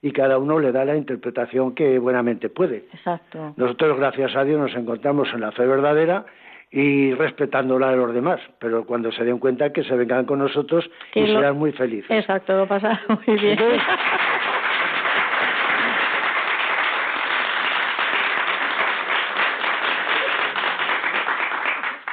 y 0.01 0.11
cada 0.11 0.37
uno 0.37 0.59
le 0.59 0.71
da 0.71 0.85
la 0.85 0.95
interpretación 0.95 1.75
que 1.75 1.99
buenamente 1.99 2.49
puede. 2.49 2.85
Exacto. 2.93 3.53
Nosotros, 3.57 3.97
gracias 3.97 4.35
a 4.35 4.43
Dios, 4.43 4.59
nos 4.59 4.73
encontramos 4.75 5.27
en 5.33 5.41
la 5.41 5.51
fe 5.51 5.65
verdadera 5.65 6.25
y 6.71 7.13
respetándola 7.13 7.89
a 7.89 7.95
los 7.95 8.13
demás, 8.13 8.39
pero 8.59 8.85
cuando 8.85 9.11
se 9.11 9.23
den 9.23 9.39
cuenta 9.39 9.73
que 9.73 9.83
se 9.83 9.95
vengan 9.95 10.25
con 10.25 10.39
nosotros 10.39 10.89
y 11.15 11.25
serán 11.25 11.57
muy 11.57 11.71
felices. 11.73 12.11
Exacto, 12.11 12.55
lo 12.55 12.67
pasa 12.67 13.01
muy 13.27 13.37
bien. 13.37 13.57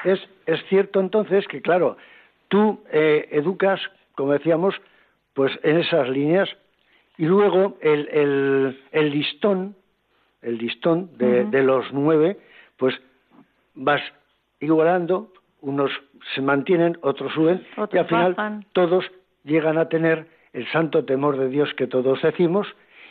es, 0.05 0.20
es 0.47 0.64
cierto 0.68 1.01
entonces 1.01 1.47
que, 1.49 1.61
claro, 1.61 1.99
tú 2.49 2.82
eh, 2.91 3.28
educas, 3.32 3.80
como 4.14 4.32
decíamos, 4.32 4.74
pues 5.34 5.53
en 5.62 5.78
esas 5.78 6.09
líneas 6.09 6.49
y 7.19 7.25
luego 7.25 7.77
el, 7.81 8.09
el, 8.09 8.81
el 8.93 9.11
listón, 9.11 9.77
el 10.43 10.59
listón 10.59 11.17
de, 11.17 11.45
de 11.45 11.62
los 11.62 11.93
nueve, 11.93 12.39
pues 12.77 12.95
vas 13.75 14.03
igualando, 14.61 15.33
unos 15.61 15.91
se 16.35 16.41
mantienen, 16.41 16.99
otros 17.03 17.33
suben, 17.33 17.64
y 17.93 17.99
al 17.99 18.07
final 18.07 18.67
todos 18.73 19.05
llegan 19.45 19.79
a 19.79 19.89
tener 19.89 20.27
el 20.53 20.67
santo 20.73 21.05
temor 21.05 21.39
de 21.39 21.49
Dios 21.49 21.73
que 21.75 21.87
todos 21.87 22.21
decimos 22.23 22.67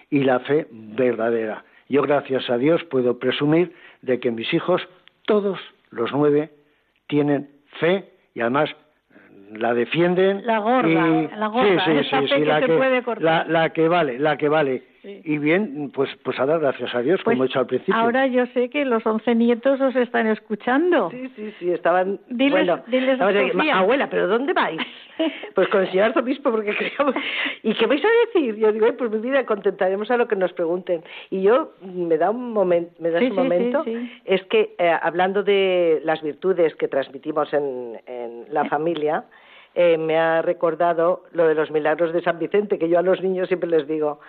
y 0.10 0.24
la 0.24 0.40
fe 0.40 0.68
verdadera. 0.72 1.64
Yo, 1.88 2.02
gracias 2.02 2.50
a 2.50 2.58
Dios, 2.58 2.84
puedo 2.86 3.20
presumir 3.20 3.74
de 4.02 4.20
que 4.20 4.32
mis 4.32 4.52
hijos, 4.54 4.82
todos 5.26 5.60
los 5.92 6.12
nueve, 6.12 6.52
tienen 7.08 7.50
fe 7.80 8.10
y 8.34 8.42
además 8.42 8.76
la 9.52 9.74
defienden. 9.74 10.46
La 10.46 10.60
gorda, 10.60 11.08
la 11.38 11.48
gorda, 11.48 11.86
sí, 11.86 11.92
sí, 12.04 12.28
sí, 12.28 12.46
la, 12.46 12.62
que, 12.62 12.68
la, 13.48 13.70
que 13.72 13.88
vale, 13.88 14.20
la 14.20 14.38
que 14.38 14.50
vale. 14.50 14.84
Y 15.24 15.38
bien, 15.38 15.92
pues, 15.94 16.10
pues 16.24 16.40
a 16.40 16.46
dar 16.46 16.60
gracias 16.60 16.94
a 16.96 17.02
Dios, 17.02 17.22
como 17.24 17.38
pues 17.38 17.48
he 17.48 17.50
dicho 17.50 17.60
al 17.60 17.68
principio. 17.68 17.96
Ahora 17.96 18.26
yo 18.28 18.46
sé 18.48 18.70
que 18.70 18.86
los 18.86 19.06
once 19.06 19.36
nietos 19.36 19.80
os 19.80 19.96
están 19.96 20.28
escuchando. 20.28 21.12
Sí, 21.12 21.30
sí, 21.36 21.54
sí, 21.60 21.72
estaban... 21.72 22.20
Diles, 22.30 22.52
bueno, 22.52 22.84
diles 22.88 23.20
abuela, 23.72 24.10
¿pero 24.10 24.28
dónde 24.28 24.54
vais? 24.54 24.82
pues 25.56 25.68
con 25.70 25.82
el 25.82 25.92
señor 25.92 26.06
arzobispo, 26.06 26.52
porque 26.52 26.76
creemos... 26.76 27.16
¿Y 27.62 27.74
qué 27.76 27.86
vais 27.86 28.04
a 28.04 28.08
decir? 28.26 28.56
Yo 28.56 28.72
digo, 28.72 28.88
pues 28.98 29.12
mi 29.12 29.20
vida, 29.20 29.46
contentaremos 29.46 30.10
a 30.10 30.18
lo 30.18 30.28
que 30.28 30.36
nos 30.36 30.54
pregunten. 30.54 31.04
Y 31.30 31.44
yo, 31.44 31.74
me 31.82 32.18
da 32.18 32.32
un, 32.32 32.52
momento 32.52 32.92
me 33.00 33.12
da 33.12 33.20
un 33.20 33.36
momento, 33.36 33.86
es 34.26 34.44
que 34.46 34.76
eh, 34.78 34.92
hablando 35.02 35.44
de 35.44 36.02
las 36.04 36.22
virtudes 36.22 36.76
que 36.76 36.88
transmitimos 36.88 37.54
en, 37.54 38.00
en 38.08 38.46
la 38.50 38.66
familia, 38.70 39.26
eh, 39.76 39.98
me 39.98 40.18
ha 40.18 40.42
recordado 40.42 41.24
lo 41.34 41.48
de 41.48 41.54
los 41.54 41.70
milagros 41.70 42.14
de 42.14 42.22
San 42.22 42.40
Vicente, 42.40 42.80
que 42.80 42.88
yo 42.88 42.98
a 42.98 43.02
los 43.02 43.22
niños 43.22 43.50
siempre 43.50 43.70
les 43.70 43.86
digo, 43.86 44.22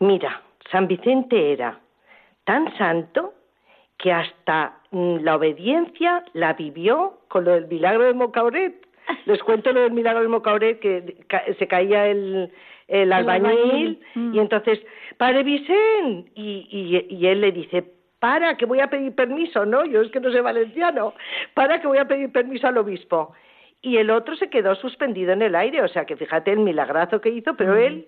Mira, 0.00 0.42
San 0.70 0.88
Vicente 0.88 1.52
era 1.52 1.78
tan 2.44 2.76
santo 2.78 3.34
que 3.98 4.12
hasta 4.12 4.78
mm, 4.90 5.16
la 5.18 5.36
obediencia 5.36 6.24
la 6.32 6.54
vivió 6.54 7.20
con 7.28 7.44
lo 7.44 7.52
del 7.52 7.68
milagro 7.68 8.04
de 8.04 8.14
Mocauret. 8.14 8.86
Les 9.26 9.42
cuento 9.42 9.72
lo 9.72 9.82
del 9.82 9.92
milagro 9.92 10.22
de 10.22 10.28
Mocauret, 10.28 10.80
que 10.80 11.16
se 11.58 11.68
caía 11.68 12.06
el, 12.06 12.50
el 12.88 13.12
albañil, 13.12 14.00
y 14.14 14.38
entonces, 14.38 14.80
Padre 15.18 15.42
Vicente, 15.42 16.30
y, 16.34 17.06
y, 17.08 17.26
él 17.26 17.42
le 17.42 17.52
dice, 17.52 17.84
para, 18.18 18.56
que 18.56 18.66
voy 18.66 18.80
a 18.80 18.88
pedir 18.88 19.14
permiso, 19.14 19.66
¿no? 19.66 19.84
Yo 19.84 20.00
es 20.00 20.10
que 20.10 20.20
no 20.20 20.30
sé 20.32 20.40
valenciano, 20.40 21.14
para, 21.52 21.80
que 21.80 21.86
voy 21.86 21.98
a 21.98 22.08
pedir 22.08 22.32
permiso 22.32 22.66
al 22.66 22.78
obispo. 22.78 23.34
Y 23.82 23.98
el 23.98 24.10
otro 24.10 24.34
se 24.36 24.48
quedó 24.50 24.74
suspendido 24.76 25.32
en 25.32 25.42
el 25.42 25.54
aire, 25.54 25.82
o 25.82 25.88
sea 25.88 26.04
que 26.04 26.16
fíjate 26.16 26.52
el 26.52 26.60
milagrazo 26.60 27.20
que 27.20 27.30
hizo, 27.30 27.54
pero 27.54 27.76
él 27.76 28.06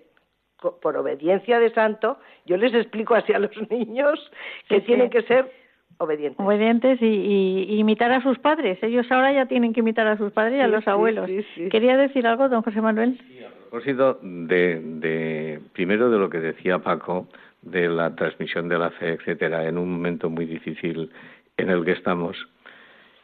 por 0.81 0.97
obediencia 0.97 1.59
de 1.59 1.71
santo, 1.71 2.17
yo 2.45 2.57
les 2.57 2.73
explico 2.73 3.15
así 3.15 3.33
a 3.33 3.39
los 3.39 3.51
niños 3.69 4.31
que 4.67 4.81
tienen 4.81 5.09
que 5.09 5.21
ser 5.23 5.51
obedientes. 5.97 6.45
Obedientes 6.45 7.01
y, 7.01 7.77
imitar 7.77 8.11
a 8.11 8.21
sus 8.21 8.39
padres. 8.39 8.81
Ellos 8.81 9.09
ahora 9.11 9.31
ya 9.31 9.45
tienen 9.45 9.73
que 9.73 9.81
imitar 9.81 10.07
a 10.07 10.17
sus 10.17 10.31
padres 10.31 10.57
y 10.57 10.61
a 10.61 10.67
los 10.67 10.87
abuelos. 10.87 11.29
¿Quería 11.71 11.97
decir 11.97 12.27
algo, 12.27 12.49
don 12.49 12.61
José 12.61 12.81
Manuel? 12.81 13.19
Sí, 13.27 13.43
a 13.43 13.69
propósito 13.69 14.19
de, 14.21 14.79
de, 14.81 15.59
primero 15.73 16.09
de 16.09 16.17
lo 16.17 16.29
que 16.29 16.39
decía 16.39 16.79
Paco, 16.79 17.27
de 17.61 17.87
la 17.87 18.15
transmisión 18.15 18.67
de 18.69 18.77
la 18.77 18.91
fe, 18.91 19.13
etcétera, 19.13 19.67
en 19.67 19.77
un 19.77 19.91
momento 19.91 20.29
muy 20.29 20.45
difícil 20.45 21.09
en 21.57 21.69
el 21.69 21.85
que 21.85 21.91
estamos, 21.91 22.37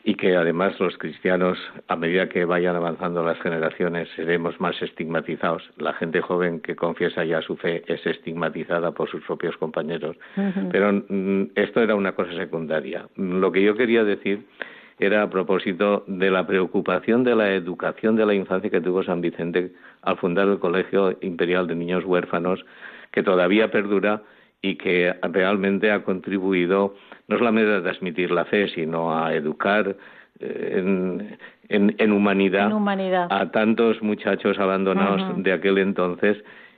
y 0.04 0.16
que 0.16 0.36
además 0.36 0.80
los 0.80 0.98
cristianos, 0.98 1.58
a 1.88 1.96
medida 1.96 2.30
que 2.30 2.46
vayan 2.46 2.76
avanzando 2.76 3.24
las 3.24 3.40
generaciones, 3.42 4.08
seremos 4.16 4.60
más 4.60 4.82
estigmatizados. 4.82 5.70
La 5.78 5.94
gente 5.94 6.22
joven 6.22 6.62
que 6.62 6.76
confiesa 6.76 7.26
ya 7.26 7.42
su 7.42 7.58
fe 7.58 7.84
es 7.88 8.06
estigmatizada 8.06 8.92
por 8.92 9.10
sus 9.10 9.24
propios 9.24 9.58
compañeros. 9.58 10.16
Pero 10.72 10.94
mm, 10.94 11.52
esto 11.56 11.82
era 11.82 11.96
una 11.96 12.14
cosa 12.14 12.34
secundaria. 12.34 13.08
Lo 13.18 13.52
que 13.52 13.62
yo 13.62 13.76
quería 13.76 14.04
decir 14.04 14.46
era 15.00 15.24
a 15.24 15.30
propósito 15.30 16.04
de 16.08 16.32
la 16.32 16.46
preocupación 16.48 17.24
de 17.24 17.36
la 17.36 17.54
educación 17.54 18.16
de 18.16 18.26
la 18.26 18.34
infancia 18.34 18.70
que 18.70 18.82
tuvo 18.82 19.04
San 19.04 19.22
Vicente 19.22 19.72
al 20.02 20.18
fundar 20.18 20.48
el 20.48 20.60
Colegio 20.60 21.18
Imperial 21.22 21.68
de 21.68 21.76
Niños 21.76 22.06
Huérfanos, 22.06 22.66
que 23.12 23.24
todavía 23.24 23.72
perdura 23.72 24.22
y 24.62 24.76
que 24.76 25.16
realmente 25.32 25.92
ha 25.92 26.04
contribuido 26.04 26.96
no 27.28 27.38
solamente 27.38 27.74
a 27.76 27.82
transmitir 27.82 28.32
la 28.32 28.46
fe, 28.46 28.68
sino 28.70 29.16
a 29.16 29.34
educar 29.34 29.96
eh, 30.40 31.38
en, 31.70 32.12
humanidad, 32.12 32.72
a 33.30 33.52
tantos 33.52 34.02
muchachos 34.02 34.58
abandonados 34.58 35.44
de 35.44 35.54
aquel 35.54 35.78
entonces 35.78 36.38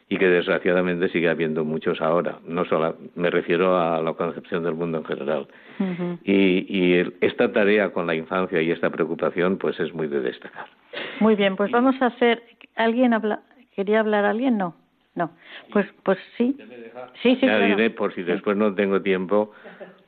y 0.09 0.17
que 0.17 0.27
desgraciadamente 0.27 1.07
sigue 1.07 1.29
habiendo 1.29 1.63
muchos 1.63 2.01
ahora. 2.01 2.39
No 2.45 2.65
solo 2.65 2.97
me 3.15 3.29
refiero 3.29 3.79
a 3.79 4.01
la 4.01 4.13
concepción 4.13 4.63
del 4.63 4.73
mundo 4.73 4.97
en 4.97 5.05
general. 5.05 5.47
y, 6.25 6.65
y, 6.67 7.13
esta 7.21 7.53
tarea 7.53 7.93
con 7.93 8.05
la 8.07 8.13
infancia 8.13 8.61
y 8.61 8.71
esta 8.71 8.89
preocupación, 8.89 9.57
pues 9.57 9.79
es 9.79 9.93
muy 9.93 10.07
de 10.07 10.19
destacar. 10.19 10.65
Muy 11.21 11.35
bien, 11.35 11.55
pues 11.55 11.71
vamos 11.71 11.95
a 12.01 12.07
hacer. 12.07 12.43
¿Alguien 12.75 13.13
habla? 13.13 13.41
¿Quería 13.73 14.01
hablar 14.01 14.25
alguien? 14.25 14.57
No. 14.57 14.75
No, 15.15 15.31
pues, 15.73 15.87
pues 16.03 16.17
sí. 16.37 16.55
Sí, 17.21 17.35
sí. 17.35 17.45
Ya 17.45 17.59
diré, 17.59 17.89
por 17.89 18.13
si 18.15 18.23
después 18.23 18.55
no 18.55 18.73
tengo 18.73 19.01
tiempo, 19.01 19.51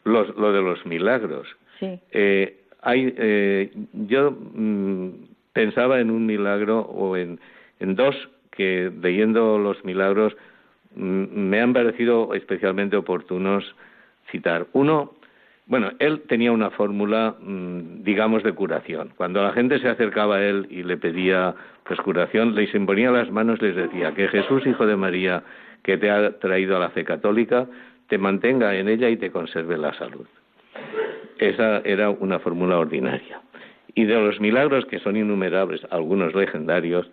los, 0.06 0.36
lo 0.38 0.54
de 0.54 0.62
los 0.62 0.86
milagros. 0.86 1.48
Sí. 1.80 2.00
Eh, 2.12 2.62
hay, 2.82 3.14
eh, 3.18 3.72
yo 3.94 4.32
mm, 4.32 5.10
pensaba 5.52 6.00
en 6.00 6.10
un 6.10 6.26
milagro 6.26 6.82
o 6.82 7.18
en, 7.18 7.40
en 7.80 7.96
dos 7.96 8.16
que, 8.52 8.92
leyendo 9.02 9.58
los 9.58 9.84
milagros, 9.84 10.36
mm, 10.96 11.26
me 11.50 11.60
han 11.60 11.74
parecido 11.74 12.34
especialmente 12.34 12.96
oportunos 12.96 13.76
citar. 14.32 14.68
Uno, 14.74 15.14
bueno, 15.66 15.92
él 16.00 16.22
tenía 16.28 16.52
una 16.52 16.72
fórmula, 16.72 17.36
mm, 17.40 18.04
digamos, 18.04 18.44
de 18.44 18.54
curación. 18.54 19.12
Cuando 19.16 19.42
la 19.42 19.54
gente 19.54 19.80
se 19.80 19.88
acercaba 19.88 20.38
a 20.38 20.44
él 20.46 20.68
y 20.70 20.84
le 20.84 20.98
pedía 20.98 21.56
pues 21.86 22.00
curación, 22.02 22.56
les 22.56 22.74
imponía 22.76 23.12
las 23.12 23.32
manos, 23.32 23.62
les 23.62 23.76
decía 23.76 24.14
que 24.14 24.28
Jesús, 24.28 24.66
hijo 24.66 24.86
de 24.86 24.96
María, 24.96 25.44
que 25.84 25.98
te 25.98 26.10
ha 26.10 26.38
traído 26.40 26.78
a 26.78 26.80
la 26.80 26.90
fe 26.90 27.04
católica, 27.04 27.68
te 28.08 28.18
mantenga 28.18 28.76
en 28.76 28.90
ella 28.90 29.10
y 29.10 29.18
te 29.18 29.32
conserve 29.32 29.78
la 29.78 29.94
salud. 29.94 30.28
Esa 31.40 31.80
era 31.80 32.10
una 32.10 32.40
fórmula 32.40 32.78
ordinaria. 32.78 33.42
Y 33.96 34.06
de 34.06 34.16
los 34.16 34.40
milagros 34.40 34.86
que 34.86 35.00
son 35.00 35.16
innumerables, 35.16 35.82
algunos 35.92 36.34
legendarios, 36.36 37.10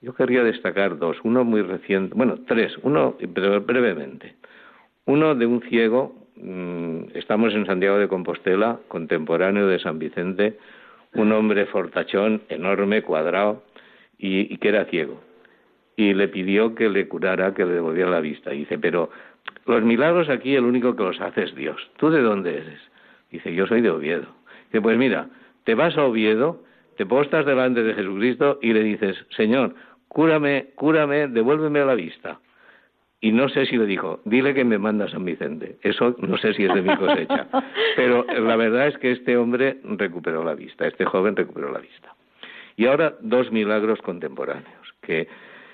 yo 0.00 0.14
querría 0.14 0.42
destacar 0.42 0.98
dos. 0.98 1.16
Uno 1.22 1.44
muy 1.44 1.62
reciente, 1.62 2.14
bueno, 2.16 2.38
tres, 2.46 2.76
uno 2.82 3.16
brevemente. 3.20 4.34
Uno 5.04 5.34
de 5.34 5.46
un 5.46 5.62
ciego 5.62 6.21
estamos 7.14 7.54
en 7.54 7.66
Santiago 7.66 7.98
de 7.98 8.08
Compostela, 8.08 8.80
contemporáneo 8.88 9.66
de 9.66 9.78
San 9.78 9.98
Vicente, 9.98 10.58
un 11.14 11.32
hombre 11.32 11.66
fortachón, 11.66 12.42
enorme, 12.48 13.02
cuadrado, 13.02 13.62
y, 14.18 14.56
que 14.58 14.68
era 14.68 14.84
ciego. 14.86 15.20
Y 15.96 16.14
le 16.14 16.28
pidió 16.28 16.74
que 16.74 16.88
le 16.88 17.08
curara, 17.08 17.54
que 17.54 17.64
le 17.64 17.74
devolviera 17.74 18.10
la 18.10 18.20
vista. 18.20 18.50
Dice, 18.50 18.78
pero 18.78 19.10
los 19.66 19.82
milagros 19.82 20.28
aquí 20.28 20.54
el 20.54 20.64
único 20.64 20.96
que 20.96 21.02
los 21.02 21.20
hace 21.20 21.44
es 21.44 21.54
Dios. 21.54 21.90
¿Tú 21.96 22.10
de 22.10 22.22
dónde 22.22 22.56
eres? 22.58 22.80
Dice, 23.30 23.54
yo 23.54 23.66
soy 23.66 23.80
de 23.80 23.90
Oviedo. 23.90 24.26
Dice, 24.66 24.80
pues 24.80 24.96
mira, 24.96 25.28
te 25.64 25.74
vas 25.74 25.96
a 25.96 26.04
Oviedo, 26.04 26.62
te 26.96 27.06
postas 27.06 27.46
delante 27.46 27.82
de 27.82 27.94
Jesucristo 27.94 28.58
y 28.62 28.72
le 28.72 28.82
dices, 28.82 29.16
Señor, 29.36 29.74
cúrame, 30.08 30.70
cúrame, 30.76 31.28
devuélveme 31.28 31.84
la 31.84 31.94
vista 31.94 32.38
y 33.24 33.30
no 33.30 33.48
sé 33.48 33.66
si 33.66 33.76
le 33.76 33.86
dijo, 33.86 34.20
dile 34.24 34.52
que 34.52 34.64
me 34.64 34.78
manda 34.78 35.08
San 35.08 35.24
Vicente. 35.24 35.76
Eso 35.82 36.16
no 36.18 36.36
sé 36.38 36.54
si 36.54 36.64
es 36.64 36.74
de 36.74 36.82
mi 36.82 36.94
cosecha. 36.96 37.46
Pero 37.96 38.24
la 38.24 38.56
verdad 38.56 38.88
es 38.88 38.98
que 38.98 39.12
este 39.12 39.36
hombre 39.36 39.78
recuperó 39.84 40.42
la 40.42 40.54
vista, 40.54 40.88
este 40.88 41.04
joven 41.04 41.36
recuperó 41.36 41.70
la 41.70 41.78
vista. 41.78 42.16
Y 42.76 42.86
ahora 42.86 43.14
dos 43.20 43.52
milagros 43.52 44.02
contemporáneos, 44.02 44.94
que 45.02 45.28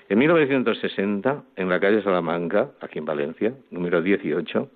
en 0.09 0.19
1960, 0.19 1.43
en 1.55 1.69
la 1.69 1.79
calle 1.79 2.03
Salamanca, 2.03 2.69
aquí 2.81 2.99
en 2.99 3.05
Valencia, 3.05 3.53
número 3.71 3.99
18, 3.99 4.69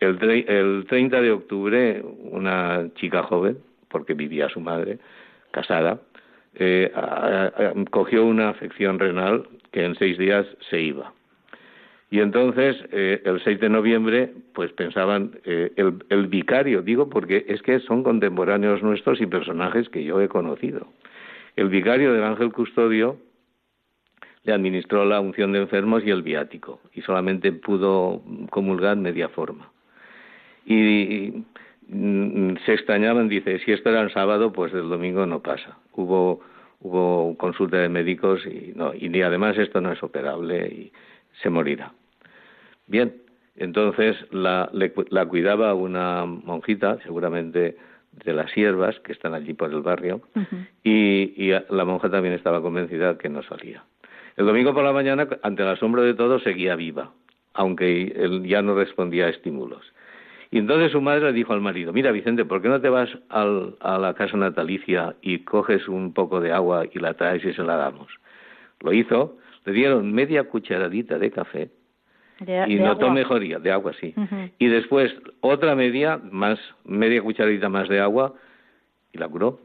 el, 0.00 0.18
el 0.46 0.84
30 0.86 1.22
de 1.22 1.30
octubre, 1.30 2.02
una 2.04 2.86
chica 2.96 3.22
joven, 3.22 3.56
porque 3.88 4.12
vivía 4.12 4.50
su 4.50 4.60
madre, 4.60 4.98
casada, 5.52 6.00
eh, 6.54 6.92
cogió 7.90 8.26
una 8.26 8.50
afección 8.50 8.98
renal 8.98 9.48
que 9.72 9.86
en 9.86 9.94
seis 9.94 10.18
días 10.18 10.46
se 10.68 10.82
iba 10.82 11.10
Y 12.10 12.20
entonces, 12.20 12.76
eh, 12.92 13.22
el 13.24 13.42
6 13.42 13.60
de 13.60 13.68
noviembre, 13.68 14.32
pues 14.52 14.72
pensaban, 14.72 15.32
eh, 15.44 15.72
el, 15.76 16.04
el, 16.10 16.26
vicario, 16.28 16.82
digo 16.82 17.08
porque 17.08 17.44
es 17.48 17.60
que 17.62 17.80
son 17.80 18.04
contemporáneos 18.04 18.82
nuestros 18.82 19.20
y 19.20 19.26
personajes 19.26 19.88
que 19.88 20.04
yo 20.04 20.20
he 20.20 20.28
conocido. 20.28 20.86
El 21.56 21.68
vicario 21.68 22.12
del 22.12 22.24
ángel 22.24 22.52
custodio 22.52 23.18
le 24.44 24.52
administró 24.52 25.04
la 25.04 25.20
unción 25.20 25.52
de 25.52 25.60
enfermos 25.60 26.04
y 26.04 26.10
el 26.10 26.22
viático, 26.22 26.80
y 26.92 27.00
solamente 27.00 27.50
pudo 27.52 28.22
comulgar 28.50 28.96
media 28.96 29.28
forma. 29.30 29.70
Y, 30.66 31.44
mm, 31.88 32.56
se 32.64 32.74
extrañaban, 32.74 33.28
dice, 33.28 33.58
si 33.60 33.72
esto 33.72 33.90
era 33.90 34.02
el 34.02 34.12
sábado, 34.12 34.52
pues 34.52 34.72
el 34.74 34.88
domingo 34.88 35.26
no 35.26 35.40
pasa. 35.40 35.78
Hubo, 35.92 36.40
hubo 36.80 37.36
consulta 37.38 37.78
de 37.78 37.88
médicos 37.88 38.46
y, 38.46 38.72
no, 38.74 38.92
y 38.94 39.20
además 39.22 39.56
esto 39.58 39.80
no 39.80 39.92
es 39.92 40.02
operable 40.02 40.66
y 40.68 40.92
se 41.42 41.50
morirá. 41.50 41.92
Bien, 42.86 43.14
entonces 43.56 44.16
la, 44.30 44.70
la 44.72 45.26
cuidaba 45.26 45.74
una 45.74 46.24
monjita, 46.26 46.98
seguramente 47.04 47.76
de 48.24 48.32
las 48.32 48.50
siervas 48.52 48.98
que 49.00 49.12
están 49.12 49.34
allí 49.34 49.54
por 49.54 49.72
el 49.72 49.80
barrio, 49.80 50.20
y, 50.82 51.50
la 51.50 51.84
monja 51.84 52.10
también 52.10 52.34
estaba 52.34 52.60
convencida 52.60 53.18
que 53.18 53.28
no 53.28 53.42
salía. 53.42 53.82
El 54.36 54.46
domingo 54.46 54.74
por 54.74 54.84
la 54.84 54.92
mañana, 54.92 55.28
ante 55.42 55.62
el 55.62 55.68
asombro 55.68 56.02
de 56.02 56.14
todos, 56.14 56.42
seguía 56.42 56.76
viva, 56.76 57.12
aunque 57.54 58.12
él 58.16 58.44
ya 58.44 58.62
no 58.62 58.74
respondía 58.74 59.26
a 59.26 59.30
estímulos. 59.30 59.92
Y 60.50 60.58
entonces 60.58 60.92
su 60.92 61.00
madre 61.00 61.26
le 61.26 61.32
dijo 61.32 61.52
al 61.52 61.60
marido, 61.60 61.92
mira 61.92 62.12
Vicente, 62.12 62.44
¿por 62.44 62.62
qué 62.62 62.68
no 62.68 62.80
te 62.80 62.88
vas 62.88 63.10
a 63.28 63.98
la 63.98 64.14
casa 64.14 64.36
natalicia 64.36 65.16
y 65.20 65.40
coges 65.40 65.88
un 65.88 66.12
poco 66.12 66.40
de 66.40 66.52
agua 66.52 66.84
y 66.92 66.98
la 67.00 67.14
traes 67.14 67.44
y 67.44 67.52
se 67.52 67.62
la 67.62 67.76
damos? 67.76 68.08
Lo 68.84 68.92
hizo, 68.92 69.38
le 69.64 69.72
dieron 69.72 70.12
media 70.12 70.44
cucharadita 70.44 71.18
de 71.18 71.30
café 71.30 71.70
y 72.68 72.74
notó 72.76 73.10
mejoría, 73.10 73.58
de 73.58 73.72
agua 73.72 73.92
sí. 73.98 74.14
Y 74.58 74.66
después 74.68 75.12
otra 75.40 75.74
media, 75.74 76.20
más, 76.30 76.58
media 76.84 77.22
cucharadita 77.22 77.68
más 77.68 77.88
de 77.88 78.00
agua 78.00 78.34
y 79.12 79.18
la 79.18 79.26
curó. 79.28 79.60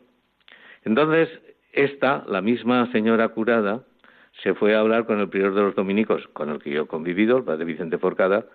Entonces, 0.86 1.30
esta, 1.74 2.24
la 2.28 2.42
misma 2.42 2.90
señora 2.92 3.28
curada, 3.28 3.84
se 4.42 4.54
fue 4.54 4.74
a 4.74 4.80
hablar 4.80 5.06
con 5.06 5.20
el 5.20 5.28
prior 5.28 5.54
de 5.54 5.62
los 5.62 5.76
dominicos, 5.76 6.26
con 6.32 6.50
el 6.50 6.60
que 6.60 6.70
yo 6.70 6.84
he 6.84 6.88
convivido, 6.88 7.38
el 7.38 7.44
padre 7.44 7.66
Vicente 7.66 7.98
Forcada, 7.98 8.46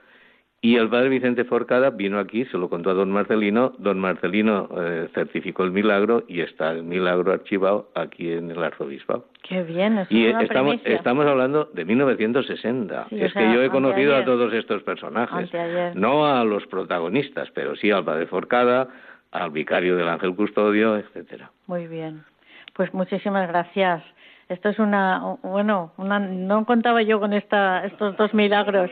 y 0.64 0.76
el 0.76 0.88
padre 0.88 1.10
Vicente 1.10 1.44
Forcada 1.44 1.90
vino 1.90 2.18
aquí, 2.18 2.46
se 2.46 2.56
lo 2.56 2.70
contó 2.70 2.88
a 2.88 2.94
don 2.94 3.10
Marcelino, 3.10 3.74
don 3.76 3.98
Marcelino 3.98 4.66
eh, 4.78 5.08
certificó 5.12 5.62
el 5.62 5.72
milagro 5.72 6.24
y 6.26 6.40
está 6.40 6.70
el 6.70 6.84
milagro 6.84 7.34
archivado 7.34 7.90
aquí 7.94 8.32
en 8.32 8.50
el 8.50 8.64
arzobispado. 8.64 9.26
Qué 9.46 9.62
bien, 9.62 9.98
es 9.98 10.10
Y 10.10 10.24
estamos, 10.24 10.76
estamos 10.86 11.26
hablando 11.26 11.66
de 11.74 11.84
1960. 11.84 13.08
es 13.10 13.34
que 13.34 13.52
yo 13.52 13.62
he 13.62 13.68
conocido 13.68 14.16
a 14.16 14.24
todos 14.24 14.54
estos 14.54 14.82
personajes, 14.84 15.50
no 15.96 16.24
a 16.24 16.42
los 16.44 16.66
protagonistas, 16.68 17.50
pero 17.50 17.76
sí 17.76 17.90
al 17.90 18.06
padre 18.06 18.26
Forcada, 18.26 18.88
al 19.32 19.50
vicario 19.50 19.96
del 19.96 20.08
Ángel 20.08 20.34
Custodio, 20.34 20.96
etcétera. 20.96 21.50
Muy 21.66 21.88
bien. 21.88 22.24
Pues 22.72 22.94
muchísimas 22.94 23.48
gracias. 23.48 24.02
Esto 24.48 24.70
es 24.70 24.78
una, 24.78 25.36
bueno, 25.42 25.92
una, 25.98 26.18
no 26.20 26.64
contaba 26.64 27.02
yo 27.02 27.20
con 27.20 27.34
esta, 27.34 27.84
estos 27.84 28.16
dos 28.16 28.32
milagros. 28.32 28.90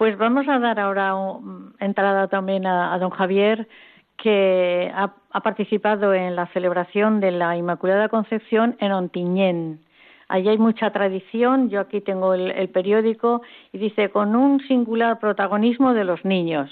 Pues 0.00 0.16
vamos 0.16 0.48
a 0.48 0.58
dar 0.58 0.80
ahora 0.80 1.12
entrada 1.78 2.26
también 2.28 2.64
a, 2.64 2.98
don 2.98 3.10
Javier, 3.10 3.68
que 4.16 4.90
ha, 4.94 5.12
participado 5.42 6.14
en 6.14 6.36
la 6.36 6.46
celebración 6.54 7.20
de 7.20 7.32
la 7.32 7.54
Inmaculada 7.54 8.08
Concepción 8.08 8.76
en 8.80 8.92
Ontiñén. 8.92 9.80
Allí 10.26 10.48
hay 10.48 10.56
mucha 10.56 10.90
tradición, 10.90 11.68
yo 11.68 11.80
aquí 11.80 12.00
tengo 12.00 12.32
el 12.32 12.70
periódico, 12.70 13.42
y 13.74 13.76
dice, 13.76 14.08
con 14.08 14.36
un 14.36 14.66
singular 14.66 15.18
protagonismo 15.18 15.92
de 15.92 16.04
los 16.04 16.24
niños. 16.24 16.70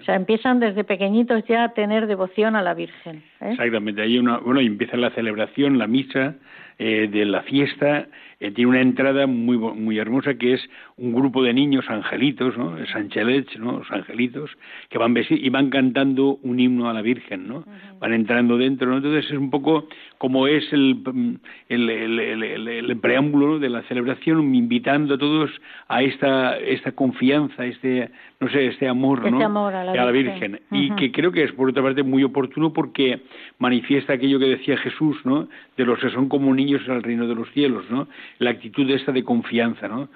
O 0.00 0.04
sea, 0.04 0.16
empiezan 0.16 0.60
desde 0.60 0.84
pequeñitos 0.84 1.44
ya 1.48 1.64
a 1.64 1.68
tener 1.72 2.06
devoción 2.06 2.56
a 2.56 2.62
la 2.62 2.74
Virgen. 2.74 3.22
¿eh? 3.40 3.50
Exactamente. 3.52 4.02
Hay 4.02 4.18
una, 4.18 4.38
bueno, 4.38 4.60
empieza 4.60 4.96
la 4.96 5.10
celebración, 5.10 5.78
la 5.78 5.86
misa 5.86 6.34
eh, 6.78 7.08
de 7.10 7.24
la 7.24 7.42
fiesta. 7.42 8.06
Eh, 8.42 8.50
tiene 8.50 8.70
una 8.70 8.80
entrada 8.80 9.28
muy 9.28 9.56
muy 9.56 9.98
hermosa 9.98 10.34
que 10.34 10.54
es 10.54 10.68
un 10.96 11.12
grupo 11.12 11.44
de 11.44 11.54
niños 11.54 11.88
angelitos, 11.88 12.58
¿no? 12.58 12.74
Sanchelets, 12.86 13.56
¿no? 13.56 13.78
Los 13.78 13.90
angelitos 13.92 14.50
que 14.90 14.98
van 14.98 15.14
y 15.30 15.48
van 15.48 15.70
cantando 15.70 16.40
un 16.42 16.58
himno 16.58 16.90
a 16.90 16.92
la 16.92 17.02
Virgen, 17.02 17.46
¿no? 17.46 17.64
Van 18.00 18.12
entrando 18.12 18.58
dentro, 18.58 18.90
¿no? 18.90 18.96
Entonces 18.96 19.26
es 19.26 19.38
un 19.38 19.50
poco 19.50 19.86
como 20.18 20.48
es 20.48 20.72
el 20.72 21.38
el, 21.68 21.88
el, 21.88 22.68
el, 22.68 22.96
preámbulo 22.96 23.60
de 23.60 23.70
la 23.70 23.82
celebración, 23.82 24.52
invitando 24.56 25.14
a 25.14 25.18
todos 25.18 25.48
a 25.86 26.02
esta 26.02 26.58
esta 26.58 26.90
confianza, 26.90 27.64
este 27.64 28.10
no 28.42 28.48
sé, 28.48 28.66
este 28.66 28.88
amor, 28.88 29.18
este 29.18 29.30
¿no? 29.30 29.44
Amor 29.44 29.72
a 29.72 29.84
la, 29.84 30.10
Virgen. 30.10 30.60
Y 30.72 30.90
que 30.96 31.12
creo 31.12 31.30
que 31.30 31.44
es, 31.44 31.52
por 31.52 31.68
otra 31.70 31.80
parte, 31.80 32.02
muy 32.02 32.24
oportuno 32.24 32.72
porque 32.72 33.22
manifiesta 33.60 34.14
aquello 34.14 34.40
que 34.40 34.46
decía 34.46 34.76
Jesús, 34.78 35.16
¿no? 35.24 35.46
De 35.76 35.84
los 35.84 36.00
que 36.00 36.10
son 36.10 36.28
como 36.28 36.52
niños 36.52 36.82
al 36.88 37.04
reino 37.04 37.28
de 37.28 37.36
los 37.36 37.48
cielos, 37.52 37.84
¿no? 37.88 38.08
La 38.38 38.50
actitud 38.50 38.90
esta 38.90 39.12
de 39.12 39.24
confianza, 39.24 39.88
¿no? 39.88 40.08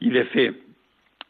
Y 0.00 0.10
de 0.10 0.24
fe. 0.26 0.54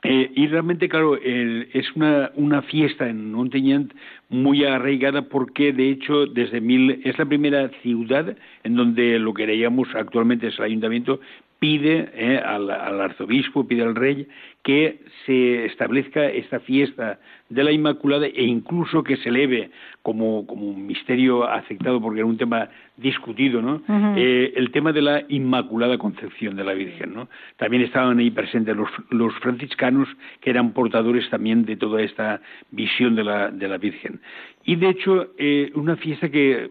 Eh, 0.06 0.30
y 0.34 0.46
realmente, 0.48 0.86
claro, 0.86 1.16
es 1.16 1.96
una, 1.96 2.30
una 2.34 2.60
fiesta 2.60 3.08
en 3.08 3.32
Montañant 3.32 3.90
muy 4.28 4.62
arraigada 4.62 5.22
porque, 5.22 5.72
de 5.72 5.88
hecho, 5.88 6.26
desde 6.26 6.60
mil, 6.60 7.00
es 7.04 7.16
la 7.18 7.24
primera 7.24 7.70
ciudad 7.80 8.36
en 8.64 8.74
donde 8.74 9.18
lo 9.18 9.32
que 9.32 9.46
leíamos 9.46 9.88
actualmente 9.94 10.48
es 10.48 10.58
el 10.58 10.66
ayuntamiento, 10.66 11.20
pide 11.64 12.10
eh, 12.12 12.42
al, 12.44 12.70
arzobispo, 12.70 13.66
pide 13.66 13.84
al 13.84 13.94
rey 13.94 14.28
que 14.62 15.00
se 15.24 15.64
establezca 15.64 16.26
esta 16.26 16.60
fiesta 16.60 17.18
de 17.48 17.64
la 17.64 17.72
Inmaculada 17.72 18.26
e 18.26 18.44
incluso 18.44 19.02
que 19.02 19.16
se 19.16 19.30
eleve 19.30 19.70
como, 20.02 20.46
como 20.46 20.66
un 20.66 20.86
misterio 20.86 21.48
aceptado 21.48 22.02
porque 22.02 22.20
era 22.20 22.26
un 22.26 22.36
tema 22.36 22.68
discutido, 22.96 23.60
¿no? 23.60 23.82
Eh, 24.16 24.52
el 24.56 24.70
tema 24.70 24.92
de 24.92 25.02
la 25.02 25.24
Inmaculada 25.28 25.98
Concepción 25.98 26.54
de 26.56 26.64
la 26.64 26.74
Virgen, 26.74 27.12
¿no? 27.14 27.28
También 27.56 27.82
estaban 27.82 28.18
ahí 28.18 28.30
presentes 28.30 28.76
los, 28.76 28.88
los 29.10 29.34
franciscanos 29.40 30.08
que 30.40 30.50
eran 30.50 30.72
portadores 30.72 31.28
también 31.30 31.64
de 31.64 31.76
toda 31.76 32.02
esta 32.02 32.40
visión 32.70 33.16
de 33.16 33.24
la, 33.24 33.50
de 33.50 33.68
la 33.68 33.78
Virgen. 33.78 34.20
Y 34.64 34.76
de 34.76 34.88
hecho, 34.90 35.28
eh, 35.38 35.70
una 35.74 35.96
fiesta 35.96 36.30
que 36.30 36.70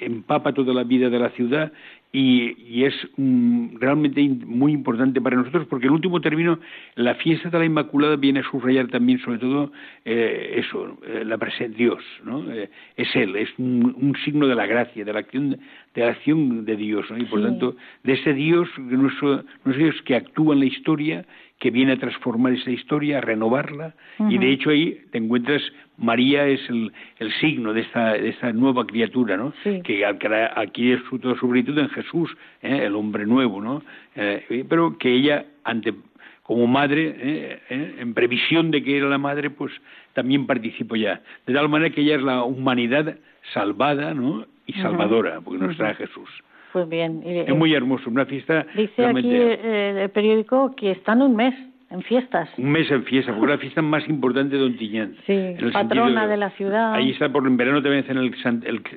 empapa 0.00 0.54
toda 0.54 0.72
la 0.72 0.84
vida 0.84 1.10
de 1.10 1.18
la 1.18 1.30
ciudad 1.30 1.72
y, 2.14 2.84
es 2.84 2.94
realmente 3.16 4.22
muy 4.46 4.72
importante 4.72 5.20
para 5.20 5.36
nosotros 5.36 5.66
porque 5.68 5.86
en 5.86 5.94
último 5.94 6.20
término 6.20 6.60
la 6.94 7.16
fiesta 7.16 7.50
de 7.50 7.58
la 7.58 7.64
Inmaculada 7.64 8.14
viene 8.14 8.40
a 8.40 8.50
subrayar 8.50 8.86
también 8.86 9.18
sobre 9.18 9.38
todo 9.38 9.72
eh, 10.04 10.62
eso, 10.64 10.96
eh, 11.06 11.24
la 11.24 11.38
presencia 11.38 11.68
de 11.68 11.74
Dios, 11.74 12.04
¿no? 12.22 12.52
Eh, 12.52 12.70
es 12.96 13.08
Él, 13.16 13.34
es 13.34 13.48
un, 13.58 14.14
signo 14.24 14.46
de 14.46 14.54
la 14.54 14.66
gracia, 14.66 15.04
de 15.04 15.12
la 15.12 15.18
acción 15.18 15.58
de, 15.94 16.00
la 16.02 16.08
acción 16.10 16.64
de 16.64 16.76
Dios, 16.76 17.10
¿no? 17.10 17.18
y 17.18 17.24
por 17.24 17.42
tanto 17.42 17.76
de 18.02 18.12
ese 18.14 18.32
Dios, 18.34 18.68
nuestro, 18.78 19.44
Dios 19.64 19.94
que 20.04 20.16
actúa 20.16 20.54
en 20.54 20.60
la 20.60 20.66
historia 20.66 21.24
que 21.58 21.70
viene 21.70 21.92
a 21.92 21.96
transformar 21.96 22.52
esa 22.52 22.70
historia, 22.70 23.18
a 23.18 23.20
renovarla, 23.20 23.94
y 24.28 24.38
de 24.38 24.50
hecho 24.50 24.70
ahí 24.70 25.00
te 25.10 25.18
encuentras, 25.18 25.62
María 25.96 26.46
es 26.46 26.60
el, 26.68 26.92
el 27.18 27.32
signo 27.34 27.72
de 27.72 27.82
esta, 27.82 28.14
de 28.14 28.28
esta 28.28 28.52
nueva 28.52 28.86
criatura, 28.86 29.36
¿no? 29.36 29.54
Que 29.82 30.04
aquí 30.04 30.92
es 30.92 31.00
su, 31.08 31.18
toda 31.18 31.36
su 31.36 31.48
virtud 31.48 31.78
en 31.78 31.88
Jesús, 31.90 32.36
¿eh? 32.60 32.82
el 32.84 32.94
hombre 32.94 33.24
nuevo, 33.24 33.62
¿no? 33.62 33.82
Eh, 34.16 34.66
pero 34.68 34.98
que 34.98 35.10
ella, 35.10 35.46
ante 35.62 35.94
como 36.42 36.66
madre, 36.66 37.14
¿eh? 37.16 37.60
en 37.70 38.12
previsión 38.12 38.70
de 38.70 38.82
que 38.82 38.98
era 38.98 39.08
la 39.08 39.16
madre, 39.18 39.48
pues 39.48 39.72
también 40.12 40.46
participó 40.46 40.96
ya. 40.96 41.22
De 41.46 41.54
tal 41.54 41.70
manera 41.70 41.94
que 41.94 42.02
ella 42.02 42.16
es 42.16 42.22
la 42.22 42.44
humanidad 42.44 43.16
salvada, 43.54 44.12
¿no? 44.12 44.46
Y 44.66 44.72
salvadora, 44.74 45.40
porque 45.40 45.64
nos 45.64 45.76
trae 45.76 45.94
Jesús. 45.94 46.28
Pues 46.72 46.88
bien. 46.88 47.22
es 47.24 47.54
muy 47.54 47.72
hermoso, 47.72 48.10
una 48.10 48.26
fiesta. 48.26 48.66
Dice 48.74 49.06
aquí 49.06 49.32
el 49.32 50.10
periódico 50.10 50.74
que 50.74 50.90
están 50.90 51.22
un 51.22 51.36
mes 51.36 51.54
en 51.94 52.02
fiestas. 52.02 52.48
Un 52.58 52.72
mes 52.72 52.90
en 52.90 53.04
fiesta, 53.04 53.32
porque 53.32 53.52
es 53.52 53.58
la 53.58 53.62
fiesta 53.62 53.82
más 53.82 54.08
importante 54.08 54.56
de 54.56 54.62
Ontiñán. 54.64 55.14
Sí, 55.26 55.54
patrona 55.72 56.26
de, 56.26 56.36
la 56.36 56.50
ciudad. 56.50 56.94
Ahí 56.94 57.10
está, 57.10 57.30
por 57.30 57.46
en 57.46 57.56
verano 57.56 57.80
también 57.82 58.04
hacen 58.04 58.18
el, 58.18 58.34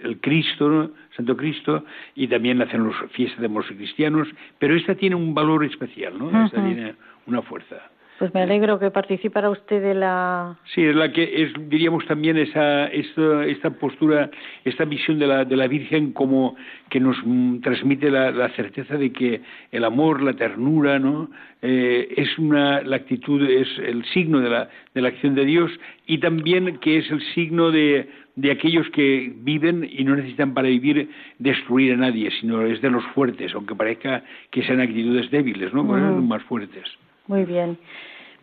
el, 0.03 0.20
Cristo, 0.20 0.91
Santo 1.15 1.38
Cristo, 1.38 1.86
y 2.15 2.28
también 2.28 2.61
hacen 2.61 2.88
las 2.88 2.95
fiestas 3.11 3.39
de 3.39 3.49
los 3.49 3.65
cristianos, 3.68 4.28
pero 4.57 4.76
esta 4.76 4.95
tiene 4.95 5.15
un 5.15 5.34
valor 5.34 5.63
especial, 5.63 6.18
¿no? 6.18 6.45
Esta 6.45 6.63
tiene 6.63 6.95
una 7.28 7.41
fuerza. 7.43 7.76
Pues 8.18 8.34
me 8.34 8.41
alegro 8.41 8.80
que 8.80 8.89
participara 8.89 9.49
usted 9.49 9.80
de 9.80 9.93
la. 9.93 10.57
Sí, 10.74 10.84
es 10.84 10.95
la 10.95 11.11
que 11.11 11.43
es, 11.43 11.51
diríamos 11.70 12.03
también 12.07 12.38
esa, 12.38 12.88
esta, 12.88 13.45
esta 13.45 13.70
postura, 13.70 14.32
esta 14.65 14.86
visión 14.86 15.20
de 15.20 15.28
la, 15.28 15.45
de 15.45 15.55
la 15.55 15.68
Virgen 15.68 16.13
como 16.13 16.55
que 16.89 16.99
nos 16.99 17.15
mm, 17.24 17.59
transmite 17.59 18.09
la, 18.09 18.49
certeza 18.55 18.97
de 18.97 19.11
que 19.11 19.41
el 19.72 19.84
amor, 19.84 20.24
la 20.24 20.34
ternura, 20.34 20.97
¿no? 20.97 21.30
Eh, 21.61 22.11
es 22.18 22.39
una, 22.39 22.82
la 22.82 22.95
actitud, 22.95 23.47
es 23.47 23.68
el 23.78 24.03
signo 24.05 24.39
de 24.39 24.49
la, 24.49 24.70
de 24.95 25.01
la 25.01 25.09
acción 25.09 25.36
de 25.36 25.45
Dios 25.45 25.72
y 26.07 26.18
también 26.18 26.80
que 26.80 26.97
es 26.97 27.11
el 27.11 27.22
signo 27.36 27.70
de, 27.70 28.09
de 28.36 28.51
aquellos 28.51 28.89
que 28.89 29.32
viven 29.36 29.88
y 29.91 30.03
no 30.03 30.15
necesitan 30.15 30.55
para 30.55 30.70
vivir 30.70 31.09
destruir 31.38 31.93
a 31.93 31.97
nadie, 31.97 32.32
sino 32.39 32.61
es 32.61 32.82
de 32.82 32.89
los 32.89 33.03
fuertes, 33.13 33.53
aunque 33.53 33.76
parezca 33.76 34.24
que 34.49 34.63
sean 34.63 34.82
actitudes 34.82 35.30
débiles, 35.30 35.72
¿no? 35.72 35.86
Pues 35.86 36.01
más 36.01 36.41
fuertes. 36.43 36.86
Muy 37.28 37.45
bien. 37.45 37.78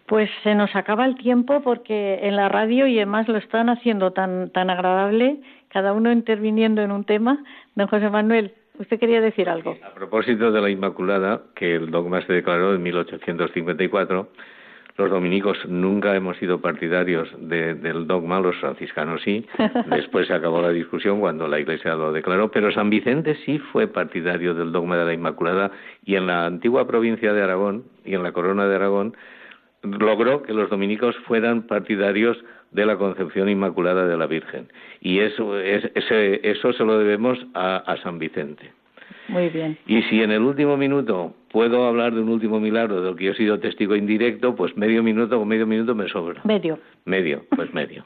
Pues 0.07 0.31
se 0.43 0.55
nos 0.55 0.75
acaba 0.77 1.07
el 1.07 1.17
tiempo 1.17 1.63
porque 1.63 2.21
en 2.23 2.37
la 2.37 2.49
radio 2.49 2.87
y 2.87 2.97
además 2.99 3.27
lo 3.27 3.39
están 3.39 3.71
haciendo 3.71 4.13
tan, 4.13 4.51
tan 4.51 4.69
agradable, 4.69 5.41
cada 5.69 5.95
uno 5.95 6.13
interviniendo 6.13 6.83
en 6.83 6.93
un 6.93 7.05
tema. 7.05 7.43
Don 7.75 7.87
José 7.87 8.11
Manuel, 8.11 8.53
usted 8.79 8.99
quería 9.01 9.23
decir 9.23 9.49
algo. 9.49 9.77
A 9.83 9.95
propósito 9.95 10.53
de 10.53 10.61
la 10.61 10.69
Inmaculada, 10.69 11.43
que 11.55 11.77
el 11.77 11.91
dogma 11.91 12.21
se 12.27 12.35
declaró 12.35 12.75
en 12.75 12.83
1854, 12.83 14.29
los 14.97 15.11
dominicos 15.11 15.59
nunca 15.67 16.15
hemos 16.15 16.37
sido 16.37 16.61
partidarios 16.61 17.29
del 17.39 18.07
dogma, 18.07 18.41
los 18.41 18.57
franciscanos 18.57 19.23
sí. 19.23 19.45
Después 19.87 20.29
se 20.29 20.35
acabó 20.35 20.63
la 20.63 20.71
discusión 20.71 21.21
cuando 21.21 21.49
la 21.49 21.59
Iglesia 21.59 21.95
lo 21.95 22.13
declaró, 22.13 22.51
pero 22.51 22.73
San 22.73 22.91
Vicente 22.91 23.37
sí 23.45 23.59
fue 23.59 23.89
partidario 23.89 24.55
del 24.55 24.71
dogma 24.73 24.97
de 24.97 25.05
la 25.05 25.13
Inmaculada 25.13 25.73
y 26.05 26.15
en 26.15 26.27
la 26.27 26.47
antigua 26.47 26.87
provincia 26.87 27.33
de 27.33 27.43
Aragón 27.43 27.85
y 28.05 28.15
en 28.15 28.23
la 28.23 28.33
Corona 28.33 28.67
de 28.67 28.77
Aragón 28.77 29.17
logró 29.83 30.43
que 30.43 30.53
los 30.53 30.71
dominicos 30.71 31.17
fueran 31.27 31.63
partidarios 31.63 32.43
de 32.71 32.87
la 32.87 32.97
concepción 32.97 33.49
inmaculada 33.49 34.07
de 34.07 34.17
la 34.17 34.27
Virgen. 34.27 34.69
Y 35.01 35.21
eso, 35.21 35.59
eso 35.59 36.73
se 36.73 36.85
lo 36.85 36.99
debemos 36.99 37.39
a, 37.55 37.97
San 38.03 38.19
Vicente. 38.19 38.73
Muy 39.29 39.49
bien. 39.49 39.79
Y 39.87 40.03
si 40.03 40.23
en 40.23 40.31
el 40.31 40.43
último 40.43 40.77
minuto 40.77 41.35
puedo 41.51 41.87
hablar 41.87 42.15
de 42.15 42.21
un 42.21 42.29
último 42.29 42.61
milagro 42.61 43.01
del 43.01 43.17
que 43.17 43.25
yo 43.25 43.33
he 43.33 43.37
sido 43.37 43.59
testigo 43.59 43.97
indirecto, 43.97 44.55
pues 44.55 44.77
medio 44.77 45.03
minuto 45.03 45.41
o 45.41 45.45
medio 45.45 45.67
minuto 45.67 45.95
me 45.95 46.09
sobra. 46.09 46.41
Medio. 46.45 46.79
Medio, 47.05 47.45
pues 47.55 47.73
medio. 47.73 48.05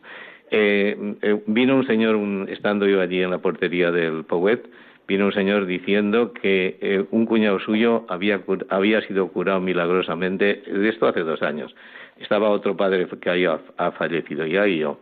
Eh, 0.51 0.97
eh, 1.23 1.43
vino 1.47 1.77
un 1.77 1.87
señor, 1.87 2.16
estando 2.49 2.87
yo 2.87 3.01
allí 3.01 3.23
en 3.23 3.31
la 3.31 3.39
portería 3.39 3.91
del 3.91 4.25
Powet, 4.25 4.69
vino 5.07 5.27
un 5.27 5.33
señor 5.33 5.66
diciendo 5.66 6.33
que 6.33 6.79
eh, 6.81 7.05
un 7.11 7.27
cuñado 7.27 7.59
suyo 7.61 8.05
había, 8.09 8.41
había 8.69 9.01
sido 9.03 9.29
curado 9.29 9.61
milagrosamente, 9.61 10.62
de 10.66 10.89
esto 10.89 11.07
hace 11.07 11.21
dos 11.21 11.43
años. 11.43 11.75
Estaba 12.19 12.51
otro 12.51 12.77
padre 12.77 13.07
que 13.21 13.47
ha, 13.47 13.61
ha 13.77 13.93
fallecido 13.93 14.47
ya 14.47 14.66
y 14.66 14.79
yo. 14.79 15.01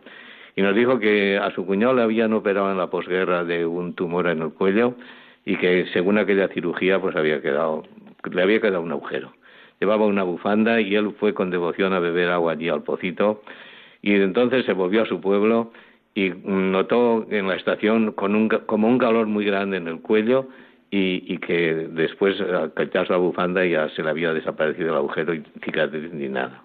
Y 0.55 0.61
nos 0.61 0.75
dijo 0.75 0.99
que 0.99 1.37
a 1.37 1.51
su 1.51 1.65
cuñado 1.65 1.93
le 1.93 2.01
habían 2.01 2.33
operado 2.33 2.71
en 2.71 2.77
la 2.77 2.89
posguerra 2.89 3.43
de 3.43 3.65
un 3.65 3.93
tumor 3.93 4.27
en 4.27 4.41
el 4.41 4.49
cuello 4.49 4.95
y 5.47 5.55
que 5.55 5.85
según 5.93 6.17
aquella 6.17 6.49
cirugía 6.49 6.99
pues 6.99 7.15
había 7.15 7.41
quedado, 7.41 7.83
le 8.29 8.41
había 8.41 8.59
quedado 8.59 8.81
un 8.81 8.91
agujero. 8.91 9.31
Llevaba 9.79 10.05
una 10.05 10.23
bufanda 10.23 10.81
y 10.81 10.93
él 10.93 11.15
fue 11.21 11.33
con 11.33 11.51
devoción 11.51 11.93
a 11.93 11.99
beber 11.99 12.29
agua 12.31 12.51
allí 12.51 12.67
al 12.67 12.83
pocito 12.83 13.41
y 14.01 14.15
entonces 14.15 14.65
se 14.65 14.73
volvió 14.73 15.03
a 15.03 15.05
su 15.05 15.21
pueblo 15.21 15.71
y 16.13 16.33
notó 16.43 17.25
en 17.29 17.47
la 17.47 17.55
estación 17.55 18.11
con 18.11 18.35
un, 18.35 18.49
como 18.49 18.89
un 18.89 18.97
calor 18.97 19.27
muy 19.27 19.45
grande 19.45 19.77
en 19.77 19.87
el 19.87 20.01
cuello 20.01 20.49
y, 20.91 21.37
que 21.37 21.87
después 21.91 22.41
al 22.41 22.73
quitarse 22.73 23.13
la 23.13 23.17
bufanda 23.17 23.65
ya 23.65 23.87
se 23.89 24.03
le 24.03 24.09
había 24.09 24.33
desaparecido 24.33 24.89
el 24.89 24.95
agujero 24.97 25.33
y 25.33 25.43
cicatriz 25.63 26.11
ni 26.11 26.27
nada. 26.27 26.61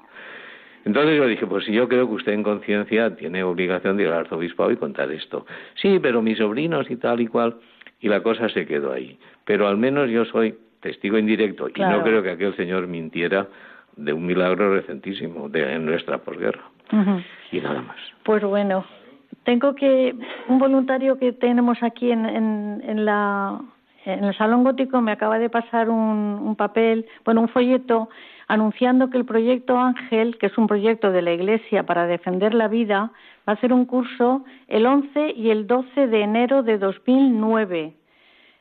Entonces 0.84 1.16
yo 1.16 1.28
dije, 1.28 1.46
pues 1.46 1.66
si 1.66 1.72
yo 1.72 1.88
creo 1.88 2.08
que 2.08 2.14
usted 2.14 2.32
en 2.32 2.42
conciencia 2.42 3.14
tiene 3.14 3.44
obligación 3.44 3.96
de 3.96 4.02
ir 4.02 4.08
al 4.08 4.20
arzobispo 4.20 4.68
y 4.72 4.76
contar 4.76 5.12
esto. 5.12 5.46
Sí, 5.76 6.00
pero 6.02 6.20
mis 6.20 6.38
sobrinos 6.38 6.90
y 6.90 6.96
tal 6.96 7.20
y 7.20 7.28
cual. 7.28 7.54
Y 8.02 8.08
la 8.08 8.22
cosa 8.22 8.48
se 8.50 8.66
quedó 8.66 8.92
ahí. 8.92 9.18
Pero 9.46 9.66
al 9.66 9.78
menos 9.78 10.10
yo 10.10 10.26
soy 10.26 10.54
testigo 10.80 11.16
indirecto 11.16 11.68
y 11.74 11.80
no 11.80 12.02
creo 12.02 12.22
que 12.22 12.32
aquel 12.32 12.54
señor 12.56 12.86
mintiera 12.86 13.46
de 13.96 14.12
un 14.12 14.26
milagro 14.26 14.74
recentísimo 14.74 15.48
de, 15.48 15.74
en 15.74 15.86
nuestra 15.86 16.18
posguerra. 16.18 16.62
Y 17.50 17.60
nada 17.60 17.80
más. 17.80 17.96
Pues 18.24 18.42
bueno, 18.44 18.84
tengo 19.44 19.74
que 19.74 20.14
un 20.48 20.58
voluntario 20.58 21.18
que 21.18 21.32
tenemos 21.32 21.82
aquí 21.82 22.10
en, 22.10 22.26
en, 22.26 23.04
la 23.04 23.60
en 24.04 24.24
el 24.24 24.36
salón 24.36 24.64
gótico 24.64 25.00
me 25.00 25.12
acaba 25.12 25.38
de 25.38 25.48
pasar 25.48 25.88
un, 25.88 26.38
un 26.42 26.56
papel, 26.56 27.06
bueno, 27.24 27.40
un 27.40 27.48
folleto 27.48 28.10
anunciando 28.52 29.08
que 29.08 29.16
el 29.16 29.24
proyecto 29.24 29.78
Ángel, 29.78 30.36
que 30.36 30.44
es 30.44 30.58
un 30.58 30.66
proyecto 30.66 31.10
de 31.10 31.22
la 31.22 31.32
Iglesia 31.32 31.84
para 31.84 32.06
defender 32.06 32.52
la 32.52 32.68
vida, 32.68 33.10
va 33.48 33.52
a 33.52 33.52
hacer 33.52 33.72
un 33.72 33.86
curso 33.86 34.44
el 34.68 34.84
11 34.84 35.32
y 35.34 35.48
el 35.48 35.66
12 35.66 36.08
de 36.08 36.20
enero 36.20 36.62
de 36.62 36.76
2009. 36.76 37.94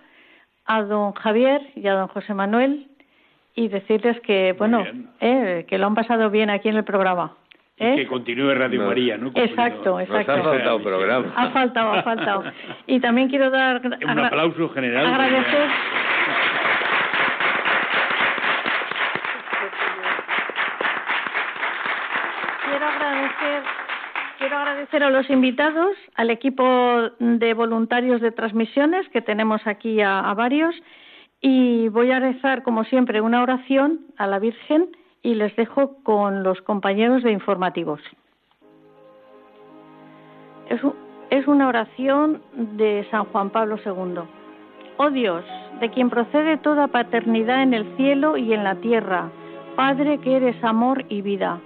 a 0.65 0.83
don 0.83 1.13
Javier 1.13 1.61
y 1.75 1.87
a 1.89 1.95
don 1.95 2.09
José 2.09 2.35
Manuel 2.35 2.89
y 3.55 3.69
decirles 3.69 4.21
que, 4.21 4.55
bueno, 4.57 4.85
eh, 5.21 5.67
que 5.69 5.79
lo 5.79 5.87
han 5.87 5.95
pasado 5.95 6.31
bien 6.31 6.49
aquí 6.49 6.69
en 6.69 6.77
el 6.77 6.85
programa. 6.85 7.38
¿Eh? 7.79 7.97
que 7.97 8.07
continúe 8.07 8.55
Radio 8.55 8.85
María, 8.87 9.17
¿no? 9.17 9.31
exacto, 9.35 10.01
exacto. 10.01 10.33
ha 10.33 10.43
faltado 10.43 10.83
programa. 10.83 11.33
Ha 11.37 11.51
faltado, 11.51 11.93
ha 11.93 12.03
faltado. 12.03 12.45
Y 12.87 13.01
también 13.01 13.29
quiero 13.29 13.51
dar... 13.51 13.81
Un 13.85 14.19
aplauso 14.19 14.69
general. 14.71 15.07
Agradecer... 15.07 15.69
Quiero 22.65 22.87
agradecer 22.87 23.63
Quiero 24.39 24.57
agradecer 24.57 25.03
a 25.03 25.11
los 25.11 25.29
invitados, 25.31 25.97
al 26.15 26.31
equipo 26.31 27.11
de 27.19 27.55
voluntarios 27.55 28.21
de 28.21 28.31
transmisiones, 28.31 29.09
que 29.09 29.21
tenemos 29.21 29.67
aquí 29.67 30.01
a, 30.01 30.33
varios, 30.35 30.77
y 31.41 31.89
voy 31.89 32.13
a 32.13 32.21
rezar, 32.21 32.63
como 32.63 32.85
siempre, 32.85 33.21
una 33.21 33.43
oración 33.43 34.07
a 34.17 34.29
la 34.29 34.39
Virgen 34.39 34.91
y 35.23 35.35
les 35.35 35.55
dejo 35.57 36.03
con 36.03 36.43
los 36.43 36.61
compañeros 36.63 37.23
de 37.23 37.33
informativos. 37.33 38.01
Es, 40.69 40.81
es 41.31 41.47
una 41.47 41.69
oración 41.69 42.43
de 42.55 43.07
San 43.11 43.25
Juan 43.27 43.51
Pablo 43.51 43.79
II. 43.85 44.21
Oh 44.97 45.11
Dios, 45.11 45.45
de 45.81 45.91
quien 45.91 46.11
procede 46.11 46.57
toda 46.59 46.89
paternidad 46.89 47.63
en 47.63 47.75
el 47.75 47.97
cielo 47.97 48.37
y 48.37 48.53
en 48.53 48.65
la 48.65 48.77
tierra, 48.77 49.31
Padre 49.77 50.19
que 50.19 50.37
eres 50.37 50.63
amor 50.65 51.05
y 51.09 51.23
vida 51.23 51.61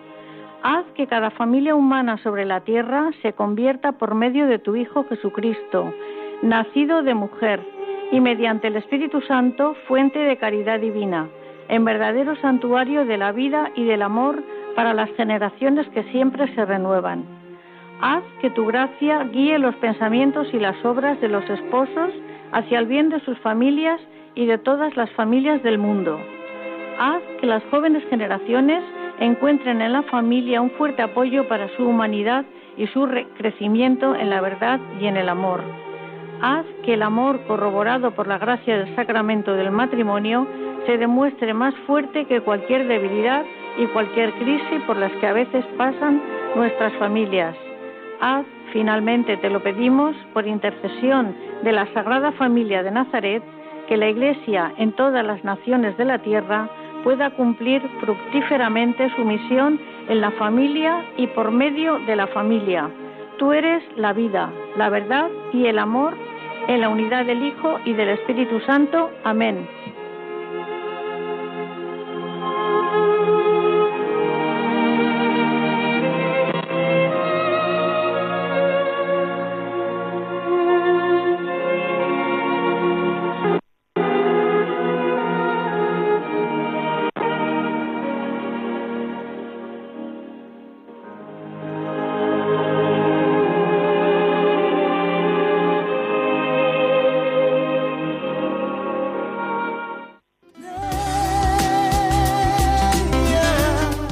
Haz 0.65 0.87
que 0.95 1.09
cada 1.09 1.31
familia 1.31 1.75
humana 1.75 2.19
sobre 2.19 2.45
la 2.45 2.61
tierra 2.61 3.11
se 3.21 3.33
convierta 3.33 3.93
por 3.93 4.15
medio 4.15 4.47
de 4.47 4.61
tu 4.61 4.77
Hijo 4.77 5.05
Jesucristo, 5.09 5.93
nacido 6.43 7.03
de 7.03 7.15
mujer, 7.15 7.61
y 8.13 8.21
mediante 8.21 8.69
el 8.69 8.77
Espíritu 8.77 9.21
Santo, 9.23 9.75
fuente 9.89 10.21
de 10.21 10.37
caridad 10.37 10.79
divina, 10.79 11.29
en 11.73 11.87
verdadero 11.87 12.37
santuario 12.37 13.07
de 13.07 13.17
la 13.17 13.33
vida 13.33 13.71
y 13.75 13.85
del 13.85 14.03
amor 14.03 14.43
para 14.77 14.93
las 14.93 15.09
generaciones 15.13 15.89
que 15.89 16.03
siempre 16.13 16.55
se 16.55 16.67
renuevan. 16.67 17.25
Haz 18.03 18.23
que 18.43 18.51
tu 18.51 18.67
gracia 18.67 19.25
guíe 19.33 19.59
los 19.59 19.75
pensamientos 19.77 20.47
y 20.53 20.59
las 20.59 20.77
obras 20.85 21.19
de 21.23 21.29
los 21.29 21.49
esposos 21.49 22.11
hacia 22.53 22.79
el 22.79 22.85
bien 22.85 23.09
de 23.09 23.21
sus 23.21 23.39
familias 23.39 23.99
y 24.35 24.45
de 24.45 24.59
todas 24.59 24.95
las 24.99 25.11
familias 25.13 25.63
del 25.63 25.79
mundo. 25.79 26.21
Haz 27.01 27.23
que 27.41 27.47
las 27.47 27.65
jóvenes 27.71 28.05
generaciones 28.11 28.85
encuentren 29.19 29.81
en 29.81 29.95
la 29.95 30.03
familia 30.03 30.61
un 30.61 30.73
fuerte 30.73 31.01
apoyo 31.01 31.49
para 31.49 31.75
su 31.79 31.89
humanidad 31.89 32.45
y 32.77 32.87
su 32.89 33.09
crecimiento 33.39 34.15
en 34.15 34.29
la 34.29 34.43
verdad 34.43 34.79
y 35.01 35.07
en 35.07 35.17
el 35.17 35.31
amor. 35.31 35.63
Haz 36.43 36.67
que 36.85 36.95
el 36.95 37.03
amor 37.03 37.41
corroborado 37.47 38.11
por 38.11 38.27
la 38.27 38.37
gracia 38.37 38.77
del 38.77 38.95
sacramento 38.95 39.55
del 39.55 39.71
matrimonio 39.71 40.47
se 40.87 40.99
demuestre 40.99 41.55
más 41.55 41.75
fuerte 41.87 42.25
que 42.27 42.41
cualquier 42.41 42.87
debilidad 42.87 43.45
y 43.79 43.87
cualquier 43.87 44.33
crisis 44.35 44.83
por 44.87 44.97
las 44.97 45.13
que 45.13 45.27
a 45.27 45.33
veces 45.33 45.65
pasan 45.77 46.23
nuestras 46.57 46.93
familias. 46.95 47.57
Haz, 48.21 48.47
finalmente 48.73 49.37
te 49.37 49.51
lo 49.51 49.63
pedimos, 49.63 50.15
por 50.33 50.47
intercesión 50.47 51.35
de 51.63 51.73
la 51.73 51.87
Sagrada 51.93 52.33
Familia 52.33 52.83
de 52.83 52.91
Nazaret, 52.91 53.43
que 53.89 53.97
la 53.97 54.09
Iglesia 54.09 54.73
en 54.79 54.93
todas 54.93 55.25
las 55.25 55.43
naciones 55.45 55.97
de 55.97 56.05
la 56.05 56.19
tierra 56.19 56.69
pueda 57.03 57.31
cumplir 57.31 57.83
fructíferamente 58.01 59.11
su 59.17 59.25
misión 59.25 59.81
en 60.09 60.21
la 60.21 60.31
familia 60.33 61.05
y 61.17 61.27
por 61.29 61.51
medio 61.51 61.99
de 62.01 62.17
la 62.17 62.27
familia. 62.29 62.89
Tú 63.39 63.53
eres 63.53 63.83
la 63.97 64.13
vida, 64.13 64.51
la 64.77 64.89
verdad 64.89 65.29
y 65.53 65.67
el 65.67 65.79
amor 65.79 66.15
en 66.69 66.81
la 66.81 66.89
unidad 66.89 67.27
del 67.27 67.43
Hijo 67.45 67.79
y 67.85 67.93
del 67.93 68.11
Espíritu 68.11 68.61
Santo. 68.61 69.11
Amén. 69.25 69.67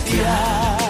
yeah 0.00 0.81